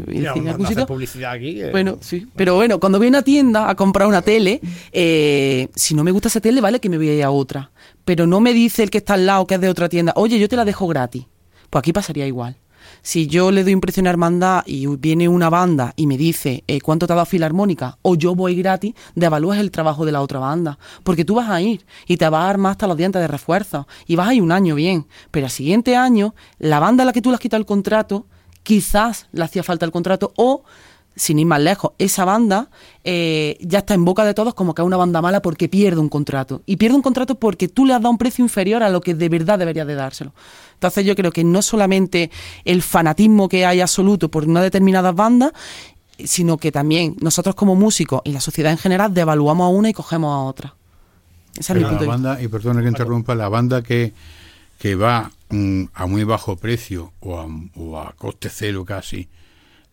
publicidad 0.87 1.33
aquí. 1.33 1.61
Bueno, 1.71 1.99
sí. 2.01 2.27
Pero 2.37 2.55
bueno, 2.55 2.79
cuando 2.81 2.99
voy 2.99 3.07
a 3.09 3.11
una 3.11 3.23
tienda 3.23 3.69
a 3.69 3.75
comprar 3.75 4.09
una 4.09 4.23
tele, 4.23 4.61
eh, 4.93 5.69
si 5.75 5.95
no 5.95 6.05
me 6.05 6.11
gusta 6.11 6.29
esa 6.29 6.41
tele, 6.41 6.61
vale 6.61 6.81
que 6.81 6.89
me 6.89 6.97
voy 6.97 7.09
a 7.09 7.15
ir 7.15 7.25
a 7.25 7.31
otra. 7.31 7.71
Pero 8.05 8.27
no 8.27 8.41
me 8.41 8.53
dice 8.53 8.83
el 8.83 8.91
que 8.91 8.99
está 8.99 9.15
al 9.15 9.27
lado, 9.27 9.47
que 9.47 9.55
es 9.57 9.61
de 9.61 9.69
otra 9.69 9.89
tienda, 9.89 10.13
oye, 10.17 10.39
yo 10.39 10.49
te 10.49 10.57
la 10.57 10.65
dejo 10.65 10.87
gratis. 10.87 11.25
Pues 11.71 11.81
aquí 11.81 11.93
pasaría 11.93 12.27
igual. 12.27 12.57
Si 13.03 13.27
yo 13.27 13.51
le 13.51 13.63
doy 13.65 13.73
impresión 13.73 14.07
a 14.07 14.11
hermandad 14.11 14.63
y 14.67 14.87
viene 14.87 15.29
una 15.29 15.51
banda 15.51 15.93
y 15.97 16.07
me 16.07 16.17
dice 16.17 16.65
eh, 16.67 16.81
cuánto 16.81 17.07
te 17.07 17.13
ha 17.13 17.17
dado 17.17 17.27
filarmónica 17.27 17.99
o 18.03 18.15
yo 18.15 18.35
voy 18.35 18.55
gratis, 18.55 18.95
devalúas 19.15 19.59
el 19.59 19.71
trabajo 19.71 20.05
de 20.05 20.13
la 20.13 20.23
otra 20.23 20.39
banda. 20.39 20.79
Porque 21.03 21.25
tú 21.25 21.35
vas 21.35 21.49
a 21.51 21.61
ir 21.61 21.85
y 22.07 22.17
te 22.17 22.29
vas 22.29 22.45
a 22.45 22.51
armar 22.51 22.73
hasta 22.73 22.87
los 22.87 22.97
dientes 22.97 23.21
de 23.21 23.29
refuerzo 23.29 23.87
y 24.07 24.17
vas 24.17 24.29
a 24.29 24.35
ir 24.35 24.43
un 24.43 24.53
año 24.53 24.75
bien. 24.75 25.07
Pero 25.31 25.47
al 25.47 25.53
siguiente 25.53 25.97
año, 25.97 26.35
la 26.59 26.81
banda 26.81 27.03
a 27.03 27.07
la 27.07 27.13
que 27.13 27.23
tú 27.23 27.31
le 27.31 27.35
has 27.35 27.41
quitado 27.41 27.61
el 27.61 27.67
contrato, 27.67 28.27
quizás 28.63 29.27
le 29.33 29.45
hacía 29.45 29.63
falta 29.63 29.85
el 29.85 29.93
contrato 29.93 30.33
o 30.37 30.65
sin 31.17 31.39
ir 31.39 31.47
más 31.47 31.61
lejos, 31.61 31.93
esa 31.99 32.27
banda 32.27 32.69
eh, 33.03 33.57
ya 33.61 33.79
está 33.79 33.95
en 33.95 34.05
boca 34.05 34.25
de 34.25 34.35
todos 34.35 34.53
como 34.53 34.75
que 34.75 34.83
es 34.83 34.87
una 34.87 34.99
banda 34.99 35.23
mala 35.23 35.41
porque 35.41 35.69
pierde 35.69 35.99
un 35.99 36.11
contrato. 36.11 36.63
Y 36.67 36.77
pierde 36.77 36.97
un 36.97 37.03
contrato 37.03 37.37
porque 37.37 37.69
tú 37.69 37.87
le 37.87 37.95
has 37.95 38.03
dado 38.03 38.11
un 38.11 38.19
precio 38.19 38.45
inferior 38.45 38.83
a 38.83 38.91
lo 38.91 39.01
que 39.01 39.15
de 39.15 39.29
verdad 39.31 39.59
debería 39.59 39.87
de 39.87 39.95
dárselo. 39.95 40.35
Entonces 40.77 41.05
yo 41.07 41.17
creo 41.17 41.33
que 41.33 41.43
no 41.43 41.63
solamente 41.63 42.31
el 42.65 42.83
fanatismo 42.83 43.49
que 43.49 43.65
hay 43.65 43.81
absoluto 43.81 44.31
por 44.31 44.45
una 44.45 44.63
determinada 44.63 45.13
banda, 45.13 45.53
sino 46.23 46.59
que 46.59 46.71
también 46.71 47.17
nosotros 47.21 47.55
como 47.55 47.75
músicos 47.75 48.21
y 48.25 48.33
la 48.33 48.41
sociedad 48.41 48.73
en 48.73 48.79
general 48.79 49.13
devaluamos 49.13 49.67
a 49.67 49.69
una 49.69 49.89
y 49.91 49.93
cogemos 49.93 50.35
a 50.35 50.41
otra. 50.41 50.75
Esa 51.59 51.73
es 51.73 51.79
mi 51.81 51.85
punto 51.87 52.05
la 52.05 52.11
banda, 52.11 52.43
y 52.43 52.49
perdona 52.49 52.83
que 52.83 52.89
interrumpa, 52.89 53.35
la 53.35 53.49
banda 53.49 53.83
que 53.83 54.13
que 54.79 54.95
va 54.95 55.31
mm, 55.49 55.85
a 55.95 56.07
muy 56.07 56.25
bajo 56.25 56.57
precio 56.57 57.13
o 57.21 57.39
a, 57.39 57.47
o 57.77 57.99
a 57.99 58.13
coste 58.13 58.51
cero 58.51 58.85
casi, 58.85 59.29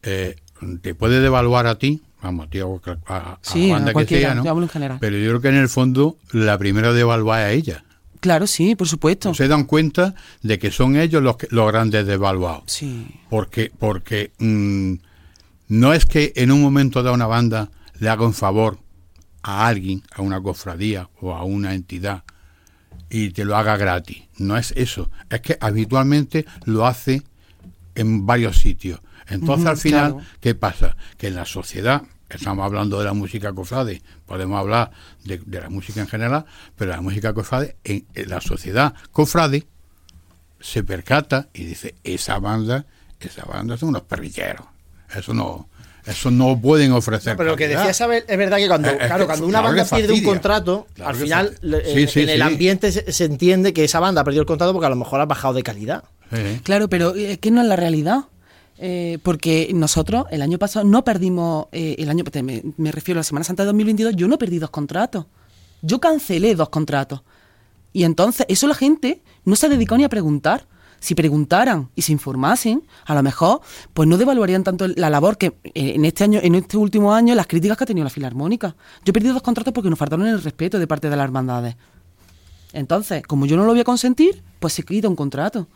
eh, 0.01 0.35
te 0.81 0.95
puede 0.95 1.21
devaluar 1.21 1.67
a 1.67 1.75
ti, 1.75 2.01
vamos, 2.21 2.49
tío, 2.49 2.81
a, 3.07 3.17
a 3.17 3.39
Sí, 3.41 3.71
banda 3.71 3.91
a 3.91 3.93
cualquiera, 3.93 4.21
que 4.21 4.25
sea, 4.25 4.35
¿no? 4.35 4.43
yo 4.43 4.51
hablo 4.51 4.63
en 4.63 4.69
general. 4.69 4.97
Pero 4.99 5.17
yo 5.17 5.29
creo 5.29 5.41
que 5.41 5.49
en 5.49 5.55
el 5.55 5.69
fondo 5.69 6.17
la 6.31 6.57
primera 6.57 6.93
devalúa 6.93 7.37
a 7.37 7.51
ella. 7.51 7.83
Claro, 8.23 8.47
sí, 8.47 8.73
por 8.75 8.87
supuesto. 8.87 9.33
Se 9.33 9.49
dan 9.49 9.65
cuenta 9.65 10.15
de 10.41 10.57
que 10.57 10.71
son 10.71 10.95
ellos 10.95 11.21
los, 11.21 11.35
que- 11.35 11.47
los 11.51 11.69
grandes 11.69 12.07
devaluados. 12.07 12.63
Sí. 12.67 13.05
Porque, 13.29 13.69
porque 13.77 14.31
mm, 14.39 14.93
no 15.67 15.93
es 15.93 16.05
que 16.05 16.31
en 16.37 16.49
un 16.53 16.61
momento 16.61 17.03
dado 17.03 17.13
una 17.15 17.27
banda 17.27 17.69
le 17.99 18.07
haga 18.07 18.25
un 18.25 18.33
favor 18.33 18.79
a 19.41 19.67
alguien, 19.67 20.03
a 20.15 20.21
una 20.21 20.41
cofradía 20.41 21.09
o 21.19 21.33
a 21.35 21.43
una 21.43 21.73
entidad 21.73 22.23
y 23.09 23.31
te 23.31 23.43
lo 23.43 23.57
haga 23.57 23.75
gratis. 23.75 24.23
No 24.37 24.55
es 24.55 24.71
eso. 24.77 25.11
Es 25.29 25.41
que 25.41 25.57
habitualmente 25.59 26.45
lo 26.63 26.87
hace 26.87 27.23
en 27.95 28.25
varios 28.25 28.57
sitios. 28.57 29.01
Entonces 29.27 29.67
al 29.67 29.77
final, 29.77 30.13
claro. 30.13 30.27
¿qué 30.39 30.55
pasa? 30.55 30.95
Que 31.17 31.27
en 31.27 31.35
la 31.35 31.45
sociedad, 31.45 32.03
estamos 32.35 32.65
hablando 32.65 32.99
de 32.99 33.05
la 33.05 33.13
música 33.13 33.53
cofrade, 33.53 34.01
podemos 34.25 34.59
hablar 34.59 34.91
de, 35.23 35.39
de 35.45 35.61
la 35.61 35.69
música 35.69 36.01
en 36.01 36.07
general, 36.07 36.45
pero 36.75 36.91
la 36.91 37.01
música 37.01 37.33
cofrade, 37.33 37.75
en, 37.83 38.05
en 38.15 38.29
la 38.29 38.41
sociedad 38.41 38.93
cofrade, 39.11 39.65
se 40.59 40.83
percata 40.83 41.49
y 41.53 41.65
dice, 41.65 41.95
esa 42.03 42.39
banda, 42.39 42.85
esa 43.19 43.43
banda 43.45 43.77
son 43.77 43.89
unos 43.89 44.03
perrilleros. 44.03 44.65
Eso 45.13 45.33
no, 45.33 45.69
eso 46.05 46.31
no 46.31 46.59
pueden 46.59 46.91
ofrecer. 46.93 47.35
Pero 47.37 47.51
lo 47.51 47.55
que 47.57 47.67
decía 47.67 47.91
Isabel 47.91 48.23
es 48.27 48.37
verdad 48.37 48.57
que 48.57 48.67
cuando, 48.67 48.89
Eh, 48.89 48.97
es 48.99 49.07
claro, 49.07 49.25
cuando 49.25 49.45
una 49.45 49.59
claro 49.59 49.75
banda 49.75 49.95
pierde 49.95 50.13
un 50.13 50.23
contrato, 50.23 50.87
Claro 50.93 51.09
al 51.09 51.15
final 51.15 51.57
Sí, 51.61 52.01
en, 52.01 52.07
sí, 52.07 52.19
el 52.21 52.41
ambiente 52.41 52.91
se, 52.91 53.11
se 53.11 53.25
entiende 53.25 53.73
que 53.73 53.83
esa 53.83 53.99
banda 53.99 54.21
ha 54.21 54.23
perdido 54.23 54.41
el 54.41 54.47
contrato 54.47 54.73
porque 54.73 54.87
a 54.87 54.89
lo 54.89 54.95
mejor 54.95 55.19
ha 55.21 55.25
bajado 55.25 55.53
de 55.53 55.63
calidad. 55.63 56.03
Sí. 56.33 56.61
Claro, 56.63 56.89
pero 56.89 57.13
es 57.13 57.37
que 57.37 57.51
no 57.51 57.61
es 57.61 57.67
la 57.67 57.75
realidad. 57.75 58.21
Eh, 58.77 59.19
porque 59.23 59.71
nosotros 59.73 60.25
el 60.31 60.41
año 60.41 60.57
pasado 60.57 60.85
no 60.85 61.03
perdimos, 61.03 61.67
eh, 61.71 61.95
el 61.99 62.09
año 62.09 62.23
me, 62.43 62.63
me 62.77 62.91
refiero 62.91 63.19
a 63.19 63.21
la 63.21 63.23
Semana 63.23 63.43
Santa 63.43 63.63
de 63.63 63.67
2022, 63.67 64.15
yo 64.15 64.27
no 64.27 64.37
perdí 64.37 64.59
dos 64.59 64.71
contratos. 64.71 65.25
Yo 65.81 65.99
cancelé 65.99 66.55
dos 66.55 66.69
contratos. 66.69 67.21
Y 67.93 68.03
entonces, 68.03 68.45
eso 68.49 68.67
la 68.67 68.73
gente 68.73 69.21
no 69.45 69.55
se 69.55 69.67
ha 69.67 69.69
dedicado 69.69 69.97
ni 69.97 70.03
a 70.03 70.09
preguntar. 70.09 70.67
Si 70.99 71.15
preguntaran 71.15 71.89
y 71.95 72.01
se 72.03 72.13
informasen, 72.13 72.83
a 73.05 73.13
lo 73.13 73.21
mejor, 73.23 73.59
pues 73.93 74.07
no 74.07 74.17
devaluarían 74.17 74.63
tanto 74.63 74.87
la 74.87 75.09
labor 75.09 75.37
que 75.37 75.47
eh, 75.47 75.93
en 75.95 76.05
este 76.05 76.23
año, 76.23 76.39
en 76.41 76.55
este 76.55 76.77
último 76.77 77.13
año, 77.13 77.35
las 77.35 77.45
críticas 77.45 77.77
que 77.77 77.83
ha 77.83 77.87
tenido 77.87 78.05
la 78.05 78.09
Filarmónica. 78.09 78.77
Yo 79.03 79.11
he 79.11 79.13
perdido 79.13 79.33
dos 79.33 79.43
contratos 79.43 79.73
porque 79.73 79.89
nos 79.89 79.99
faltaron 79.99 80.25
el 80.25 80.41
respeto 80.41 80.79
de 80.79 80.87
parte 80.87 81.09
de 81.09 81.17
las 81.17 81.25
hermandades. 81.25 81.75
Entonces, 82.71 83.21
como 83.23 83.45
yo 83.45 83.57
no 83.57 83.65
lo 83.65 83.71
voy 83.71 83.81
a 83.81 83.83
consentir, 83.83 84.41
pues 84.59 84.73
se 84.73 84.83
quita 84.83 85.09
un 85.09 85.17
contrato. 85.17 85.67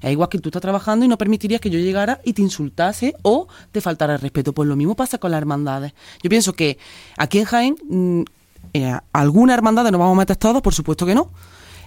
Es 0.00 0.12
igual 0.12 0.28
que 0.28 0.38
tú 0.38 0.48
estás 0.48 0.62
trabajando 0.62 1.04
y 1.04 1.08
no 1.08 1.18
permitirías 1.18 1.60
que 1.60 1.70
yo 1.70 1.78
llegara 1.78 2.20
y 2.24 2.32
te 2.32 2.42
insultase 2.42 3.14
o 3.22 3.48
te 3.70 3.80
faltara 3.80 4.14
el 4.14 4.20
respeto. 4.20 4.52
Pues 4.52 4.68
lo 4.68 4.76
mismo 4.76 4.94
pasa 4.94 5.18
con 5.18 5.30
las 5.30 5.38
hermandades. 5.38 5.92
Yo 6.22 6.30
pienso 6.30 6.52
que 6.52 6.78
aquí 7.18 7.38
en 7.38 7.44
Jaén, 7.44 7.76
mm, 7.88 8.22
eh, 8.74 8.96
algunas 9.12 9.54
hermandades, 9.54 9.92
no 9.92 9.98
vamos 9.98 10.16
a 10.16 10.18
meter 10.18 10.36
todos, 10.36 10.62
por 10.62 10.74
supuesto 10.74 11.04
que 11.04 11.14
no, 11.14 11.30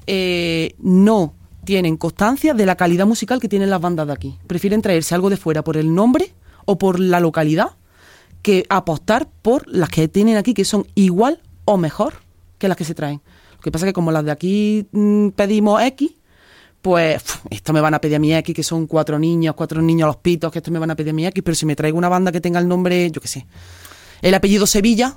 eh, 0.06 0.76
no 0.80 1.34
tienen 1.64 1.98
constancia 1.98 2.54
de 2.54 2.66
la 2.66 2.76
calidad 2.76 3.06
musical 3.06 3.40
que 3.40 3.50
tienen 3.50 3.70
las 3.70 3.82
bandas 3.82 4.08
de 4.08 4.14
aquí. 4.14 4.38
Prefieren 4.48 4.82
traerse 4.82 5.16
algo 5.16 5.30
de 5.30 5.38
fuera 5.38 5.64
por 5.64 5.78
el 5.78 5.94
nombre 5.94 6.34
o 6.66 6.78
por 6.78 7.00
la 7.00 7.20
localidad 7.20 7.72
que 8.42 8.66
apostar 8.70 9.30
por 9.42 9.68
las 9.68 9.90
que 9.90 10.08
tienen 10.08 10.36
aquí, 10.38 10.54
que 10.54 10.66
son 10.66 10.86
igual 10.96 11.42
o 11.66 11.78
mejor 11.78 12.16
que 12.58 12.68
las 12.68 12.78
que 12.78 12.84
se 12.84 12.94
traen. 12.94 13.22
Lo 13.56 13.62
que 13.62 13.72
pasa 13.72 13.86
es 13.86 13.90
que 13.90 13.94
como 13.94 14.12
las 14.12 14.26
de 14.26 14.32
aquí 14.32 14.88
mm, 14.92 15.30
pedimos 15.30 15.82
X, 15.82 16.12
pues 16.84 17.24
esto 17.50 17.72
me 17.72 17.80
van 17.80 17.94
a 17.94 18.02
pedir 18.02 18.18
a 18.18 18.20
mi 18.20 18.36
X, 18.36 18.54
que 18.54 18.62
son 18.62 18.88
cuatro 18.88 19.18
niños, 19.18 19.56
cuatro 19.56 19.82
niños 19.82 20.04
a 20.04 20.08
los 20.08 20.18
pitos, 20.18 20.52
que 20.52 20.60
esto 20.60 20.70
me 20.70 20.80
van 20.80 20.92
a 20.92 20.96
pedir 20.96 21.12
a 21.12 21.14
mi 21.14 21.26
X, 21.26 21.42
pero 21.44 21.56
si 21.56 21.66
me 21.66 21.78
traigo 21.78 21.98
una 21.98 22.10
banda 22.10 22.30
que 22.30 22.42
tenga 22.42 22.60
el 22.60 22.68
nombre, 22.68 23.10
yo 23.10 23.22
qué 23.22 23.28
sé, 23.30 23.46
el 24.22 24.34
apellido 24.34 24.68
Sevilla, 24.68 25.16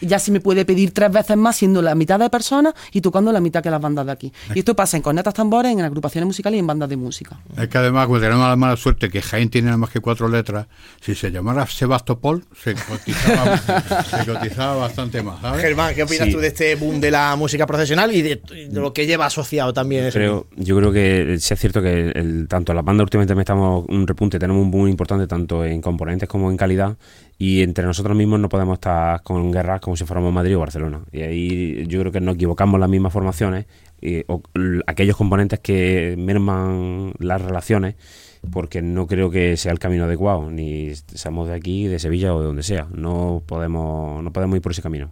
ya 0.00 0.18
se 0.18 0.30
me 0.30 0.40
puede 0.40 0.64
pedir 0.64 0.92
tres 0.92 1.10
veces 1.10 1.36
más 1.36 1.56
siendo 1.56 1.82
la 1.82 1.94
mitad 1.94 2.18
de 2.18 2.30
personas 2.30 2.74
y 2.92 3.00
tocando 3.00 3.32
la 3.32 3.40
mitad 3.40 3.62
que 3.62 3.70
las 3.70 3.80
bandas 3.80 4.06
de 4.06 4.12
aquí. 4.12 4.32
Y 4.54 4.60
esto 4.60 4.74
pasa 4.74 4.96
en 4.96 5.02
cornetas 5.02 5.34
tambores, 5.34 5.72
en 5.72 5.80
agrupaciones 5.80 6.26
musicales 6.26 6.56
y 6.56 6.60
en 6.60 6.66
bandas 6.66 6.88
de 6.88 6.96
música. 6.96 7.38
Es 7.56 7.68
que 7.68 7.78
además, 7.78 8.06
pues 8.06 8.22
tenemos 8.22 8.48
la 8.48 8.56
mala 8.56 8.76
suerte 8.76 9.08
que 9.10 9.22
Jaén 9.22 9.48
tiene 9.50 9.66
nada 9.66 9.78
más 9.78 9.90
que 9.90 10.00
cuatro 10.00 10.28
letras. 10.28 10.66
Si 11.00 11.14
se 11.14 11.30
llamara 11.30 11.66
Sebastopol, 11.66 12.44
se 12.62 12.74
cotizaba, 12.74 13.56
se 14.04 14.32
cotizaba 14.32 14.76
bastante 14.76 15.22
más. 15.22 15.40
¿sabes? 15.40 15.62
Germán, 15.62 15.94
¿qué 15.94 16.02
opinas 16.02 16.26
Sí. 16.26 16.32
tú 16.32 16.38
de 16.38 16.48
este 16.48 16.74
boom 16.74 17.00
de 17.00 17.10
la 17.10 17.36
música 17.36 17.66
profesional 17.66 18.12
y 18.14 18.22
de, 18.22 18.40
lo 18.72 18.92
que 18.92 19.06
lleva 19.06 19.26
asociado 19.26 19.72
también 19.72 20.04
eso? 20.06 20.18
Creo, 20.18 20.46
yo 20.56 20.76
creo 20.76 20.92
que 20.92 21.36
sí 21.38 21.54
es 21.54 21.60
cierto 21.60 21.82
que 21.82 22.10
el, 22.10 22.46
tanto 22.48 22.74
las 22.74 22.84
bandas 22.84 23.04
últimamente 23.04 23.34
me 23.34 23.42
estamos 23.42 23.84
un 23.88 24.06
repunte, 24.06 24.38
tenemos 24.38 24.62
un 24.62 24.70
boom 24.70 24.88
importante 24.88 25.26
tanto 25.26 25.64
en 25.64 25.80
componentes 25.80 26.28
como 26.28 26.50
en 26.50 26.56
calidad 26.56 26.96
y 27.38 27.62
entre 27.62 27.84
nosotros 27.84 28.16
mismos 28.16 28.40
no 28.40 28.48
podemos 28.48 28.74
estar 28.74 29.22
con 29.22 29.52
guerras 29.52 29.80
como 29.80 29.96
si 29.96 30.04
fuéramos 30.04 30.32
Madrid 30.32 30.56
o 30.56 30.60
Barcelona. 30.60 31.02
Y 31.12 31.22
ahí 31.22 31.86
yo 31.86 32.00
creo 32.00 32.12
que 32.12 32.20
nos 32.20 32.36
equivocamos 32.36 32.80
las 32.80 32.88
mismas 32.88 33.12
formaciones 33.12 33.66
y, 34.00 34.24
o 34.26 34.42
aquellos 34.86 35.16
componentes 35.16 35.60
que 35.60 36.14
merman 36.18 37.12
las 37.18 37.42
relaciones 37.42 37.96
porque 38.50 38.80
no 38.80 39.06
creo 39.06 39.30
que 39.30 39.56
sea 39.56 39.72
el 39.72 39.78
camino 39.78 40.04
adecuado, 40.04 40.50
ni 40.50 40.94
seamos 40.94 41.48
de 41.48 41.54
aquí, 41.54 41.86
de 41.86 41.98
Sevilla 41.98 42.34
o 42.34 42.40
de 42.40 42.46
donde 42.46 42.62
sea. 42.62 42.86
No 42.92 43.42
podemos, 43.44 44.22
no 44.22 44.32
podemos 44.32 44.56
ir 44.56 44.62
por 44.62 44.72
ese 44.72 44.82
camino. 44.82 45.10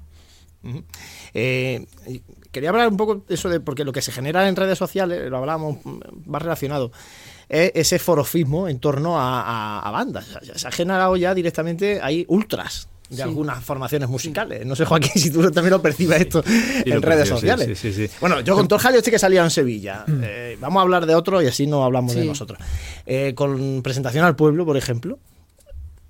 Eh, 1.35 1.85
quería 2.53 2.71
hablar 2.71 2.89
un 2.89 2.97
poco 2.97 3.17
de 3.17 3.35
eso 3.35 3.49
de 3.49 3.61
porque 3.61 3.85
lo 3.85 3.93
que 3.93 4.01
se 4.01 4.13
genera 4.13 4.49
en 4.49 4.57
redes 4.57 4.79
sociales, 4.79 5.29
lo 5.29 5.39
hablábamos, 5.39 5.79
va 5.85 6.39
relacionado, 6.39 6.91
es 7.49 7.73
ese 7.75 7.99
forofismo 7.99 8.69
en 8.69 8.79
torno 8.79 9.19
a, 9.21 9.41
a- 9.43 9.81
a 9.81 9.91
bandas. 9.91 10.27
O 10.41 10.45
sea, 10.45 10.59
Se 10.59 10.69
ha 10.69 10.71
generado 10.71 11.17
ya 11.17 11.35
directamente, 11.35 12.01
hay 12.03 12.25
ultras 12.29 12.89
de 13.11 13.17
Sí. 13.17 13.23
algunas 13.23 13.63
formaciones 13.63 14.09
musicales. 14.09 14.65
No 14.65 14.75
sé, 14.75 14.85
Joaquín, 14.87 15.13
si 15.15 15.31
tú 15.31 15.43
también 15.51 15.71
lo 15.71 15.83
percibes 15.83 16.21
esto 16.23 16.43
en 16.47 17.03
redes 17.03 17.29
percibo, 17.29 17.37
sociales. 17.37 17.79
sí, 17.79 17.93
sí, 17.93 18.09
sí. 18.09 18.15
Bueno, 18.21 18.41
yo 18.41 18.57
con 18.57 18.67
jaleo 18.79 18.99
este 18.99 19.11
que 19.11 19.19
salía 19.19 19.45
en 19.45 19.51
Sevilla, 19.51 20.05
eh, 20.23 20.57
vamos 20.61 20.81
a 20.81 20.83
hablar 20.83 21.05
de 21.07 21.15
otro 21.15 21.43
y 21.43 21.47
así 21.47 21.67
no 21.67 21.85
hablamos 21.85 22.15
de 22.15 22.25
nosotros. 22.25 22.59
Eh, 23.07 23.35
con 23.35 23.83
presentación 23.83 24.25
al 24.25 24.35
pueblo, 24.37 24.65
por 24.65 24.77
ejemplo, 24.79 25.19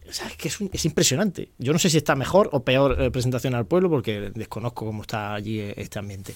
o 0.08 0.12
sea, 0.12 0.28
es 0.28 0.36
que 0.36 0.46
es, 0.48 0.60
un- 0.60 0.70
es 0.72 0.84
impresionante. 0.84 1.50
Yo 1.58 1.72
no 1.72 1.78
sé 1.80 1.90
si 1.90 1.96
está 1.96 2.14
mejor 2.14 2.48
o 2.52 2.62
peor 2.62 2.96
eh, 3.02 3.10
presentación 3.10 3.56
al 3.56 3.66
pueblo 3.66 3.90
porque 3.90 4.30
desconozco 4.32 4.86
cómo 4.86 5.02
está 5.02 5.34
allí 5.34 5.60
este 5.76 5.98
ambiente. 5.98 6.34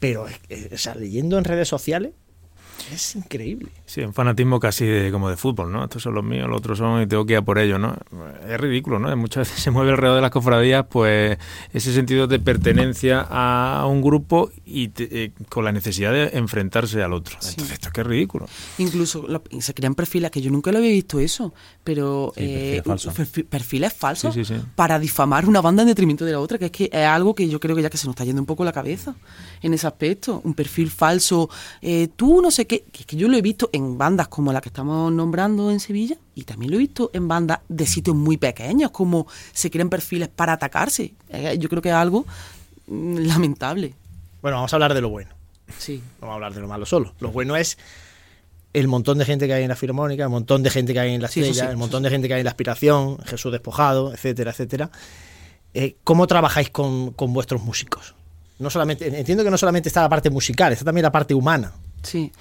Pero, 0.00 0.26
es- 0.48 0.72
o 0.72 0.76
sea, 0.78 0.96
leyendo 0.96 1.38
en 1.38 1.44
redes 1.44 1.68
sociales, 1.68 2.10
es 2.92 3.16
increíble. 3.16 3.68
Sí, 3.86 4.00
un 4.02 4.12
fanatismo 4.14 4.60
casi 4.60 4.84
de- 4.84 5.10
como 5.12 5.28
de 5.30 5.36
fútbol, 5.36 5.70
¿no? 5.72 5.84
Estos 5.84 6.02
son 6.02 6.14
los 6.14 6.24
míos, 6.24 6.48
los 6.48 6.58
otros 6.58 6.78
son 6.78 7.02
y 7.02 7.06
tengo 7.06 7.24
que 7.26 7.32
ir 7.34 7.38
a 7.38 7.42
por 7.42 7.58
ellos, 7.58 7.78
¿no? 7.80 7.96
Es 8.48 8.60
ridículo, 8.60 8.98
¿no? 8.98 9.14
Muchas 9.16 9.48
veces 9.48 9.62
se 9.62 9.70
mueve 9.70 9.90
alrededor 9.90 10.16
de 10.16 10.22
las 10.22 10.30
cofradías, 10.30 10.86
pues 10.90 11.38
ese 11.72 11.92
sentido 11.92 12.26
de 12.26 12.38
pertenencia 12.38 13.26
a 13.30 13.86
un 13.86 14.02
grupo 14.02 14.50
y 14.64 14.88
te- 14.88 15.24
eh, 15.24 15.32
con 15.48 15.64
la 15.64 15.72
necesidad 15.72 16.12
de 16.12 16.30
enfrentarse 16.38 17.02
al 17.02 17.12
otro. 17.12 17.34
Entonces, 17.36 17.70
esto 17.70 17.88
es 17.88 17.92
que 17.92 18.00
es 18.00 18.06
ridículo. 18.06 18.46
Incluso 18.78 19.26
lo- 19.26 19.42
se 19.60 19.74
crean 19.74 19.94
perfiles, 19.94 20.30
que 20.30 20.40
yo 20.40 20.50
nunca 20.50 20.72
lo 20.72 20.78
había 20.78 20.90
visto 20.90 21.20
eso, 21.20 21.52
pero 21.82 22.32
Sí, 22.34 22.40
perfiles 22.42 22.78
eh, 22.78 22.82
falsos. 22.84 23.14
perfi- 23.14 23.44
perfiles 23.46 23.92
falsos 23.92 24.34
sí. 24.34 24.54
para 24.74 24.98
difamar 24.98 25.46
una 25.46 25.60
banda 25.60 25.82
en 25.82 25.88
detrimento 25.88 26.24
de 26.24 26.32
la 26.32 26.40
otra, 26.40 26.58
que 26.58 26.66
es 26.66 26.70
que 26.70 26.84
es 26.92 27.06
algo 27.06 27.34
que 27.34 27.48
yo 27.48 27.60
creo 27.60 27.76
que 27.76 27.82
ya 27.82 27.90
que 27.90 27.96
se 27.98 28.06
nos 28.06 28.14
está 28.14 28.24
yendo 28.24 28.42
un 28.42 28.46
poco 28.46 28.64
la 28.64 28.72
cabeza 28.72 29.14
en 29.62 29.74
ese 29.74 29.86
aspecto. 29.86 30.40
Un 30.44 30.54
perfil 30.54 30.90
falso, 30.90 31.48
eh, 31.82 32.08
tú 32.16 32.40
no 32.42 32.50
sé 32.50 32.63
que 32.66 32.84
que 33.06 33.16
yo 33.16 33.28
lo 33.28 33.36
he 33.36 33.42
visto 33.42 33.70
en 33.72 33.98
bandas 33.98 34.28
como 34.28 34.52
la 34.52 34.60
que 34.60 34.68
estamos 34.68 35.12
nombrando 35.12 35.70
en 35.70 35.80
Sevilla 35.80 36.16
y 36.34 36.44
también 36.44 36.70
lo 36.70 36.76
he 36.76 36.80
visto 36.80 37.10
en 37.12 37.28
bandas 37.28 37.60
de 37.68 37.86
sitios 37.86 38.16
muy 38.16 38.36
pequeños, 38.36 38.90
como 38.90 39.26
se 39.52 39.70
crean 39.70 39.90
perfiles 39.90 40.28
para 40.28 40.54
atacarse. 40.54 41.14
Eh, 41.28 41.56
yo 41.58 41.68
creo 41.68 41.82
que 41.82 41.90
es 41.90 41.94
algo 41.94 42.26
mm, 42.86 43.18
lamentable. 43.18 43.94
Bueno, 44.42 44.56
vamos 44.58 44.72
a 44.72 44.76
hablar 44.76 44.94
de 44.94 45.00
lo 45.00 45.10
bueno. 45.10 45.30
Sí. 45.78 46.02
No 46.20 46.28
vamos 46.28 46.32
a 46.32 46.34
hablar 46.34 46.54
de 46.54 46.60
lo 46.60 46.68
malo 46.68 46.86
solo. 46.86 47.14
Lo 47.20 47.30
bueno 47.30 47.56
es 47.56 47.78
el 48.72 48.88
montón 48.88 49.18
de 49.18 49.24
gente 49.24 49.46
que 49.46 49.54
hay 49.54 49.62
en 49.62 49.68
la 49.68 49.76
Filarmónica, 49.76 50.24
el 50.24 50.30
montón 50.30 50.62
de 50.62 50.70
gente 50.70 50.92
que 50.92 51.00
hay 51.00 51.14
en 51.14 51.22
la 51.22 51.28
Estrella, 51.28 51.64
sí, 51.64 51.70
el 51.70 51.76
montón 51.76 52.02
de 52.02 52.10
gente 52.10 52.28
que 52.28 52.34
hay 52.34 52.40
en 52.40 52.44
la 52.44 52.50
Aspiración, 52.50 53.18
Jesús 53.24 53.52
Despojado, 53.52 54.12
etcétera, 54.12 54.50
etcétera. 54.50 54.90
Eh, 55.72 55.96
¿Cómo 56.04 56.26
trabajáis 56.26 56.70
con, 56.70 57.12
con 57.12 57.32
vuestros 57.32 57.62
músicos? 57.62 58.14
No 58.58 58.70
solamente, 58.70 59.06
entiendo 59.18 59.44
que 59.44 59.50
no 59.50 59.58
solamente 59.58 59.88
está 59.88 60.02
la 60.02 60.08
parte 60.08 60.30
musical, 60.30 60.72
está 60.72 60.84
también 60.84 61.02
la 61.02 61.12
parte 61.12 61.34
humana. 61.34 61.72
Sí, 62.04 62.32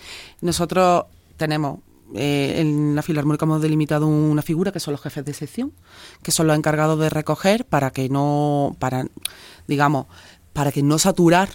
nosotros 0.42 1.06
tenemos 1.38 1.80
eh, 2.16 2.60
en 2.60 2.96
la 2.96 3.02
Filarmónica 3.02 3.46
hemos 3.46 3.62
delimitado 3.62 4.08
una 4.08 4.42
figura 4.42 4.72
que 4.72 4.80
son 4.80 4.92
los 4.92 5.02
jefes 5.02 5.26
de 5.26 5.34
sección, 5.34 5.74
que 6.22 6.32
son 6.32 6.48
los 6.48 6.56
encargados 6.56 7.00
de 7.00 7.10
recoger 7.10 7.66
para 7.66 7.92
que 7.92 8.08
no, 8.10 8.76
para, 8.80 9.08
digamos, 9.68 10.06
para 10.54 10.72
que 10.72 10.84
no 10.84 11.00
saturar, 11.00 11.50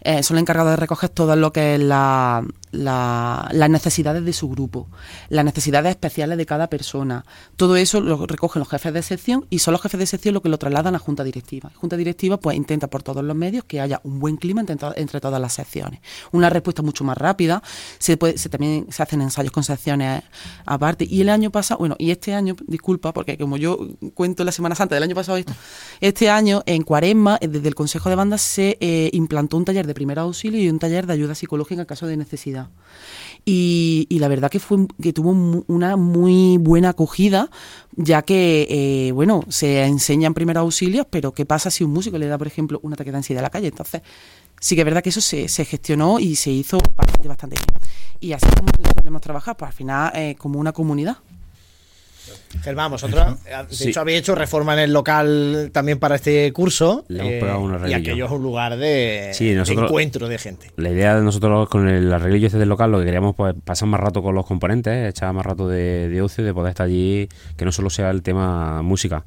eh, 0.00 0.22
son 0.22 0.36
los 0.36 0.42
encargados 0.42 0.72
de 0.72 0.76
recoger 0.76 1.10
todo 1.10 1.36
lo 1.36 1.52
que 1.52 1.76
es 1.76 1.80
la, 1.80 2.44
las 2.72 3.70
necesidades 3.70 4.24
de 4.24 4.32
su 4.32 4.48
grupo, 4.48 4.88
las 5.28 5.44
necesidades 5.44 5.90
especiales 5.90 6.38
de 6.38 6.46
cada 6.46 6.68
persona. 6.68 7.24
Todo 7.56 7.76
eso 7.76 8.00
lo 8.00 8.26
recogen 8.26 8.60
los 8.60 8.68
jefes 8.68 8.92
de 8.92 9.02
sección 9.02 9.46
y 9.50 9.58
son 9.58 9.72
los 9.72 9.82
jefes 9.82 9.98
de 9.98 10.06
sección 10.06 10.34
los 10.34 10.42
que 10.42 10.48
lo 10.48 10.58
trasladan 10.58 10.94
a 10.94 10.98
Junta 10.98 11.24
Directiva. 11.24 11.70
Junta 11.74 11.96
Directiva 11.96 12.38
pues 12.38 12.56
intenta 12.56 12.88
por 12.88 13.02
todos 13.02 13.24
los 13.24 13.36
medios 13.36 13.64
que 13.64 13.80
haya 13.80 14.00
un 14.04 14.20
buen 14.20 14.36
clima 14.36 14.60
entre, 14.60 15.20
todas 15.20 15.40
las 15.40 15.52
secciones. 15.52 16.00
Una 16.32 16.50
respuesta 16.50 16.82
mucho 16.82 17.04
más 17.04 17.18
rápida, 17.18 17.62
se, 17.98 18.16
puede, 18.16 18.38
se 18.38 18.48
también 18.48 18.86
se 18.90 19.02
hacen 19.02 19.20
ensayos 19.20 19.52
con 19.52 19.64
secciones 19.64 20.22
aparte. 20.66 21.06
Y 21.08 21.20
el 21.20 21.28
año 21.28 21.50
pasado, 21.50 21.78
bueno, 21.78 21.96
y 21.98 22.10
este 22.10 22.34
año, 22.34 22.56
disculpa, 22.66 23.12
porque 23.12 23.36
como 23.36 23.56
yo 23.56 23.78
cuento 24.14 24.44
la 24.44 24.52
Semana 24.52 24.74
Santa 24.74 24.94
del 24.94 25.04
año 25.04 25.14
pasado 25.14 25.38
esto, 25.38 25.52
este 26.00 26.30
año 26.30 26.62
en 26.66 26.82
Cuaresma, 26.82 27.38
desde 27.40 27.68
el 27.68 27.74
Consejo 27.74 28.08
de 28.08 28.14
Bandas 28.14 28.42
se 28.42 28.76
eh, 28.80 29.10
implantó 29.12 29.56
un 29.56 29.64
taller 29.64 29.86
de 29.86 29.94
primer 29.94 30.18
auxilio 30.18 30.60
y 30.60 30.68
un 30.68 30.78
taller 30.78 31.06
de 31.06 31.12
ayuda 31.12 31.34
psicológica 31.34 31.80
en 31.82 31.86
caso 31.86 32.06
de 32.06 32.16
necesidad. 32.16 32.59
Y, 33.44 34.06
la 34.10 34.28
verdad 34.28 34.50
que 34.50 34.60
fue 34.60 34.86
que 35.00 35.12
tuvo 35.12 35.30
una 35.66 35.96
muy 35.96 36.58
buena 36.58 36.90
acogida, 36.90 37.50
ya 37.96 38.22
que, 38.22 38.66
eh, 38.70 39.12
bueno, 39.12 39.44
se 39.48 39.84
enseñan 39.84 40.34
primeros 40.34 40.60
auxilios, 40.60 41.06
pero 41.08 41.32
¿qué 41.32 41.46
pasa 41.46 41.70
si 41.70 41.82
un 41.82 41.90
músico 41.90 42.18
le 42.18 42.26
da, 42.26 42.38
por 42.38 42.46
ejemplo, 42.46 42.78
un 42.82 42.92
ataque 42.92 43.10
de 43.10 43.16
ansiedad 43.16 43.42
a 43.42 43.46
la 43.46 43.50
calle? 43.50 43.68
Entonces, 43.68 44.02
sí 44.60 44.74
que 44.74 44.82
es 44.82 44.84
verdad 44.84 45.02
que 45.02 45.08
eso 45.08 45.20
se, 45.20 45.48
gestionó 45.64 46.20
y 46.20 46.36
se 46.36 46.50
hizo 46.50 46.78
bastante, 46.96 47.28
bastante 47.28 47.56
bien. 47.56 47.80
Y 48.20 48.32
así 48.32 48.46
como 48.56 48.68
solemos 48.96 49.22
trabajar, 49.22 49.56
pues 49.56 49.70
al 49.70 49.74
final 49.74 50.12
eh, 50.14 50.36
como 50.38 50.60
una 50.60 50.72
comunidad. 50.72 51.16
Germán, 52.62 52.90
vosotros, 52.90 53.38
eh, 53.46 53.64
de 53.68 53.90
hecho, 53.90 54.00
habéis 54.00 54.18
hecho 54.20 54.34
reforma 54.34 54.74
en 54.74 54.80
el 54.80 54.92
local 54.92 55.70
también 55.72 55.98
para 55.98 56.16
este 56.16 56.52
curso. 56.52 57.04
Eh, 57.08 57.40
y 57.88 57.92
aquello 57.92 58.26
es 58.26 58.30
un 58.30 58.42
lugar 58.42 58.76
de, 58.76 59.32
encuentro 59.68 60.28
de 60.28 60.38
gente. 60.38 60.70
La 60.76 60.90
idea 60.90 61.16
de 61.16 61.22
nosotros 61.22 61.68
con 61.68 61.88
el 61.88 62.12
arreglillo 62.12 62.46
este 62.46 62.58
del 62.58 62.68
local, 62.68 62.90
lo 62.90 62.98
que 62.98 63.04
queríamos 63.04 63.34
pues 63.36 63.54
pasar 63.64 63.88
más 63.88 64.00
rato 64.00 64.22
con 64.22 64.34
los 64.34 64.46
componentes, 64.46 65.08
echar 65.08 65.32
más 65.32 65.46
rato 65.46 65.68
de, 65.68 66.08
de 66.08 66.22
ocio, 66.22 66.44
de 66.44 66.52
poder 66.52 66.70
estar 66.70 66.86
allí, 66.86 67.28
que 67.56 67.64
no 67.64 67.72
solo 67.72 67.88
sea 67.88 68.10
el 68.10 68.22
tema 68.22 68.82
música. 68.82 69.24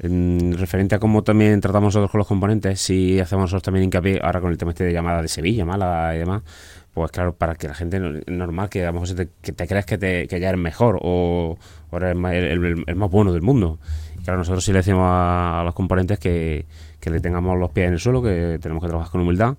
referente 0.00 0.96
a 0.96 0.98
cómo 0.98 1.22
también 1.22 1.60
tratamos 1.60 1.94
nosotros 1.94 2.10
con 2.10 2.18
los 2.18 2.26
componentes, 2.26 2.80
si 2.80 3.20
hacemos 3.20 3.44
nosotros 3.44 3.62
también 3.62 3.84
hincapié, 3.84 4.20
ahora 4.22 4.40
con 4.40 4.50
el 4.50 4.58
tema 4.58 4.72
este 4.72 4.84
de 4.84 4.92
llamada 4.92 5.22
de 5.22 5.28
Sevilla, 5.28 5.64
Málaga 5.64 6.14
y 6.14 6.18
demás, 6.18 6.42
pues 6.98 7.12
claro, 7.12 7.34
para 7.34 7.54
que 7.54 7.68
la 7.68 7.74
gente 7.74 8.00
normal, 8.26 8.68
que 8.68 8.82
a 8.82 8.86
lo 8.86 9.00
mejor 9.00 9.14
te, 9.14 9.28
que 9.40 9.52
te 9.52 9.66
creas 9.68 9.86
que, 9.86 9.98
te, 9.98 10.26
que 10.26 10.40
ya 10.40 10.48
eres 10.48 10.60
mejor 10.60 10.98
o, 11.00 11.56
eres 11.96 12.16
el, 12.16 12.96
más 12.96 13.10
bueno 13.10 13.32
del 13.32 13.42
mundo. 13.42 13.78
Y 14.18 14.24
claro, 14.24 14.38
nosotros 14.38 14.64
sí 14.64 14.72
le 14.72 14.78
decimos 14.78 15.04
a, 15.04 15.62
los 15.64 15.74
componentes 15.74 16.18
que, 16.18 16.66
que, 17.00 17.10
le 17.10 17.20
tengamos 17.20 17.58
los 17.58 17.70
pies 17.70 17.88
en 17.88 17.94
el 17.94 18.00
suelo, 18.00 18.22
que 18.22 18.58
tenemos 18.60 18.82
que 18.82 18.88
trabajar 18.88 19.10
con 19.10 19.20
humildad, 19.22 19.56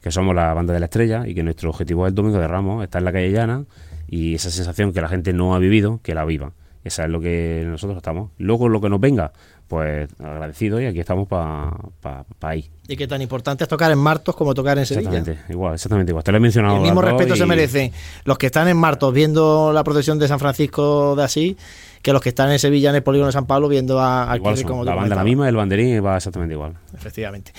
que 0.00 0.10
somos 0.10 0.34
la 0.34 0.54
banda 0.54 0.72
de 0.72 0.80
la 0.80 0.86
estrella 0.86 1.26
y 1.26 1.34
que 1.34 1.42
nuestro 1.42 1.70
objetivo 1.70 2.06
es 2.06 2.10
el 2.10 2.14
domingo 2.14 2.38
de 2.38 2.48
Ramos, 2.48 2.82
estar 2.84 3.00
en 3.00 3.04
la 3.04 3.12
calle 3.12 3.30
llana 3.30 3.64
y 4.08 4.34
esa 4.34 4.50
sensación 4.50 4.92
que 4.92 5.00
la 5.00 5.08
gente 5.08 5.32
no 5.32 5.54
ha 5.54 5.58
vivido, 5.58 6.00
que 6.02 6.14
la 6.14 6.24
viva. 6.24 6.52
Esa 6.82 7.04
es 7.04 7.10
lo 7.10 7.20
que 7.20 7.64
nosotros 7.66 7.96
estamos. 7.96 8.30
Luego 8.38 8.68
lo 8.68 8.80
que 8.80 8.88
nos 8.88 9.00
venga, 9.00 9.32
pues 9.70 10.10
agradecido 10.18 10.80
y 10.80 10.86
aquí 10.86 10.98
estamos 10.98 11.28
para 11.28 11.70
pa, 12.00 12.24
pa 12.40 12.48
ahí. 12.48 12.68
Y 12.88 12.96
qué 12.96 13.06
tan 13.06 13.22
importante 13.22 13.62
es 13.62 13.68
tocar 13.68 13.92
en 13.92 13.98
Martos 13.98 14.34
como 14.34 14.52
tocar 14.52 14.76
en 14.76 14.84
Sevilla. 14.84 15.10
Exactamente, 15.10 15.52
igual, 15.52 15.74
exactamente 15.74 16.10
igual. 16.10 16.24
Te 16.24 16.32
lo 16.32 16.38
he 16.38 16.40
mencionado. 16.40 16.76
El 16.78 16.82
mismo 16.82 17.00
respeto 17.00 17.36
se 17.36 17.46
merecen 17.46 17.92
los 18.24 18.36
que 18.36 18.46
están 18.46 18.66
en 18.66 18.76
Martos 18.76 19.14
viendo 19.14 19.72
la 19.72 19.84
procesión 19.84 20.18
de 20.18 20.26
San 20.26 20.40
Francisco 20.40 21.14
de 21.14 21.22
así 21.22 21.56
que 22.02 22.12
los 22.12 22.20
que 22.20 22.30
están 22.30 22.50
en 22.50 22.58
Sevilla 22.58 22.90
en 22.90 22.96
el 22.96 23.04
polígono 23.04 23.26
de 23.26 23.32
San 23.32 23.46
Pablo 23.46 23.68
viendo 23.68 24.00
a, 24.00 24.32
a 24.32 24.40
como 24.66 24.84
La 24.84 24.96
banda 24.96 25.14
la 25.14 25.22
misma, 25.22 25.48
el 25.48 25.54
banderín 25.54 26.04
va 26.04 26.16
exactamente 26.16 26.54
igual. 26.54 26.74
Efectivamente. 26.92 27.52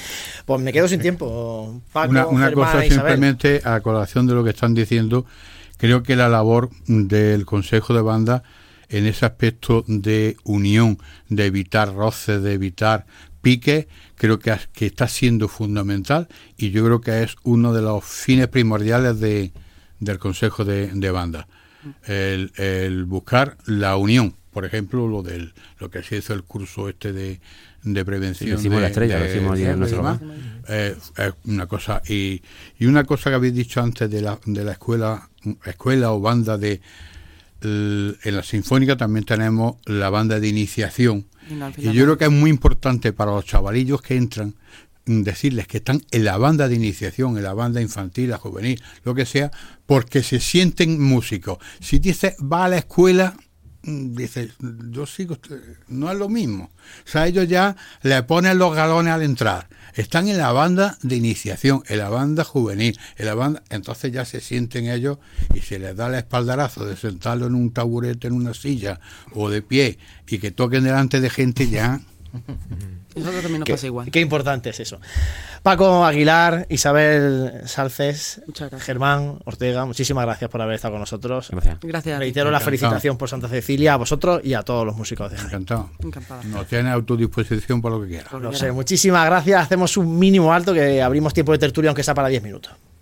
Pues 0.43 0.59
me 0.59 0.74
quedo 0.74 0.89
sin 0.89 0.99
tiempo. 0.99 1.82
una, 1.93 2.28
una 2.28 2.51
cosa 2.51 2.82
simplemente 2.82 3.62
a 3.64 3.80
colación 3.80 4.28
de 4.28 4.34
lo 4.34 4.43
que 4.43 4.49
están 4.49 4.74
diciendo, 4.74 5.26
creo 5.78 6.03
que 6.03 6.18
la 6.18 6.28
labor 6.28 6.72
del 6.88 7.45
Consejo 7.45 7.93
de 7.93 8.01
Banda 8.01 8.43
en 8.92 9.08
ese 9.08 9.26
aspecto 9.26 9.84
de 9.88 10.38
unión, 10.44 11.00
de 11.30 11.46
evitar 11.46 11.94
roces, 11.94 12.44
de 12.44 12.54
evitar 12.54 13.06
piques, 13.42 13.88
creo 14.16 14.38
que, 14.39 14.56
que 14.74 14.86
está 14.86 15.08
siendo 15.08 15.48
fundamental 15.48 16.28
y 16.58 16.70
yo 16.70 16.86
creo 16.86 17.02
que 17.02 17.24
es 17.24 17.36
uno 17.44 17.74
de 17.74 17.82
los 17.82 18.04
fines 18.04 18.48
primordiales 18.48 19.20
de, 19.20 19.52
del 20.00 20.20
Consejo 20.20 20.66
de, 20.66 21.12
Banda. 21.12 21.48
El, 22.06 23.06
buscar 23.06 23.58
la 23.66 23.96
unión, 23.98 24.36
por 24.52 24.66
ejemplo, 24.66 25.08
lo 25.08 25.24
del 25.24 25.54
lo 25.80 25.89
que 25.89 26.04
se 26.04 26.18
hizo 26.18 26.34
el 26.34 26.44
curso 26.44 26.89
este 26.89 27.12
de, 27.14 27.39
de 27.82 28.06
prevención. 28.06 28.62
de, 28.62 28.70
la 28.70 28.88
estrella, 28.88 29.20
decimos 29.20 29.58
eh, 30.68 30.96
es 31.18 31.34
una 31.46 31.66
cosa 31.66 32.04
y, 32.08 32.42
y 32.78 32.86
una 32.86 33.04
cosa 33.06 33.32
que 33.32 33.38
habéis 33.38 33.56
dicho 33.56 33.82
antes 33.82 34.12
de 34.12 34.22
la, 34.22 34.38
de 34.46 34.64
la 34.64 34.74
escuela 34.74 35.30
escuela 35.66 36.12
o 36.12 36.20
banda 36.20 36.58
de 36.58 36.82
en 37.62 38.36
la 38.36 38.43
Sinfónica 38.43 38.97
también 38.97 39.26
tenemos 39.26 39.76
la 39.86 40.09
banda 40.09 40.39
de 40.39 40.47
iniciación. 40.47 41.28
Y, 41.78 41.91
yo 41.91 42.03
creo 42.03 42.18
que 42.18 42.26
es 42.26 42.32
muy 42.32 42.49
importante 42.49 43.14
para 43.14 43.32
los 43.32 43.45
chavalillos 43.45 44.01
que 44.01 44.16
entran 44.16 44.55
mm, 45.05 45.22
decirles 45.22 45.68
que 45.68 45.78
están 45.78 46.01
en 46.12 46.24
la 46.24 46.38
banda 46.38 46.68
de 46.68 46.76
iniciación, 46.76 47.38
en 47.38 47.43
la 47.43 47.53
banda 47.53 47.82
infantil, 47.82 48.30
la 48.30 48.38
juvenil, 48.38 48.82
lo 49.03 49.14
que 49.14 49.26
sea, 49.26 49.51
porque 49.86 50.24
se 50.24 50.39
sienten 50.39 51.01
músicos. 51.01 51.57
Si 51.80 51.99
dices, 51.99 52.36
va 52.41 52.66
a 52.66 52.70
la 52.70 52.78
escuela, 52.78 53.36
mm, 53.84 54.16
dice, 54.16 54.51
yo 54.89 55.05
sigo, 55.05 55.38
no 55.89 56.12
es 56.12 56.18
lo 56.18 56.30
mismo. 56.30 56.72
O 57.05 57.09
sea, 57.09 57.28
ellos 57.28 57.47
ya 57.47 57.76
le 58.01 58.24
ponen 58.24 58.57
los 58.57 58.74
galones 58.76 59.14
al 59.14 59.24
entrar 59.24 59.68
están 59.94 60.28
en 60.28 60.38
la 60.38 60.52
banda 60.52 60.98
de 61.02 61.16
iniciación, 61.16 61.84
en 61.88 61.98
la 61.98 62.10
banda 62.10 62.44
juvenil, 62.44 62.98
en 63.18 63.26
la 63.26 63.36
banda, 63.36 63.64
entonces 63.70 64.12
ya 64.12 64.26
se 64.26 64.42
sienten 64.42 64.88
ellos 64.88 65.18
y 65.54 65.60
se 65.60 65.80
les 65.80 65.96
da 65.96 66.08
el 66.08 66.16
espaldarazo 66.16 66.86
de 66.86 66.96
sentarlo 66.96 67.48
en 67.48 67.56
un 67.56 67.72
taburete, 67.72 68.28
en 68.28 68.34
una 68.34 68.54
silla 68.54 69.00
o 69.34 69.50
de 69.50 69.62
pie 69.62 69.98
y 70.28 70.39
que 70.39 70.52
toquen 70.52 70.84
delante 70.84 71.20
de 71.20 71.30
gente 71.30 71.70
ya 71.70 72.02
Eso 73.16 73.30
también 73.30 73.59
nos 73.59 73.70
pasa 73.70 73.86
igual. 73.88 74.09
Qué 74.12 74.20
importante 74.20 74.70
es 74.70 74.80
eso. 74.80 74.99
Paco 75.64 76.05
Aguilar, 76.05 76.66
Isabel 76.70 77.62
Salces, 77.66 78.41
Germán 78.80 79.39
Ortega, 79.45 79.86
muchísimas 79.86 80.26
gracias 80.26 80.49
por 80.49 80.62
haber 80.62 80.76
estado 80.76 80.93
con 80.93 81.01
nosotros. 81.01 81.49
Gracias. 81.51 81.78
gracias 81.82 82.20
Reitero 82.20 82.51
la 82.51 82.59
felicitación 82.59 83.18
por 83.18 83.30
Santa 83.30 83.47
Cecilia 83.47 83.93
a 83.93 83.97
vosotros 83.97 84.41
y 84.43 84.53
a 84.53 84.64
todos 84.64 84.86
los 84.86 84.95
músicos 84.95 85.32
de 85.32 85.38
Jaén. 85.38 85.47
Encantado. 85.47 85.89
Nos 86.45 86.68
tiene 86.68 86.91
a 86.91 87.01
tu 87.01 87.18
disposición 87.18 87.82
por 87.82 87.91
lo 87.91 88.01
que 88.01 88.07
quieras. 88.07 88.34
No 88.34 88.53
sé, 88.53 88.72
muchísimas 88.72 89.26
gracias. 89.26 89.62
Hacemos 89.62 89.97
un 89.97 90.18
mínimo 90.18 90.53
alto 90.53 90.74
que 90.74 91.01
abrimos 91.01 91.34
tiempo 91.34 91.51
de 91.51 91.59
tertulia, 91.59 91.89
aunque 91.89 92.03
sea 92.03 92.14
para 92.14 92.28
10 92.28 92.43
minutos. 92.43 92.74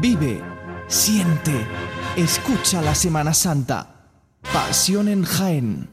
Vive, 0.00 0.40
siente, 0.86 1.66
escucha 2.16 2.80
la 2.80 2.94
Semana 2.94 3.34
Santa. 3.34 4.06
Pasión 4.52 5.08
en 5.08 5.24
Jaén. 5.24 5.90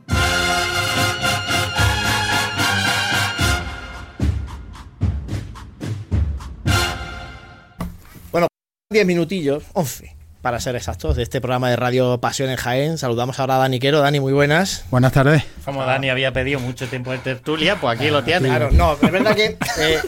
Bueno, 8.31 8.47
10 8.91 9.07
minutillos, 9.07 9.63
11 9.73 10.14
para 10.45 10.59
ser 10.59 10.75
exactos, 10.75 11.15
de 11.15 11.23
este 11.23 11.41
programa 11.41 11.71
de 11.71 11.75
Radio 11.75 12.19
Pasión 12.19 12.51
en 12.51 12.55
Jaén. 12.55 12.99
Saludamos 12.99 13.39
ahora 13.39 13.55
a 13.55 13.57
Dani 13.57 13.79
Quero. 13.79 14.01
Dani, 14.01 14.19
muy 14.19 14.31
buenas. 14.31 14.85
Buenas 14.91 15.11
tardes. 15.11 15.43
Como 15.65 15.83
Dani 15.83 16.11
había 16.11 16.33
pedido 16.33 16.59
mucho 16.59 16.87
tiempo 16.87 17.11
de 17.11 17.17
tertulia, 17.17 17.81
pues 17.81 17.97
aquí 17.97 18.11
lo 18.11 18.23
tiene. 18.23 18.49
Claro, 18.49 18.69
no, 18.71 18.93
es 18.93 19.11
verdad 19.11 19.35
que 19.35 19.57
eh, 19.79 19.99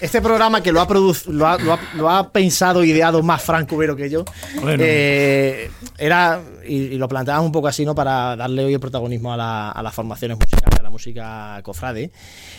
este 0.00 0.20
programa 0.20 0.64
que 0.64 0.72
lo 0.72 0.80
ha, 0.80 0.88
lo 1.28 1.46
ha, 1.46 1.78
lo 1.94 2.10
ha, 2.10 2.32
pensado, 2.32 2.82
ideado 2.82 3.22
más 3.22 3.40
Frank 3.40 3.68
Cubero 3.68 3.94
que 3.94 4.10
yo, 4.10 4.24
eh, 4.66 5.70
era, 5.96 6.40
y, 6.66 6.96
lo 6.96 7.06
planteábamos 7.06 7.46
un 7.46 7.52
poco 7.52 7.68
así, 7.68 7.84
¿no? 7.84 7.94
Para 7.94 8.34
darle 8.34 8.64
hoy 8.64 8.74
el 8.74 8.80
protagonismo 8.80 9.32
a, 9.32 9.36
la, 9.36 9.70
a 9.70 9.80
las 9.80 9.94
formaciones 9.94 10.36
musicales, 10.36 10.83
música 10.94 11.60
cofrade, 11.64 12.12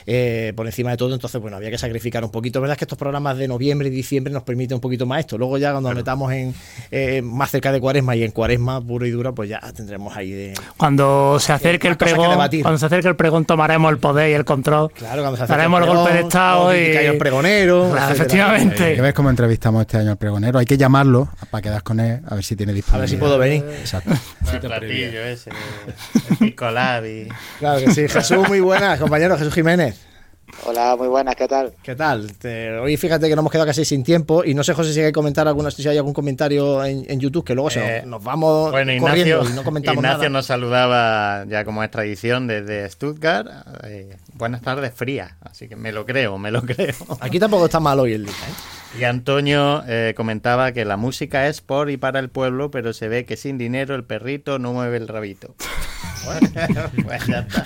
eh, 0.06 0.52
por 0.56 0.66
encima 0.66 0.92
de 0.92 0.98
todo, 0.98 1.14
entonces, 1.14 1.40
bueno, 1.42 1.56
había 1.56 1.72
que 1.72 1.78
sacrificar 1.78 2.24
un 2.24 2.32
poquito. 2.32 2.60
verdad 2.60 2.74
es 2.74 2.80
que 2.80 2.86
estos 2.86 2.98
programas 2.98 3.38
de 3.38 3.48
noviembre 3.48 3.88
y 3.88 3.92
diciembre 3.92 4.34
nos 4.34 4.44
permiten 4.44 4.76
un 4.76 4.82
poquito 4.82 5.06
más 5.06 5.22
esto. 5.22 5.38
Luego 5.38 5.58
ya 5.58 5.72
cuando 5.72 5.92
metamos 5.94 6.32
en 6.34 6.54
eh, 6.92 7.22
más 7.22 7.52
cerca 7.52 7.72
de 7.72 7.80
cuaresma 7.80 8.16
y 8.16 8.24
en 8.24 8.32
cuaresma 8.32 8.82
puro 8.82 9.06
y 9.06 9.12
dura, 9.12 9.32
pues 9.32 9.50
ya 9.50 9.60
tendremos 9.74 10.16
ahí 10.18 10.32
de... 10.32 10.54
Cuando 10.76 11.40
se 11.40 11.54
acerque 11.54 11.88
el 11.88 11.96
pregón, 11.96 12.36
cuando 12.62 12.78
se 12.78 12.86
acerque 12.86 13.08
el 13.08 13.16
pregón 13.16 13.46
tomaremos 13.46 13.90
el 13.92 14.00
poder 14.00 14.32
y 14.32 14.34
el 14.34 14.44
control. 14.44 14.92
Claro, 14.92 15.22
cuando 15.22 15.38
se 15.38 15.44
acerque 15.44 15.62
Haremos 15.62 15.82
el, 15.82 15.88
golpe 15.88 16.14
de 16.14 16.20
Estado 16.20 16.76
y... 16.76 16.80
el 16.80 17.18
pregonero. 17.18 17.96
efectivamente. 18.12 18.84
Hay 18.84 18.96
que 18.96 19.02
ver 19.02 19.14
cómo 19.14 19.30
entrevistamos 19.30 19.82
este 19.82 19.98
año 19.98 20.12
al 20.12 20.18
pregonero. 20.18 20.60
Hay 20.60 20.66
que 20.66 20.78
llamarlo 20.78 21.30
para 21.50 21.62
quedar 21.62 21.84
con 21.84 22.02
él, 22.02 22.22
a 22.28 22.36
ver 22.36 22.44
si 22.44 22.58
tiene 22.58 22.74
disponibilidad. 22.74 22.98
A 22.98 23.02
ver 23.02 23.10
si 23.10 23.18
puedo 23.18 23.38
venir. 23.38 23.64
Exacto. 23.80 24.12
el 24.52 24.60
platillo 24.60 25.24
ese, 25.24 25.52
el 26.42 26.56
Claro 26.56 27.80
que 27.80 27.92
sí. 27.94 28.08
Jesús, 28.28 28.48
muy 28.48 28.60
buenas, 28.60 29.00
compañero 29.00 29.38
Jesús 29.38 29.54
Jiménez. 29.54 30.04
Hola, 30.66 30.96
muy 30.96 31.08
buenas, 31.08 31.36
¿qué 31.36 31.48
tal? 31.48 31.74
¿Qué 31.84 31.96
tal? 31.96 32.28
hoy 32.82 32.98
fíjate 32.98 33.28
que 33.28 33.36
nos 33.36 33.44
hemos 33.44 33.52
quedado 33.52 33.68
casi 33.68 33.86
sin 33.86 34.04
tiempo 34.04 34.44
y 34.44 34.56
no 34.56 34.64
sé, 34.64 34.74
José, 34.74 34.94
si 34.94 35.00
hay 35.00 35.08
que 35.08 35.12
comentar 35.12 35.48
alguna, 35.48 35.70
si 35.70 35.88
hay 35.88 35.98
algún 35.98 36.14
comentario 36.14 36.84
en, 36.84 37.20
YouTube, 37.20 37.46
que 37.46 37.54
luego 37.54 37.70
se 37.70 38.04
nos, 38.04 38.20
eh, 38.20 38.24
vamos 38.24 38.72
bueno, 38.72 39.00
corriendo 39.00 39.48
y 39.48 39.54
no 39.54 39.64
comentamos 39.64 40.04
Ignacio 40.04 40.30
nos 40.32 40.48
saludaba 40.48 41.46
ya 41.48 41.66
como 41.66 41.84
es 41.84 41.92
tradición 41.92 42.48
desde 42.48 42.90
Stuttgart. 42.90 43.48
Eh, 43.84 44.18
buenas 44.34 44.64
tardes, 44.64 44.92
fría, 44.92 45.38
así 45.42 45.68
que 45.68 45.76
me 45.76 45.92
lo 45.92 46.04
creo, 46.08 46.40
me 46.40 46.50
lo 46.50 46.62
creo. 46.64 46.96
Aquí 47.20 47.40
tampoco 47.40 47.66
está 47.66 47.80
mal 47.80 48.00
hoy 48.00 48.14
el 48.14 48.26
día, 48.26 48.34
¿eh? 48.34 49.00
Y 49.02 49.04
Antonio 49.04 49.84
comentaba 50.16 50.72
que 50.72 50.84
la 50.84 50.98
música 50.98 51.48
es 51.48 51.62
por 51.62 51.92
y 51.92 51.98
para 51.98 52.20
el 52.20 52.30
pueblo, 52.30 52.72
pero 52.72 52.94
se 52.94 53.08
ve 53.08 53.26
que 53.26 53.38
sin 53.38 53.60
dinero 53.60 53.94
el 53.94 54.04
perrito 54.04 54.58
no 54.58 54.74
mueve 54.74 54.98
el 54.98 55.08
rabito. 55.08 55.54
bueno, 56.26 56.50
pues 57.04 57.28
ya 57.28 57.40
está. 57.40 57.66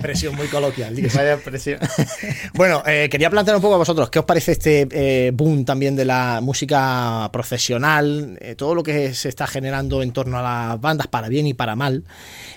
Presión 0.00 0.34
muy 0.36 0.46
coloquial. 0.48 0.94
Vaya 1.14 1.36
presión. 1.38 1.80
bueno, 2.54 2.82
eh, 2.86 3.08
quería 3.10 3.30
plantear 3.30 3.56
un 3.56 3.62
poco 3.62 3.74
a 3.74 3.78
vosotros, 3.78 4.10
¿qué 4.10 4.18
os 4.18 4.24
parece 4.24 4.52
este 4.52 4.88
eh, 4.90 5.30
boom 5.32 5.64
también 5.64 5.96
de 5.96 6.04
la 6.04 6.40
música 6.42 7.28
profesional? 7.32 8.38
Eh, 8.40 8.54
todo 8.54 8.74
lo 8.74 8.82
que 8.82 9.14
se 9.14 9.28
está 9.28 9.46
generando 9.46 10.02
en 10.02 10.12
torno 10.12 10.38
a 10.38 10.42
las 10.42 10.80
bandas, 10.80 11.06
para 11.06 11.28
bien 11.28 11.46
y 11.46 11.54
para 11.54 11.76
mal. 11.76 12.04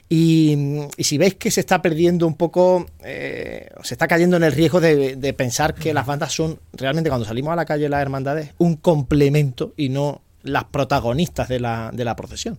Y, 0.10 0.82
si 1.00 1.18
veis 1.18 1.36
que 1.36 1.52
se 1.52 1.62
está 1.62 1.82
perdiendo 1.82 2.28
un 2.28 2.36
poco, 2.36 2.86
se 3.02 3.94
está 3.94 4.08
cayendo 4.08 4.38
en 4.38 4.44
el 4.44 4.52
riesgo 4.52 4.82
de, 4.82 5.36
pensar 5.38 5.74
que 5.74 5.94
las 5.94 6.06
bandas 6.06 6.34
son 6.34 6.60
realmente, 6.74 7.10
cuando 7.10 7.26
salimos 7.26 7.54
a 7.54 7.56
la 7.56 7.66
calle 7.66 7.88
las 7.90 8.02
hermandades, 8.02 8.50
un 8.58 8.76
complemento 8.76 9.74
y 9.78 9.90
no 9.90 10.22
las 10.44 10.66
protagonistas 10.66 11.48
de 11.48 11.60
la, 11.60 11.92
de 11.94 12.06
la 12.06 12.16
procesión. 12.16 12.58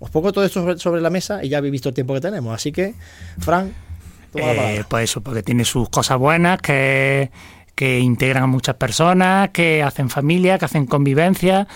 Os 0.00 0.10
pongo 0.10 0.32
todo 0.32 0.44
esto 0.44 0.78
sobre, 0.78 1.00
la 1.00 1.10
mesa 1.10 1.44
y 1.44 1.50
ya 1.50 1.58
habéis 1.58 1.72
visto 1.72 1.90
el 1.90 1.94
tiempo 1.94 2.14
que 2.14 2.20
tenemos. 2.20 2.54
Así 2.54 2.72
que, 2.72 2.94
Fran, 3.38 3.72
toma 4.32 4.44
eh, 4.72 4.84
Pues 4.88 5.10
eso, 5.10 5.20
porque 5.20 5.42
tiene 5.42 5.64
sus 5.64 5.90
cosas 5.90 6.18
buenas, 6.18 6.60
que, 6.60 7.30
que 7.74 8.00
integran 8.00 8.44
a 8.44 8.46
muchas 8.46 8.76
personas, 8.76 9.50
que 9.50 9.82
hacen 9.82 10.08
familia, 10.08 10.58
que 10.58 10.64
hacen 10.64 10.86
convivencia, 10.86 11.68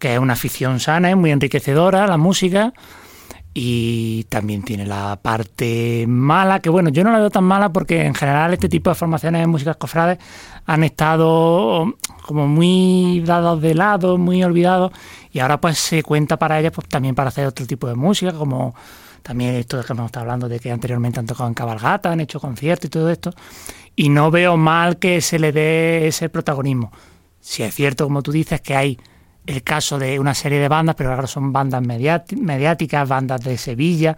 que 0.00 0.14
es 0.14 0.18
una 0.18 0.32
afición 0.32 0.80
sana, 0.80 1.10
es 1.10 1.16
muy 1.16 1.30
enriquecedora 1.30 2.06
la 2.08 2.16
música. 2.16 2.72
Y 3.52 4.24
también 4.28 4.62
tiene 4.62 4.86
la 4.86 5.18
parte 5.20 6.04
mala, 6.06 6.60
que 6.60 6.70
bueno, 6.70 6.90
yo 6.90 7.02
no 7.02 7.10
la 7.10 7.18
veo 7.18 7.30
tan 7.30 7.42
mala 7.42 7.72
porque 7.72 8.06
en 8.06 8.14
general 8.14 8.52
este 8.52 8.68
tipo 8.68 8.90
de 8.90 8.94
formaciones 8.94 9.40
de 9.40 9.48
músicas 9.48 9.76
cofrades 9.76 10.18
han 10.66 10.84
estado 10.84 11.96
como 12.22 12.46
muy 12.46 13.22
dados 13.26 13.60
de 13.60 13.74
lado, 13.74 14.18
muy 14.18 14.44
olvidados, 14.44 14.92
y 15.32 15.38
ahora 15.38 15.60
pues 15.60 15.78
se 15.78 16.02
cuenta 16.02 16.38
para 16.38 16.58
ellas 16.58 16.72
pues 16.72 16.88
también 16.88 17.14
para 17.14 17.28
hacer 17.28 17.46
otro 17.46 17.66
tipo 17.66 17.86
de 17.86 17.94
música, 17.94 18.32
como 18.32 18.74
también 19.22 19.54
esto 19.54 19.76
de 19.76 19.84
que 19.84 19.92
hemos 19.92 20.06
estado 20.06 20.22
hablando 20.22 20.48
de 20.48 20.58
que 20.58 20.70
anteriormente 20.70 21.20
han 21.20 21.26
tocado 21.26 21.48
en 21.48 21.54
cabalgata, 21.54 22.10
han 22.10 22.20
hecho 22.20 22.40
conciertos 22.40 22.86
y 22.86 22.90
todo 22.90 23.10
esto, 23.10 23.32
y 23.94 24.08
no 24.08 24.30
veo 24.30 24.56
mal 24.56 24.98
que 24.98 25.20
se 25.20 25.38
le 25.38 25.52
dé 25.52 26.06
ese 26.06 26.28
protagonismo. 26.28 26.90
Si 27.40 27.62
es 27.62 27.74
cierto, 27.74 28.04
como 28.04 28.22
tú 28.22 28.32
dices, 28.32 28.60
que 28.60 28.76
hay 28.76 28.98
el 29.46 29.62
caso 29.62 29.98
de 29.98 30.18
una 30.18 30.34
serie 30.34 30.58
de 30.58 30.68
bandas, 30.68 30.94
pero 30.96 31.12
ahora 31.12 31.26
son 31.26 31.52
bandas 31.52 31.82
mediáticas, 31.82 33.08
bandas 33.08 33.42
de 33.42 33.56
Sevilla, 33.56 34.16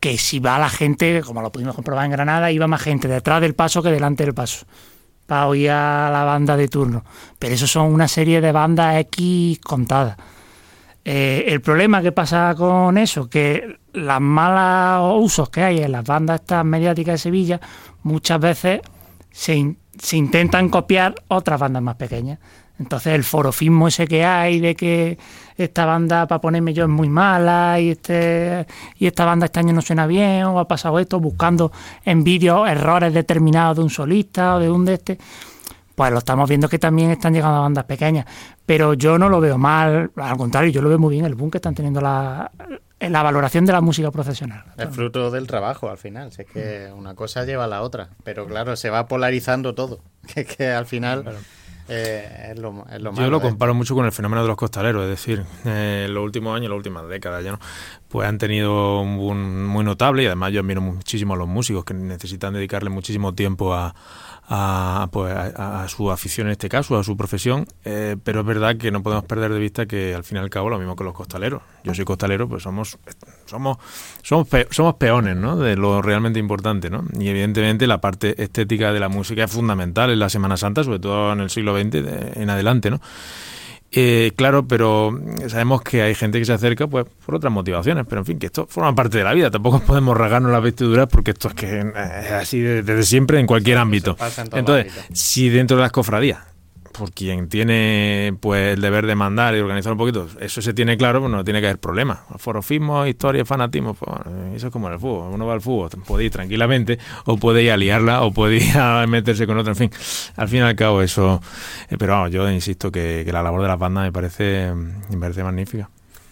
que 0.00 0.18
si 0.18 0.38
va 0.38 0.58
la 0.58 0.68
gente, 0.68 1.22
como 1.22 1.40
lo 1.40 1.50
pudimos 1.50 1.74
comprobar 1.74 2.04
en 2.04 2.12
Granada, 2.12 2.50
iba 2.52 2.66
más 2.66 2.82
gente 2.82 3.08
detrás 3.08 3.40
del 3.40 3.54
paso 3.54 3.82
que 3.82 3.90
delante 3.90 4.24
del 4.24 4.34
paso 4.34 4.66
para 5.26 5.48
oír 5.48 5.70
a 5.70 6.10
la 6.10 6.24
banda 6.24 6.56
de 6.56 6.68
turno. 6.68 7.04
Pero 7.38 7.54
eso 7.54 7.66
son 7.66 7.92
una 7.92 8.08
serie 8.08 8.40
de 8.40 8.52
bandas 8.52 8.96
X 9.00 9.58
contadas. 9.60 10.16
Eh, 11.04 11.44
el 11.48 11.60
problema 11.60 12.02
que 12.02 12.10
pasa 12.12 12.54
con 12.56 12.98
eso, 12.98 13.28
que 13.28 13.78
las 13.92 14.20
malas 14.20 15.02
usos 15.14 15.48
que 15.50 15.62
hay 15.62 15.78
en 15.78 15.92
las 15.92 16.04
bandas 16.04 16.40
estas 16.40 16.64
mediáticas 16.64 17.14
de 17.14 17.18
Sevilla, 17.18 17.60
muchas 18.02 18.40
veces 18.40 18.80
se, 19.30 19.76
se 19.98 20.16
intentan 20.16 20.68
copiar 20.68 21.14
otras 21.28 21.60
bandas 21.60 21.82
más 21.82 21.96
pequeñas. 21.96 22.40
Entonces 22.78 23.14
el 23.14 23.24
forofismo 23.24 23.88
ese 23.88 24.06
que 24.06 24.24
hay 24.24 24.60
de 24.60 24.74
que 24.74 25.18
esta 25.56 25.86
banda 25.86 26.26
para 26.26 26.40
ponerme 26.40 26.74
yo 26.74 26.84
es 26.84 26.90
muy 26.90 27.08
mala 27.08 27.80
y 27.80 27.90
este 27.90 28.66
y 28.98 29.06
esta 29.06 29.24
banda 29.24 29.46
este 29.46 29.60
año 29.60 29.72
no 29.72 29.80
suena 29.80 30.06
bien 30.06 30.44
o 30.44 30.58
ha 30.58 30.68
pasado 30.68 30.98
esto 30.98 31.18
buscando 31.18 31.72
en 32.04 32.22
vídeos 32.22 32.68
errores 32.68 33.14
determinados 33.14 33.78
de 33.78 33.82
un 33.82 33.90
solista 33.90 34.56
o 34.56 34.58
de 34.58 34.70
un 34.70 34.84
de 34.84 34.94
este 34.94 35.18
pues 35.94 36.12
lo 36.12 36.18
estamos 36.18 36.46
viendo 36.46 36.68
que 36.68 36.78
también 36.78 37.10
están 37.10 37.32
llegando 37.32 37.56
a 37.56 37.60
bandas 37.60 37.84
pequeñas 37.84 38.26
pero 38.66 38.92
yo 38.92 39.18
no 39.18 39.30
lo 39.30 39.40
veo 39.40 39.56
mal 39.56 40.10
al 40.14 40.36
contrario 40.36 40.70
yo 40.70 40.82
lo 40.82 40.90
veo 40.90 40.98
muy 40.98 41.14
bien 41.14 41.24
el 41.24 41.34
boom 41.34 41.50
que 41.50 41.56
están 41.56 41.74
teniendo 41.74 42.02
la, 42.02 42.50
la 43.00 43.22
valoración 43.22 43.66
de 43.66 43.72
la 43.72 43.80
música 43.80 44.10
profesional. 44.10 44.64
Es 44.76 44.88
fruto 44.88 45.30
del 45.30 45.46
trabajo 45.46 45.90
al 45.90 45.98
final, 45.98 46.28
es 46.36 46.46
que 46.46 46.90
una 46.96 47.14
cosa 47.14 47.44
lleva 47.44 47.64
a 47.64 47.66
la 47.66 47.82
otra, 47.82 48.08
pero 48.24 48.46
claro, 48.46 48.74
se 48.74 48.88
va 48.88 49.06
polarizando 49.06 49.74
todo, 49.74 50.00
que, 50.34 50.44
que 50.44 50.68
al 50.68 50.86
final... 50.86 51.24
Eh, 51.88 52.52
es 52.52 52.58
lo, 52.58 52.84
Yo 53.14 53.30
lo 53.30 53.40
comparo 53.40 53.72
mucho 53.72 53.94
con 53.94 54.04
el 54.04 54.12
fenómeno 54.12 54.42
de 54.42 54.48
los 54.48 54.56
costaleros, 54.56 55.04
es 55.04 55.10
decir, 55.10 55.44
eh, 55.64 56.04
en 56.06 56.14
los 56.14 56.24
últimos 56.24 56.56
años, 56.56 56.68
las 56.70 56.76
últimas 56.76 57.08
décadas 57.08 57.44
ya 57.44 57.52
no, 57.52 57.60
pues 58.08 58.28
han 58.28 58.38
tenido 58.38 59.00
un 59.00 59.66
muy 59.66 59.84
notable 59.84 60.24
y 60.24 60.26
además 60.26 60.52
yo 60.52 60.60
admiro 60.60 60.80
muchísimo 60.80 61.34
a 61.34 61.36
los 61.36 61.46
músicos 61.46 61.84
que 61.84 61.94
necesitan 61.94 62.54
dedicarle 62.54 62.90
muchísimo 62.90 63.34
tiempo 63.34 63.74
a, 63.74 63.94
a, 64.48 65.08
pues, 65.10 65.34
a, 65.34 65.86
su 65.88 66.10
afición 66.10 66.46
en 66.46 66.52
este 66.52 66.68
caso, 66.68 66.96
a 66.96 67.04
su 67.04 67.16
profesión, 67.16 67.66
eh, 67.84 68.16
pero 68.22 68.40
es 68.40 68.46
verdad 68.46 68.76
que 68.76 68.90
no 68.90 69.02
podemos 69.02 69.24
perder 69.24 69.52
de 69.52 69.58
vista 69.58 69.86
que 69.86 70.14
al 70.14 70.24
fin 70.24 70.38
y 70.38 70.40
al 70.40 70.50
cabo 70.50 70.70
lo 70.70 70.78
mismo 70.78 70.94
que 70.94 71.04
los 71.04 71.14
costaleros. 71.14 71.62
Yo 71.82 71.94
soy 71.94 72.04
costalero, 72.04 72.48
pues 72.48 72.62
somos 72.62 72.98
somos 73.46 73.78
somos, 74.22 74.48
somos 74.70 74.94
peones 74.94 75.36
¿no? 75.36 75.56
de 75.56 75.76
lo 75.76 76.00
realmente 76.02 76.38
importante, 76.38 76.90
¿no? 76.90 77.04
Y 77.18 77.28
evidentemente 77.28 77.86
la 77.86 78.00
parte 78.00 78.40
estética 78.42 78.92
de 78.92 79.00
la 79.00 79.08
música 79.08 79.44
es 79.44 79.50
fundamental 79.50 80.10
en 80.10 80.18
la 80.18 80.28
Semana 80.28 80.56
Santa, 80.56 80.84
sobre 80.84 81.00
todo 81.00 81.32
en 81.32 81.40
el 81.40 81.50
siglo 81.50 81.76
XX 81.76 82.36
en 82.36 82.50
adelante, 82.50 82.90
¿no? 82.90 83.00
Eh, 83.92 84.32
claro, 84.36 84.66
pero 84.66 85.18
sabemos 85.48 85.80
que 85.82 86.02
hay 86.02 86.14
gente 86.14 86.38
que 86.38 86.44
se 86.44 86.52
acerca 86.52 86.86
pues 86.86 87.06
por 87.24 87.36
otras 87.36 87.52
motivaciones, 87.52 88.04
pero 88.08 88.20
en 88.20 88.26
fin, 88.26 88.38
que 88.38 88.46
esto 88.46 88.66
forma 88.68 88.94
parte 88.94 89.18
de 89.18 89.24
la 89.24 89.32
vida. 89.32 89.50
Tampoco 89.50 89.80
podemos 89.80 90.16
rasgarnos 90.16 90.50
las 90.52 90.62
vestiduras 90.62 91.06
porque 91.08 91.30
esto 91.30 91.48
es 91.48 91.54
que 91.54 91.80
es 91.80 92.32
así 92.32 92.60
desde 92.60 93.02
siempre 93.04 93.38
en 93.40 93.46
cualquier 93.46 93.78
ámbito. 93.78 94.16
Entonces, 94.52 94.92
si 95.12 95.48
dentro 95.48 95.76
de 95.76 95.82
las 95.82 95.92
cofradías 95.92 96.55
por 96.96 97.12
quien 97.12 97.48
tiene 97.48 98.34
pues 98.40 98.74
el 98.74 98.80
deber 98.80 99.06
de 99.06 99.14
mandar 99.14 99.54
y 99.54 99.60
organizar 99.60 99.92
un 99.92 99.98
poquito, 99.98 100.28
eso 100.40 100.62
se 100.62 100.74
tiene 100.74 100.96
claro, 100.96 101.20
pues 101.20 101.30
no 101.30 101.44
tiene 101.44 101.60
que 101.60 101.66
haber 101.66 101.78
problema. 101.78 102.24
Forofismo, 102.36 103.06
historia, 103.06 103.44
fanatismo, 103.44 103.94
pues 103.94 104.10
eso 104.54 104.66
es 104.68 104.72
como 104.72 104.88
en 104.88 104.94
el 104.94 105.00
fútbol. 105.00 105.32
Uno 105.32 105.46
va 105.46 105.54
al 105.54 105.60
fútbol, 105.60 105.90
puede 106.06 106.24
ir 106.24 106.30
tranquilamente, 106.30 106.98
o 107.24 107.36
puede 107.36 107.62
ir 107.62 107.72
o 108.20 108.32
puede 108.32 108.56
ir 108.56 109.08
meterse 109.08 109.46
con 109.46 109.58
otro, 109.58 109.72
en 109.72 109.76
fin. 109.76 109.90
Al 110.36 110.48
fin 110.48 110.60
y 110.60 110.62
al 110.62 110.76
cabo, 110.76 111.02
eso. 111.02 111.40
Eh, 111.90 111.96
pero 111.98 112.14
vamos, 112.14 112.30
yo 112.30 112.48
insisto 112.50 112.90
que, 112.90 113.22
que 113.24 113.32
la 113.32 113.42
labor 113.42 113.62
de 113.62 113.68
la 113.68 113.76
banda 113.76 114.02
me 114.02 114.12
parece, 114.12 114.72
me 114.74 115.18
parece 115.18 115.42
magnífica. 115.42 115.88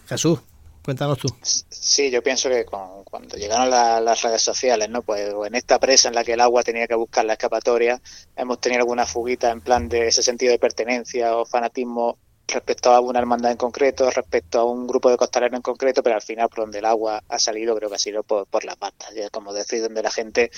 Jesús. 0.09 0.41
Cuéntanos 0.85 1.19
tú. 1.19 1.29
Sí, 1.43 2.11
yo 2.11 2.23
pienso 2.23 2.51
que 2.51 2.67
cuando 2.67 3.39
llegaron 3.39 3.71
las 3.71 4.21
redes 4.21 4.43
sociales, 4.43 4.91
¿no? 4.91 5.01
Pues 5.01 5.33
en 5.47 5.55
esta 5.55 5.79
presa 5.79 6.09
en 6.09 6.15
la 6.15 6.25
que 6.25 6.35
el 6.35 6.41
agua 6.43 6.63
tenía 6.63 6.87
que 6.87 6.95
buscar 6.95 7.25
la 7.25 7.33
escapatoria, 7.33 8.01
hemos 8.37 8.61
tenido 8.61 8.83
alguna 8.83 9.07
fuguita 9.07 9.51
en 9.51 9.63
plan 9.63 9.89
de 9.89 10.09
ese 10.09 10.23
sentido 10.23 10.53
de 10.53 10.59
pertenencia 10.59 11.37
o 11.39 11.47
fanatismo 11.47 12.19
respecto 12.47 12.91
a 12.91 13.01
una 13.01 13.19
hermandad 13.19 13.53
en 13.53 13.57
concreto, 13.57 14.11
respecto 14.11 14.61
a 14.61 14.65
un 14.65 14.87
grupo 14.87 15.11
de 15.11 15.17
costaleros 15.17 15.57
en 15.57 15.63
concreto, 15.63 16.03
pero 16.03 16.17
al 16.17 16.23
final 16.23 16.51
por 16.51 16.61
donde 16.61 16.81
el 16.81 16.85
agua 16.85 17.23
ha 17.29 17.39
salido 17.39 17.75
creo 17.75 17.89
que 17.89 17.97
ha 17.97 17.99
sido 17.99 18.23
por, 18.23 18.47
por 18.47 18.65
las 18.65 18.77
patas, 18.77 19.15
como 19.33 19.55
decir, 19.55 19.81
donde 19.81 20.03
la 20.03 20.11
gente 20.11 20.51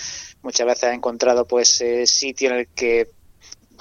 muchas 0.42 0.66
veces 0.66 0.84
ha 0.84 0.94
encontrado 0.94 1.46
pues 1.46 1.80
eh, 1.82 2.04
sitio 2.06 2.50
en 2.50 2.56
el 2.56 2.68
que 2.68 3.10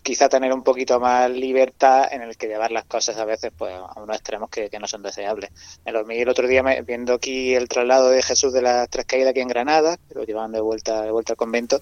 quizá 0.06 0.30
tener 0.30 0.54
un 0.54 0.62
poquito 0.62 1.00
más 1.00 1.32
libertad 1.32 2.14
en 2.14 2.22
el 2.22 2.38
que 2.38 2.46
llevar 2.46 2.72
las 2.72 2.86
cosas 2.86 3.18
a 3.18 3.26
veces 3.26 3.52
pues 3.58 3.74
a 3.74 4.00
unos 4.00 4.16
extremos 4.16 4.52
que, 4.52 4.70
no 4.80 4.86
son 4.86 5.02
deseables. 5.02 5.50
Me 5.84 5.92
lo 5.92 6.08
el 6.08 6.30
otro 6.30 6.48
día 6.48 6.62
viendo 6.86 7.16
aquí 7.16 7.56
el 7.56 7.68
traslado 7.68 8.12
de 8.12 8.22
Jesús 8.22 8.54
de 8.54 8.62
las 8.62 8.88
Tres 8.88 9.06
Caídas 9.08 9.32
aquí 9.32 9.40
en 9.40 9.48
Granada, 9.48 9.98
que 10.08 10.14
lo 10.14 10.24
llevaban 10.24 10.52
de 10.52 10.62
vuelta, 10.62 11.02
de 11.02 11.10
vuelta 11.10 11.34
al 11.34 11.38
convento, 11.38 11.80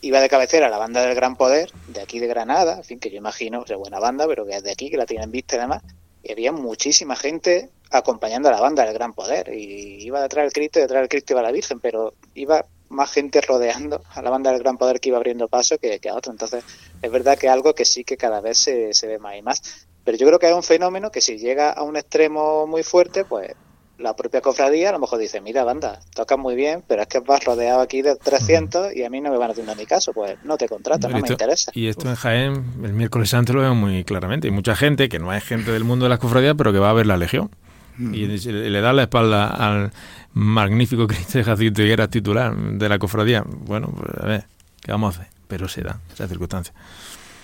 iba 0.00 0.22
de 0.22 0.28
cabecera 0.30 0.70
la 0.70 0.78
banda 0.78 1.02
del 1.02 1.14
Gran 1.14 1.36
Poder, 1.36 1.70
de 1.88 2.00
aquí 2.00 2.18
de 2.18 2.28
Granada, 2.28 2.78
en 2.78 2.84
fin, 2.84 2.98
que 2.98 3.10
yo 3.10 3.18
imagino, 3.18 3.62
es 3.68 3.76
buena 3.76 4.00
banda, 4.00 4.26
pero 4.26 4.46
que 4.46 4.56
es 4.56 4.62
de 4.62 4.72
aquí, 4.72 4.88
que 4.88 4.96
la 4.96 5.04
tienen 5.04 5.30
vista 5.30 5.56
y 5.56 5.58
demás, 5.58 5.82
y 6.22 6.32
había 6.32 6.52
muchísima 6.52 7.14
gente 7.14 7.68
acompañando 7.90 8.48
a 8.48 8.52
la 8.52 8.60
banda 8.60 8.86
del 8.86 8.94
Gran 8.94 9.12
Poder, 9.12 9.52
y 9.52 10.02
iba 10.02 10.22
detrás 10.22 10.44
del 10.44 10.52
Cristo 10.54 10.78
y 10.78 10.82
detrás 10.82 11.02
del 11.02 11.10
Cristo 11.10 11.34
iba 11.34 11.42
la 11.42 11.52
Virgen, 11.52 11.78
pero 11.78 12.14
iba 12.34 12.64
más 12.88 13.10
gente 13.10 13.40
rodeando 13.40 14.02
a 14.14 14.22
la 14.22 14.30
banda 14.30 14.52
del 14.52 14.60
Gran 14.60 14.78
Poder 14.78 15.00
que 15.00 15.08
iba 15.08 15.18
abriendo 15.18 15.48
paso 15.48 15.78
que, 15.78 16.00
a 16.08 16.14
otro. 16.14 16.32
Entonces, 16.32 16.64
es 17.02 17.10
verdad 17.10 17.38
que 17.38 17.46
es 17.46 17.52
algo 17.52 17.74
que 17.74 17.84
sí 17.84 18.04
que 18.04 18.16
cada 18.16 18.40
vez 18.40 18.58
se, 18.58 18.94
se 18.94 19.06
ve 19.06 19.18
más 19.18 19.36
y 19.36 19.42
más. 19.42 19.86
Pero 20.04 20.18
yo 20.18 20.26
creo 20.26 20.38
que 20.38 20.48
es 20.48 20.54
un 20.54 20.62
fenómeno 20.62 21.10
que 21.10 21.20
si 21.20 21.38
llega 21.38 21.70
a 21.70 21.82
un 21.82 21.96
extremo 21.96 22.66
muy 22.66 22.82
fuerte, 22.82 23.24
pues 23.24 23.54
la 23.98 24.14
propia 24.14 24.40
cofradía 24.40 24.90
a 24.90 24.92
lo 24.92 24.98
mejor 24.98 25.18
dice, 25.18 25.40
mira, 25.40 25.64
banda, 25.64 26.00
tocas 26.14 26.38
muy 26.38 26.54
bien, 26.54 26.82
pero 26.86 27.02
es 27.02 27.08
que 27.08 27.20
vas 27.20 27.44
rodeado 27.44 27.80
aquí 27.80 28.02
de 28.02 28.16
300 28.16 28.94
y 28.94 29.04
a 29.04 29.10
mí 29.10 29.20
no 29.20 29.30
me 29.30 29.38
van 29.38 29.50
a 29.50 29.52
hacer 29.52 29.64
ni 29.76 29.86
caso, 29.86 30.12
pues 30.12 30.36
no 30.44 30.56
te 30.56 30.68
contrato, 30.68 31.08
no, 31.08 31.18
me 31.18 31.28
interesa. 31.28 31.72
Y 31.74 31.88
esto 31.88 32.08
en 32.08 32.14
Jaén, 32.14 32.64
el 32.84 32.92
miércoles 32.92 33.30
santo 33.30 33.52
lo 33.52 33.62
vemos 33.62 33.76
muy 33.76 34.04
claramente. 34.04 34.48
Hay 34.48 34.54
mucha 34.54 34.76
gente 34.76 35.08
que 35.08 35.18
no 35.18 35.32
es 35.32 35.42
gente 35.44 35.72
del 35.72 35.84
mundo 35.84 36.04
de 36.04 36.10
las 36.10 36.18
cofradías, 36.18 36.54
pero 36.56 36.72
que 36.72 36.78
va 36.78 36.90
a 36.90 36.94
ver 36.94 37.06
la 37.06 37.16
Legión. 37.16 37.50
Y 37.98 38.26
le 38.26 38.80
da 38.80 38.92
la 38.92 39.02
espalda 39.02 39.48
al 39.48 39.92
magnífico 40.32 41.06
Cristo 41.08 41.38
de 41.38 41.44
Jacinto 41.44 41.82
y 41.82 41.90
era 41.90 42.08
titular 42.08 42.56
de 42.56 42.88
la 42.88 42.98
cofradía. 42.98 43.42
Bueno, 43.46 43.92
pues 43.96 44.10
a 44.22 44.26
ver, 44.26 44.44
¿qué 44.80 44.92
vamos 44.92 45.16
a 45.16 45.20
hacer? 45.20 45.32
Pero 45.48 45.68
se 45.68 45.82
da 45.82 46.00
esa 46.12 46.28
circunstancia. 46.28 46.74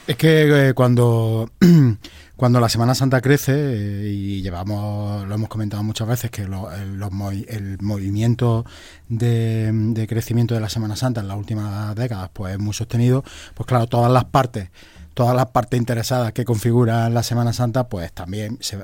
Es 0.06 0.16
que 0.16 0.68
eh, 0.68 0.74
cuando 0.74 1.48
cuando 2.42 2.58
la 2.58 2.68
Semana 2.68 2.92
Santa 2.94 3.20
crece, 3.20 3.52
eh, 3.54 4.08
y 4.08 4.42
llevamos, 4.42 5.28
lo 5.28 5.34
hemos 5.34 5.48
comentado 5.48 5.84
muchas 5.84 6.08
veces, 6.08 6.28
que 6.30 6.42
el 6.42 7.78
movimiento 7.80 8.66
de, 9.08 10.06
crecimiento 10.08 10.52
de 10.52 10.60
la 10.60 10.68
Semana 10.68 10.96
Santa 10.96 11.20
en 11.20 11.28
las 11.28 11.36
últimas 11.36 11.94
décadas 11.94 12.30
pues 12.32 12.54
es 12.54 12.58
muy 12.58 12.74
sostenido, 12.74 13.22
pues 13.54 13.64
claro, 13.66 13.86
todas 13.86 14.10
las 14.10 14.24
partes 14.24 14.70
todas 15.14 15.36
las 15.36 15.46
partes 15.46 15.78
interesadas 15.78 16.32
que 16.32 16.44
configuran 16.44 17.14
la 17.14 17.22
Semana 17.22 17.52
Santa, 17.52 17.88
pues 17.88 18.12
también 18.12 18.58
se, 18.60 18.78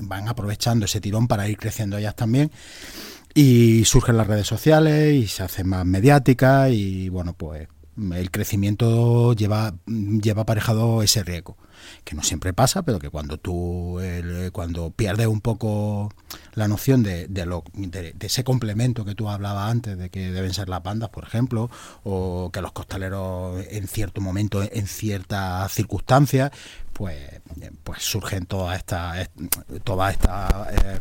van 0.00 0.28
aprovechando 0.28 0.86
ese 0.86 1.00
tirón 1.00 1.28
para 1.28 1.48
ir 1.48 1.56
creciendo 1.56 1.98
ellas 1.98 2.16
también. 2.16 2.50
Y 3.34 3.84
surgen 3.84 4.16
las 4.16 4.26
redes 4.26 4.46
sociales 4.46 5.14
y 5.14 5.26
se 5.26 5.42
hacen 5.42 5.68
más 5.68 5.86
mediáticas 5.86 6.70
y 6.70 7.08
bueno, 7.08 7.32
pues 7.32 7.68
el 8.14 8.30
crecimiento 8.30 9.32
lleva, 9.32 9.74
lleva 9.86 10.42
aparejado 10.42 11.02
ese 11.02 11.22
riesgo 11.22 11.56
que 12.04 12.14
no 12.14 12.22
siempre 12.22 12.52
pasa, 12.52 12.82
pero 12.82 12.98
que 12.98 13.10
cuando 13.10 13.38
tú 13.38 14.00
cuando 14.52 14.90
pierdes 14.90 15.26
un 15.26 15.40
poco 15.40 16.12
la 16.54 16.68
noción 16.68 17.02
de, 17.02 17.26
de, 17.28 17.46
lo, 17.46 17.64
de, 17.74 18.14
ese 18.20 18.44
complemento 18.44 19.04
que 19.04 19.14
tú 19.14 19.28
hablabas 19.28 19.70
antes, 19.70 19.98
de 19.98 20.10
que 20.10 20.30
deben 20.30 20.54
ser 20.54 20.68
las 20.68 20.82
bandas, 20.82 21.10
por 21.10 21.24
ejemplo, 21.24 21.70
o 22.04 22.50
que 22.52 22.60
los 22.60 22.72
costaleros 22.72 23.64
en 23.70 23.88
cierto 23.88 24.20
momento, 24.20 24.62
en 24.62 24.86
ciertas 24.86 25.72
circunstancias, 25.72 26.50
pues, 26.92 27.40
pues 27.82 28.02
surgen 28.02 28.46
todas 28.46 28.76
estas 28.78 29.30
todas 29.84 30.12
estas 30.14 30.50
eh, 30.72 30.98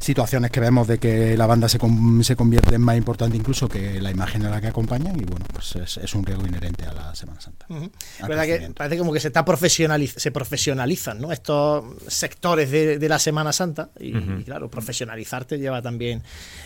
situaciones 0.00 0.50
que 0.50 0.60
vemos 0.60 0.88
de 0.88 0.98
que 0.98 1.36
la 1.36 1.46
banda 1.46 1.68
se, 1.68 1.78
se 2.22 2.36
convierte 2.36 2.74
en 2.74 2.80
más 2.80 2.96
importante 2.96 3.36
incluso 3.36 3.68
que 3.68 4.00
la 4.00 4.10
imagen 4.10 4.44
a 4.46 4.50
la 4.50 4.60
que 4.60 4.68
acompañan 4.68 5.20
y 5.20 5.24
bueno, 5.24 5.44
pues 5.52 5.76
es, 5.76 6.14
un 6.14 6.24
riesgo 6.24 6.46
inherente 6.46 6.86
a 6.86 6.92
la 6.92 7.14
Semana 7.14 7.40
Santa. 7.40 7.66
que 7.66 8.72
parece 8.74 8.96
como 8.96 9.12
que 9.12 9.20
se 9.20 9.28
está 9.28 9.44
profesionaliz 9.44 10.14
se 10.16 10.30
profesionalizan 10.30 11.20
¿no? 11.20 11.32
estos 11.32 11.84
sectores 12.08 12.70
de, 12.70 13.08
la 13.10 13.18
Semana 13.18 13.52
Santa 13.52 13.90
y, 13.98 14.12
claro, 14.44 14.70
profesionalizarte 14.70 15.58
lleva 15.58 15.82
también 15.82 16.22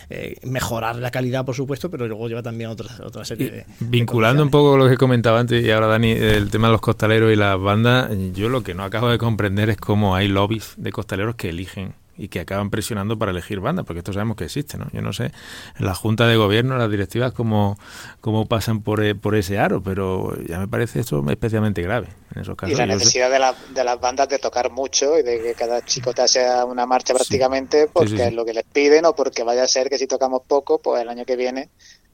eh, 0.09 0.35
mejorar 0.43 0.95
la 0.95 1.11
calidad, 1.11 1.43
por 1.43 1.55
supuesto, 1.55 1.89
pero 1.89 2.07
luego 2.07 2.29
lleva 2.29 2.43
también 2.43 2.69
otra, 2.69 2.87
otra 3.03 3.25
serie 3.25 3.51
de... 3.51 3.65
Vinculando 3.79 4.43
un 4.43 4.49
poco 4.49 4.77
lo 4.77 4.87
que 4.87 4.95
comentaba 4.95 5.39
antes 5.39 5.63
y 5.63 5.71
ahora 5.71 5.87
Dani, 5.87 6.11
el 6.11 6.49
tema 6.51 6.67
de 6.67 6.73
los 6.73 6.81
costaleros 6.81 7.33
y 7.33 7.35
las 7.35 7.59
bandas, 7.59 8.11
yo 8.33 8.47
lo 8.47 8.54
que 8.63 8.73
no 8.73 8.83
acabo 8.83 9.09
de 9.09 9.17
comprender 9.17 9.69
es 9.69 9.77
cómo 9.77 10.15
hay 10.15 10.27
lobbies 10.27 10.73
de 10.77 10.91
costaleros 10.91 11.35
que 11.35 11.49
eligen 11.49 11.93
y 12.17 12.29
que 12.29 12.39
acaban 12.39 12.69
presionando 12.69 13.19
para 13.19 13.31
elegir 13.31 13.59
bandas, 13.59 13.85
porque 13.85 13.99
esto 13.99 14.13
sabemos 14.13 14.37
que 14.37 14.45
existe, 14.45 14.77
¿no? 14.77 14.87
Yo 14.93 15.01
no 15.01 15.11
sé, 15.11 15.31
en 15.77 15.85
la 15.85 15.93
Junta 15.93 16.27
de 16.27 16.37
Gobierno, 16.37 16.77
las 16.77 16.89
directivas, 16.89 17.33
cómo, 17.33 17.77
cómo 18.21 18.45
pasan 18.45 18.81
por, 18.81 19.03
eh, 19.03 19.15
por 19.15 19.35
ese 19.35 19.59
aro, 19.59 19.83
pero 19.83 20.33
ya 20.47 20.59
me 20.59 20.67
parece 20.67 21.01
esto 21.01 21.23
especialmente 21.29 21.81
grave 21.81 22.07
en 22.33 22.41
esos 22.41 22.55
casos. 22.55 22.73
Y 22.73 22.77
la 22.77 22.85
necesidad 22.85 23.29
de, 23.29 23.73
de, 23.73 23.83
las 23.83 23.99
bandas 23.99 24.29
de 24.29 24.39
tocar 24.39 24.71
mucho 24.71 25.17
y 25.19 25.23
de 25.23 25.41
que 25.41 25.53
cada 25.55 25.83
chico 25.83 26.13
te 26.13 26.25
sea 26.27 26.63
una 26.65 26.85
marcha 26.85 27.13
prácticamente 27.13 27.89
porque 27.91 28.27
es 28.27 28.33
lo 28.33 28.45
que 28.45 28.53
les 28.53 28.63
piden 28.63 29.05
o 29.05 29.15
porque 29.15 29.43
vaya 29.43 29.63
a 29.63 29.67
ser 29.67 29.89
que 29.89 29.97
si 29.97 30.07
tocamos 30.07 30.41
poco, 30.47 30.79
pues 30.79 31.01
el 31.01 31.09
año 31.09 31.25
que 31.25 31.35
viene 31.35 31.69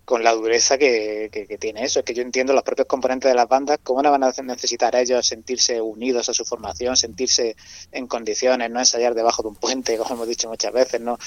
con 0.05 0.23
la 0.23 0.31
dureza 0.33 0.77
que, 0.77 1.29
tiene 1.59 1.83
eso. 1.83 1.99
Es 1.99 2.05
que 2.05 2.13
yo 2.13 2.21
entiendo 2.21 2.53
los 2.53 2.63
propios 2.63 2.87
componentes 2.87 3.29
de 3.29 3.35
las 3.35 3.47
bandas, 3.47 3.79
cómo 3.83 4.01
no 4.01 4.11
van 4.11 4.23
a 4.23 4.33
necesitar 4.43 4.95
ellos 4.95 5.25
sentirse 5.25 5.79
unidos 5.79 6.27
a 6.29 6.33
su 6.33 6.43
formación, 6.43 6.97
sentirse 6.97 7.55
en 7.91 8.07
condiciones, 8.07 8.69
no 8.71 8.79
ensayar 8.79 9.13
debajo 9.13 9.41
de 9.43 9.49
un 9.49 9.55
puente, 9.55 9.97
como 9.97 10.15
hemos 10.15 10.27
dicho 10.27 10.49
muchas 10.49 10.73
veces, 10.73 11.01
no. 11.01 11.17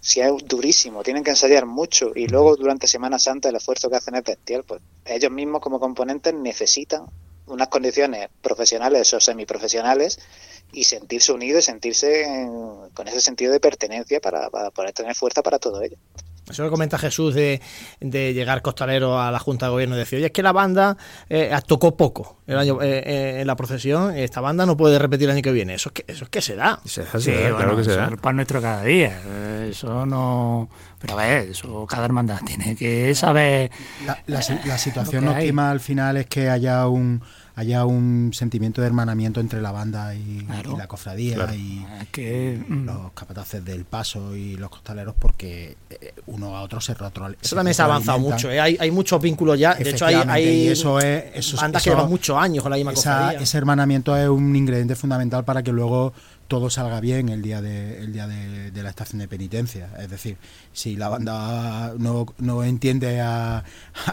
Si 0.00 0.20
es 0.20 0.30
durísimo, 0.44 1.02
tienen 1.02 1.24
que 1.24 1.30
ensayar 1.30 1.64
mucho 1.64 2.12
y 2.14 2.26
luego 2.26 2.56
durante 2.56 2.86
Semana 2.86 3.18
Santa 3.18 3.48
el 3.48 3.56
esfuerzo 3.56 3.88
que 3.88 3.96
hacen 3.96 4.14
es 4.16 4.24
bestial, 4.24 4.64
pues 4.64 4.82
ellos 5.06 5.30
mismos 5.30 5.62
como 5.62 5.80
componentes 5.80 6.34
necesitan 6.34 7.06
unas 7.46 7.68
condiciones 7.68 8.28
profesionales 8.42 9.12
o 9.14 9.20
semiprofesionales 9.20 10.18
y 10.72 10.84
sentirse 10.84 11.32
unidos 11.32 11.64
y 11.64 11.66
sentirse 11.66 12.26
con 12.94 13.08
ese 13.08 13.20
sentido 13.20 13.52
de 13.52 13.60
pertenencia 13.60 14.20
para, 14.20 14.50
para 14.50 14.70
poder 14.70 14.92
tener 14.92 15.14
fuerza 15.14 15.42
para 15.42 15.58
todo 15.58 15.82
ello. 15.82 15.96
Eso 16.48 16.62
lo 16.62 16.70
comenta 16.70 16.98
Jesús 16.98 17.34
de, 17.34 17.60
llegar 18.00 18.60
costalero 18.60 19.20
a 19.20 19.30
la 19.30 19.38
Junta 19.38 19.66
de 19.66 19.72
Gobierno 19.72 19.96
y 19.96 19.98
decir, 19.98 20.18
oye, 20.18 20.26
es 20.26 20.32
que 20.32 20.42
la 20.42 20.52
banda 20.52 20.96
eh, 21.28 21.50
tocó 21.66 21.96
poco 21.96 22.38
el 22.46 22.58
año, 22.58 22.82
eh, 22.82 23.02
eh, 23.06 23.40
en 23.40 23.46
la 23.46 23.56
procesión, 23.56 24.14
esta 24.16 24.40
banda 24.42 24.66
no 24.66 24.76
puede 24.76 24.98
repetir 24.98 25.28
el 25.28 25.36
año 25.36 25.42
que 25.42 25.52
viene. 25.52 25.74
Eso 25.74 25.88
es 25.88 25.92
que, 25.94 26.12
eso 26.12 26.24
es 26.24 26.30
que 26.30 26.42
se 26.42 26.56
da. 26.56 26.80
sí, 26.84 27.00
claro 27.10 27.76
que 27.76 27.84
se 27.84 27.96
da. 27.96 28.10
para 28.10 28.34
nuestro 28.34 28.60
cada 28.60 28.82
día. 28.82 29.20
Eso 29.68 30.04
no... 30.04 30.68
Pero 31.00 31.18
a 31.18 31.26
ver, 31.26 31.48
eso 31.50 31.86
cada 31.86 32.04
hermandad 32.04 32.40
tiene 32.44 32.76
que 32.76 33.14
saber... 33.14 33.70
La, 34.06 34.18
la 34.26 34.78
situación 34.78 35.28
óptima 35.28 35.70
al 35.70 35.80
final 35.80 36.18
es 36.18 36.26
que 36.26 36.50
haya 36.50 36.86
un 36.88 37.22
haya 37.56 37.84
un 37.84 38.30
sentimiento 38.32 38.80
de 38.80 38.88
hermanamiento 38.88 39.40
entre 39.40 39.62
la 39.62 39.70
banda 39.70 40.14
y, 40.14 40.46
la 40.76 40.86
cofradía 40.88 41.36
y, 41.54 41.84
mm. 42.68 42.84
los 42.84 43.12
capataces 43.12 43.64
del 43.64 43.84
paso 43.84 44.34
y 44.34 44.56
los 44.56 44.70
costaleros 44.70 45.14
porque 45.18 45.76
eh, 45.88 46.14
uno 46.26 46.56
a 46.56 46.62
otro 46.62 46.80
se 46.80 46.94
retroalimentan. 46.94 47.44
Eso 47.44 47.54
también 47.54 47.74
se 47.74 47.82
ha 47.82 47.84
avanzado 47.84 48.18
mucho, 48.18 48.50
¿eh? 48.50 48.60
hay, 48.60 48.76
hay 48.80 48.90
muchos 48.90 49.20
vínculos 49.22 49.58
ya, 49.58 49.74
de 49.74 49.90
hecho 49.90 50.06
hay, 50.06 50.16
hay 50.16 50.68
eso 50.68 50.98
es, 50.98 51.54
bandas 51.54 51.82
que 51.82 51.90
llevan 51.90 52.08
muchos 52.08 52.36
años 52.36 52.62
con 52.62 52.70
la 52.70 52.76
misma 52.76 52.92
cofradía. 52.92 53.40
Ese 53.40 53.56
hermanamiento 53.56 54.16
es 54.16 54.28
un 54.28 54.54
ingrediente 54.56 54.96
fundamental 54.96 55.44
para 55.44 55.62
que 55.62 55.70
luego 55.70 56.12
todo 56.48 56.70
salga 56.70 57.00
bien 57.00 57.28
el 57.28 57.42
día 57.42 57.60
de, 57.62 57.98
el 58.00 58.12
día 58.12 58.26
de, 58.26 58.82
la 58.82 58.90
estación 58.90 59.18
de 59.20 59.28
penitencia. 59.28 59.90
Es 59.98 60.10
decir, 60.10 60.36
si 60.72 60.96
la 60.96 61.08
banda 61.08 61.94
no, 61.98 62.26
no 62.38 62.64
entiende 62.64 63.20
al 63.20 63.64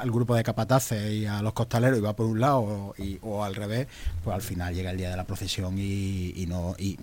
grupo 0.05 0.35
de 0.35 0.43
capataces 0.43 1.11
y 1.11 1.25
a 1.25 1.41
los 1.41 1.53
costaleros 1.53 1.97
y 1.97 2.01
va 2.01 2.15
por 2.15 2.25
un 2.25 2.39
lado 2.39 2.95
o, 3.21 3.43
al 3.43 3.55
revés, 3.55 3.87
pues 4.23 4.33
al 4.33 4.41
final 4.41 4.73
llega 4.73 4.91
el 4.91 4.97
día 4.97 5.09
de 5.09 5.17
la 5.17 5.25
procesión 5.25 5.75
y, 5.77 6.45
no 6.47 6.75
y, 6.77 6.97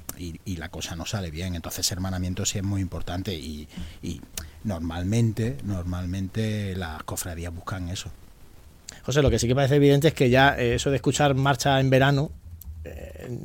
la 0.57 0.70
cosa 0.70 0.97
no 0.97 1.07
sale 1.07 1.31
bien. 1.31 1.55
Entonces, 1.55 1.91
hermanamiento 1.93 2.45
sí 2.45 2.59
es 2.59 2.64
muy 2.64 2.81
importante 2.81 3.35
y, 3.35 3.68
normalmente, 4.64 5.59
normalmente 5.64 6.74
las 6.74 7.03
cofradías 7.05 7.55
buscan 7.55 7.89
eso. 7.89 8.11
José, 9.05 9.22
lo 9.22 9.31
que 9.31 9.39
sí 9.39 9.47
que 9.47 9.55
parece 9.55 9.76
evidente 9.76 10.09
es 10.09 10.14
que 10.14 10.31
ya 10.31 10.59
eh, 10.59 10.74
eso 10.74 10.91
de 10.91 10.97
escuchar 10.97 11.35
marcha 11.35 11.79
en 11.81 11.91
verano 11.91 12.31
eh, 12.85 13.39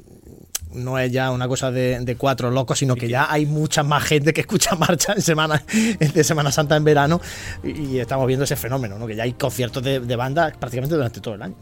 no 0.75 0.99
es 0.99 1.11
ya 1.11 1.31
una 1.31 1.47
cosa 1.47 1.71
de, 1.71 2.15
cuatro 2.17 2.51
locos, 2.51 2.79
sino 2.79 2.95
que 2.95 3.07
ya 3.07 3.31
hay 3.31 3.45
mucha 3.45 3.83
más 3.83 4.03
gente 4.03 4.33
que 4.33 4.41
escucha 4.41 4.75
marcha 4.77 5.13
en 5.13 5.21
semana, 5.21 5.63
de 5.97 6.23
Semana 6.23 6.51
Santa 6.51 6.75
en 6.75 6.83
verano 6.83 7.21
y, 7.63 7.99
estamos 7.99 8.27
viendo 8.27 8.43
ese 8.43 8.55
fenómeno, 8.55 8.97
¿no? 8.97 9.07
que 9.07 9.15
ya 9.15 9.23
hay 9.23 9.33
conciertos 9.33 9.83
de, 9.83 10.15
banda 10.15 10.53
prácticamente 10.59 10.95
durante 10.95 11.21
todo 11.21 11.35
el 11.35 11.41
año. 11.41 11.55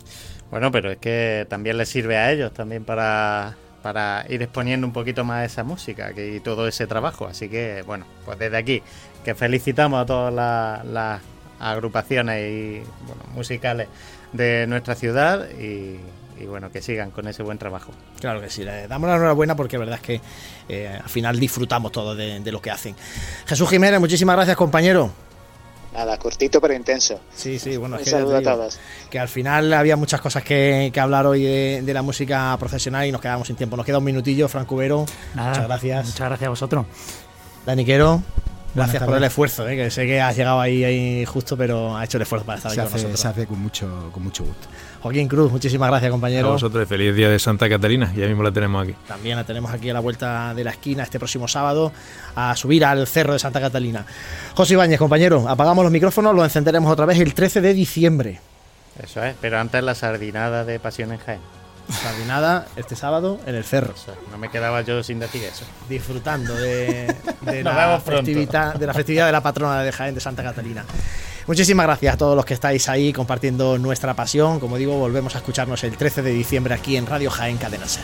Bueno, 0.50 0.72
pero 0.72 0.92
es 0.92 0.98
que 0.98 1.46
también 1.50 1.78
les 1.78 1.88
sirve 1.88 2.18
a 2.18 2.32
ellos 2.32 2.54
también 2.54 2.84
para, 2.84 3.56
para 3.82 4.26
ir 4.30 4.42
exponiendo 4.42 4.86
un 4.86 4.94
poquito 4.94 5.24
más 5.24 5.46
esa 5.46 5.64
música 5.64 6.14
que, 6.14 6.36
y 6.36 6.40
todo 6.40 6.68
ese 6.68 6.88
trabajo. 6.88 7.26
Así 7.28 7.48
que, 7.48 7.84
bueno, 7.86 8.06
pues 8.26 8.38
desde 8.38 8.58
aquí, 8.58 8.84
que 9.24 9.36
felicitamos 9.36 10.02
a 10.02 10.06
todas 10.06 10.84
las, 10.86 11.22
agrupaciones 11.60 12.52
y, 12.52 12.84
musicales 13.36 13.88
de 14.34 14.66
nuestra 14.68 14.96
ciudad 14.96 15.48
y 15.52 15.98
y 16.42 16.48
bueno, 16.48 16.72
que 16.72 16.82
sigan 16.82 17.12
con 17.12 17.28
ese 17.28 17.44
buen 17.44 17.58
trabajo. 17.58 17.92
Claro 18.20 18.42
que 18.42 18.50
sí, 18.50 18.64
le 18.64 18.88
damos 18.88 19.10
la 19.10 19.16
enhorabuena 19.16 19.56
porque 19.56 19.78
la 19.78 19.86
verdad 19.86 20.00
es 20.02 20.06
que 20.06 20.22
eh, 20.70 21.00
al 21.02 21.10
final 21.10 21.40
disfrutamos 21.40 21.92
todo 21.92 22.16
de, 22.16 22.52
lo 22.52 22.62
que 22.62 22.72
hacen. 22.72 22.96
Jesús 23.46 23.70
Jiménez, 23.70 24.00
muchísimas 24.00 24.36
gracias 24.36 24.58
compañero. 24.58 25.12
Nada, 25.94 26.18
cortito 26.18 26.62
pero 26.62 26.74
intenso. 26.74 27.20
Sí, 27.36 27.60
sí, 27.60 27.76
bueno, 27.76 27.98
a 27.98 28.42
todos. 28.42 28.80
Que 29.10 29.20
al 29.20 29.28
final 29.28 29.74
había 29.74 29.98
muchas 29.98 30.22
cosas 30.22 30.42
que, 30.42 30.92
hablar 30.98 31.26
hoy 31.26 31.44
de, 31.44 31.94
la 31.94 32.02
música 32.02 32.56
profesional 32.58 33.06
y 33.06 33.12
nos 33.12 33.20
quedamos 33.20 33.48
sin 33.48 33.58
tiempo. 33.58 33.76
Nos 33.76 33.86
queda 33.86 33.98
un 33.98 34.06
minutillo, 34.06 34.48
Franco 34.48 34.78
Vero. 34.78 35.06
muchas 35.36 35.68
gracias. 35.68 36.06
Muchas 36.06 36.28
gracias 36.28 36.48
a 36.48 36.50
vosotros. 36.50 36.86
Daniquero. 37.66 38.24
Gracias 38.74 39.04
por 39.04 39.18
el 39.18 39.24
esfuerzo, 39.26 39.68
¿eh? 39.68 39.76
que 39.76 39.92
sé 39.92 40.06
que 40.06 40.22
has 40.22 40.36
llegado 40.36 40.62
ahí, 40.62 40.84
ahí 40.86 41.26
justo, 41.26 41.58
pero 41.58 41.98
ha 41.98 42.06
hecho 42.06 42.18
el 42.18 42.22
esfuerzo 42.22 42.46
para 42.46 42.58
estar 42.58 42.72
se 42.72 42.80
aquí 42.80 42.88
hace, 42.88 42.92
con 42.92 43.02
nosotros. 43.02 43.20
Se 43.20 43.28
hace 43.28 43.46
con 43.46 43.60
mucho, 43.60 44.10
con 44.14 44.24
mucho 44.24 44.46
gusto. 44.46 44.70
Joaquín 45.02 45.28
Cruz, 45.28 45.52
muchísimas 45.52 45.90
gracias, 45.90 46.10
A 46.10 46.12
compañero. 46.12 46.50
vosotros, 46.52 46.88
feliz 46.88 47.16
día 47.16 47.28
de 47.30 47.40
Santa 47.40 47.68
Catalina. 47.68 48.14
Ya 48.16 48.28
mismo 48.28 48.44
la 48.44 48.52
tenemos 48.52 48.84
aquí. 48.84 48.96
También 49.08 49.36
la 49.36 49.44
tenemos 49.44 49.72
aquí 49.72 49.90
a 49.90 49.94
la 49.94 50.00
vuelta 50.00 50.54
de 50.54 50.64
la 50.64 50.72
esquina 50.72 51.02
este 51.04 51.18
próximo 51.18 51.48
sábado 51.48 51.92
a 52.36 52.56
subir 52.56 52.86
al 52.86 53.08
cerro 53.08 53.34
de 53.34 53.40
Santa 53.40 53.60
Catalina. 53.60 54.06
José 54.56 54.74
Ibáñez, 54.76 55.00
compañero, 55.00 55.48
apagamos 55.50 55.84
los 55.84 55.92
micrófonos, 55.92 56.36
los 56.36 56.44
encenderemos 56.44 56.92
otra 56.92 57.08
vez 57.08 57.20
el 57.20 57.34
13 57.34 57.62
de 57.62 57.74
diciembre. 57.74 58.40
Eso 59.02 59.24
es, 59.24 59.36
pero 59.42 59.58
antes 59.60 59.84
la 59.84 59.96
sardinada 59.96 60.66
de 60.66 60.80
Pasión 60.80 61.12
en 61.12 61.18
Jaén. 61.18 61.40
Sardinada 61.90 62.68
este 62.76 62.96
sábado 62.96 63.40
en 63.48 63.56
el 63.56 63.64
cerro. 63.64 63.96
No 64.32 64.38
me 64.38 64.50
quedaba 64.50 64.82
yo 64.82 65.02
sin 65.02 65.20
decir 65.20 65.44
eso. 65.44 65.66
disfrutando 65.90 66.54
de, 66.56 67.14
de 67.42 67.64
la 67.64 68.00
festividad, 68.00 68.76
de 68.76 68.86
la 68.86 68.94
festividad 68.94 69.26
de 69.26 69.32
la 69.32 69.42
patrona 69.42 69.82
de 69.82 69.92
Jaén 69.92 70.14
de 70.14 70.22
Santa 70.22 70.44
Catalina. 70.44 70.86
Muchísimas 71.48 71.86
gracias 71.86 72.14
a 72.14 72.18
todos 72.18 72.36
los 72.36 72.46
que 72.46 72.54
estáis 72.54 72.88
ahí 72.90 73.14
compartiendo 73.14 73.78
nuestra 73.78 74.14
pasión. 74.14 74.60
Como 74.60 74.78
digo, 74.78 74.98
volvemos 74.98 75.36
a 75.36 75.40
escucharnos 75.40 75.84
el 75.84 75.98
13 75.98 76.22
de 76.22 76.32
diciembre 76.32 76.74
aquí 76.74 76.98
en 76.98 77.06
Radio 77.06 77.30
Jaén 77.30 77.58
Cadena 77.58 77.88
Ser. 77.88 78.04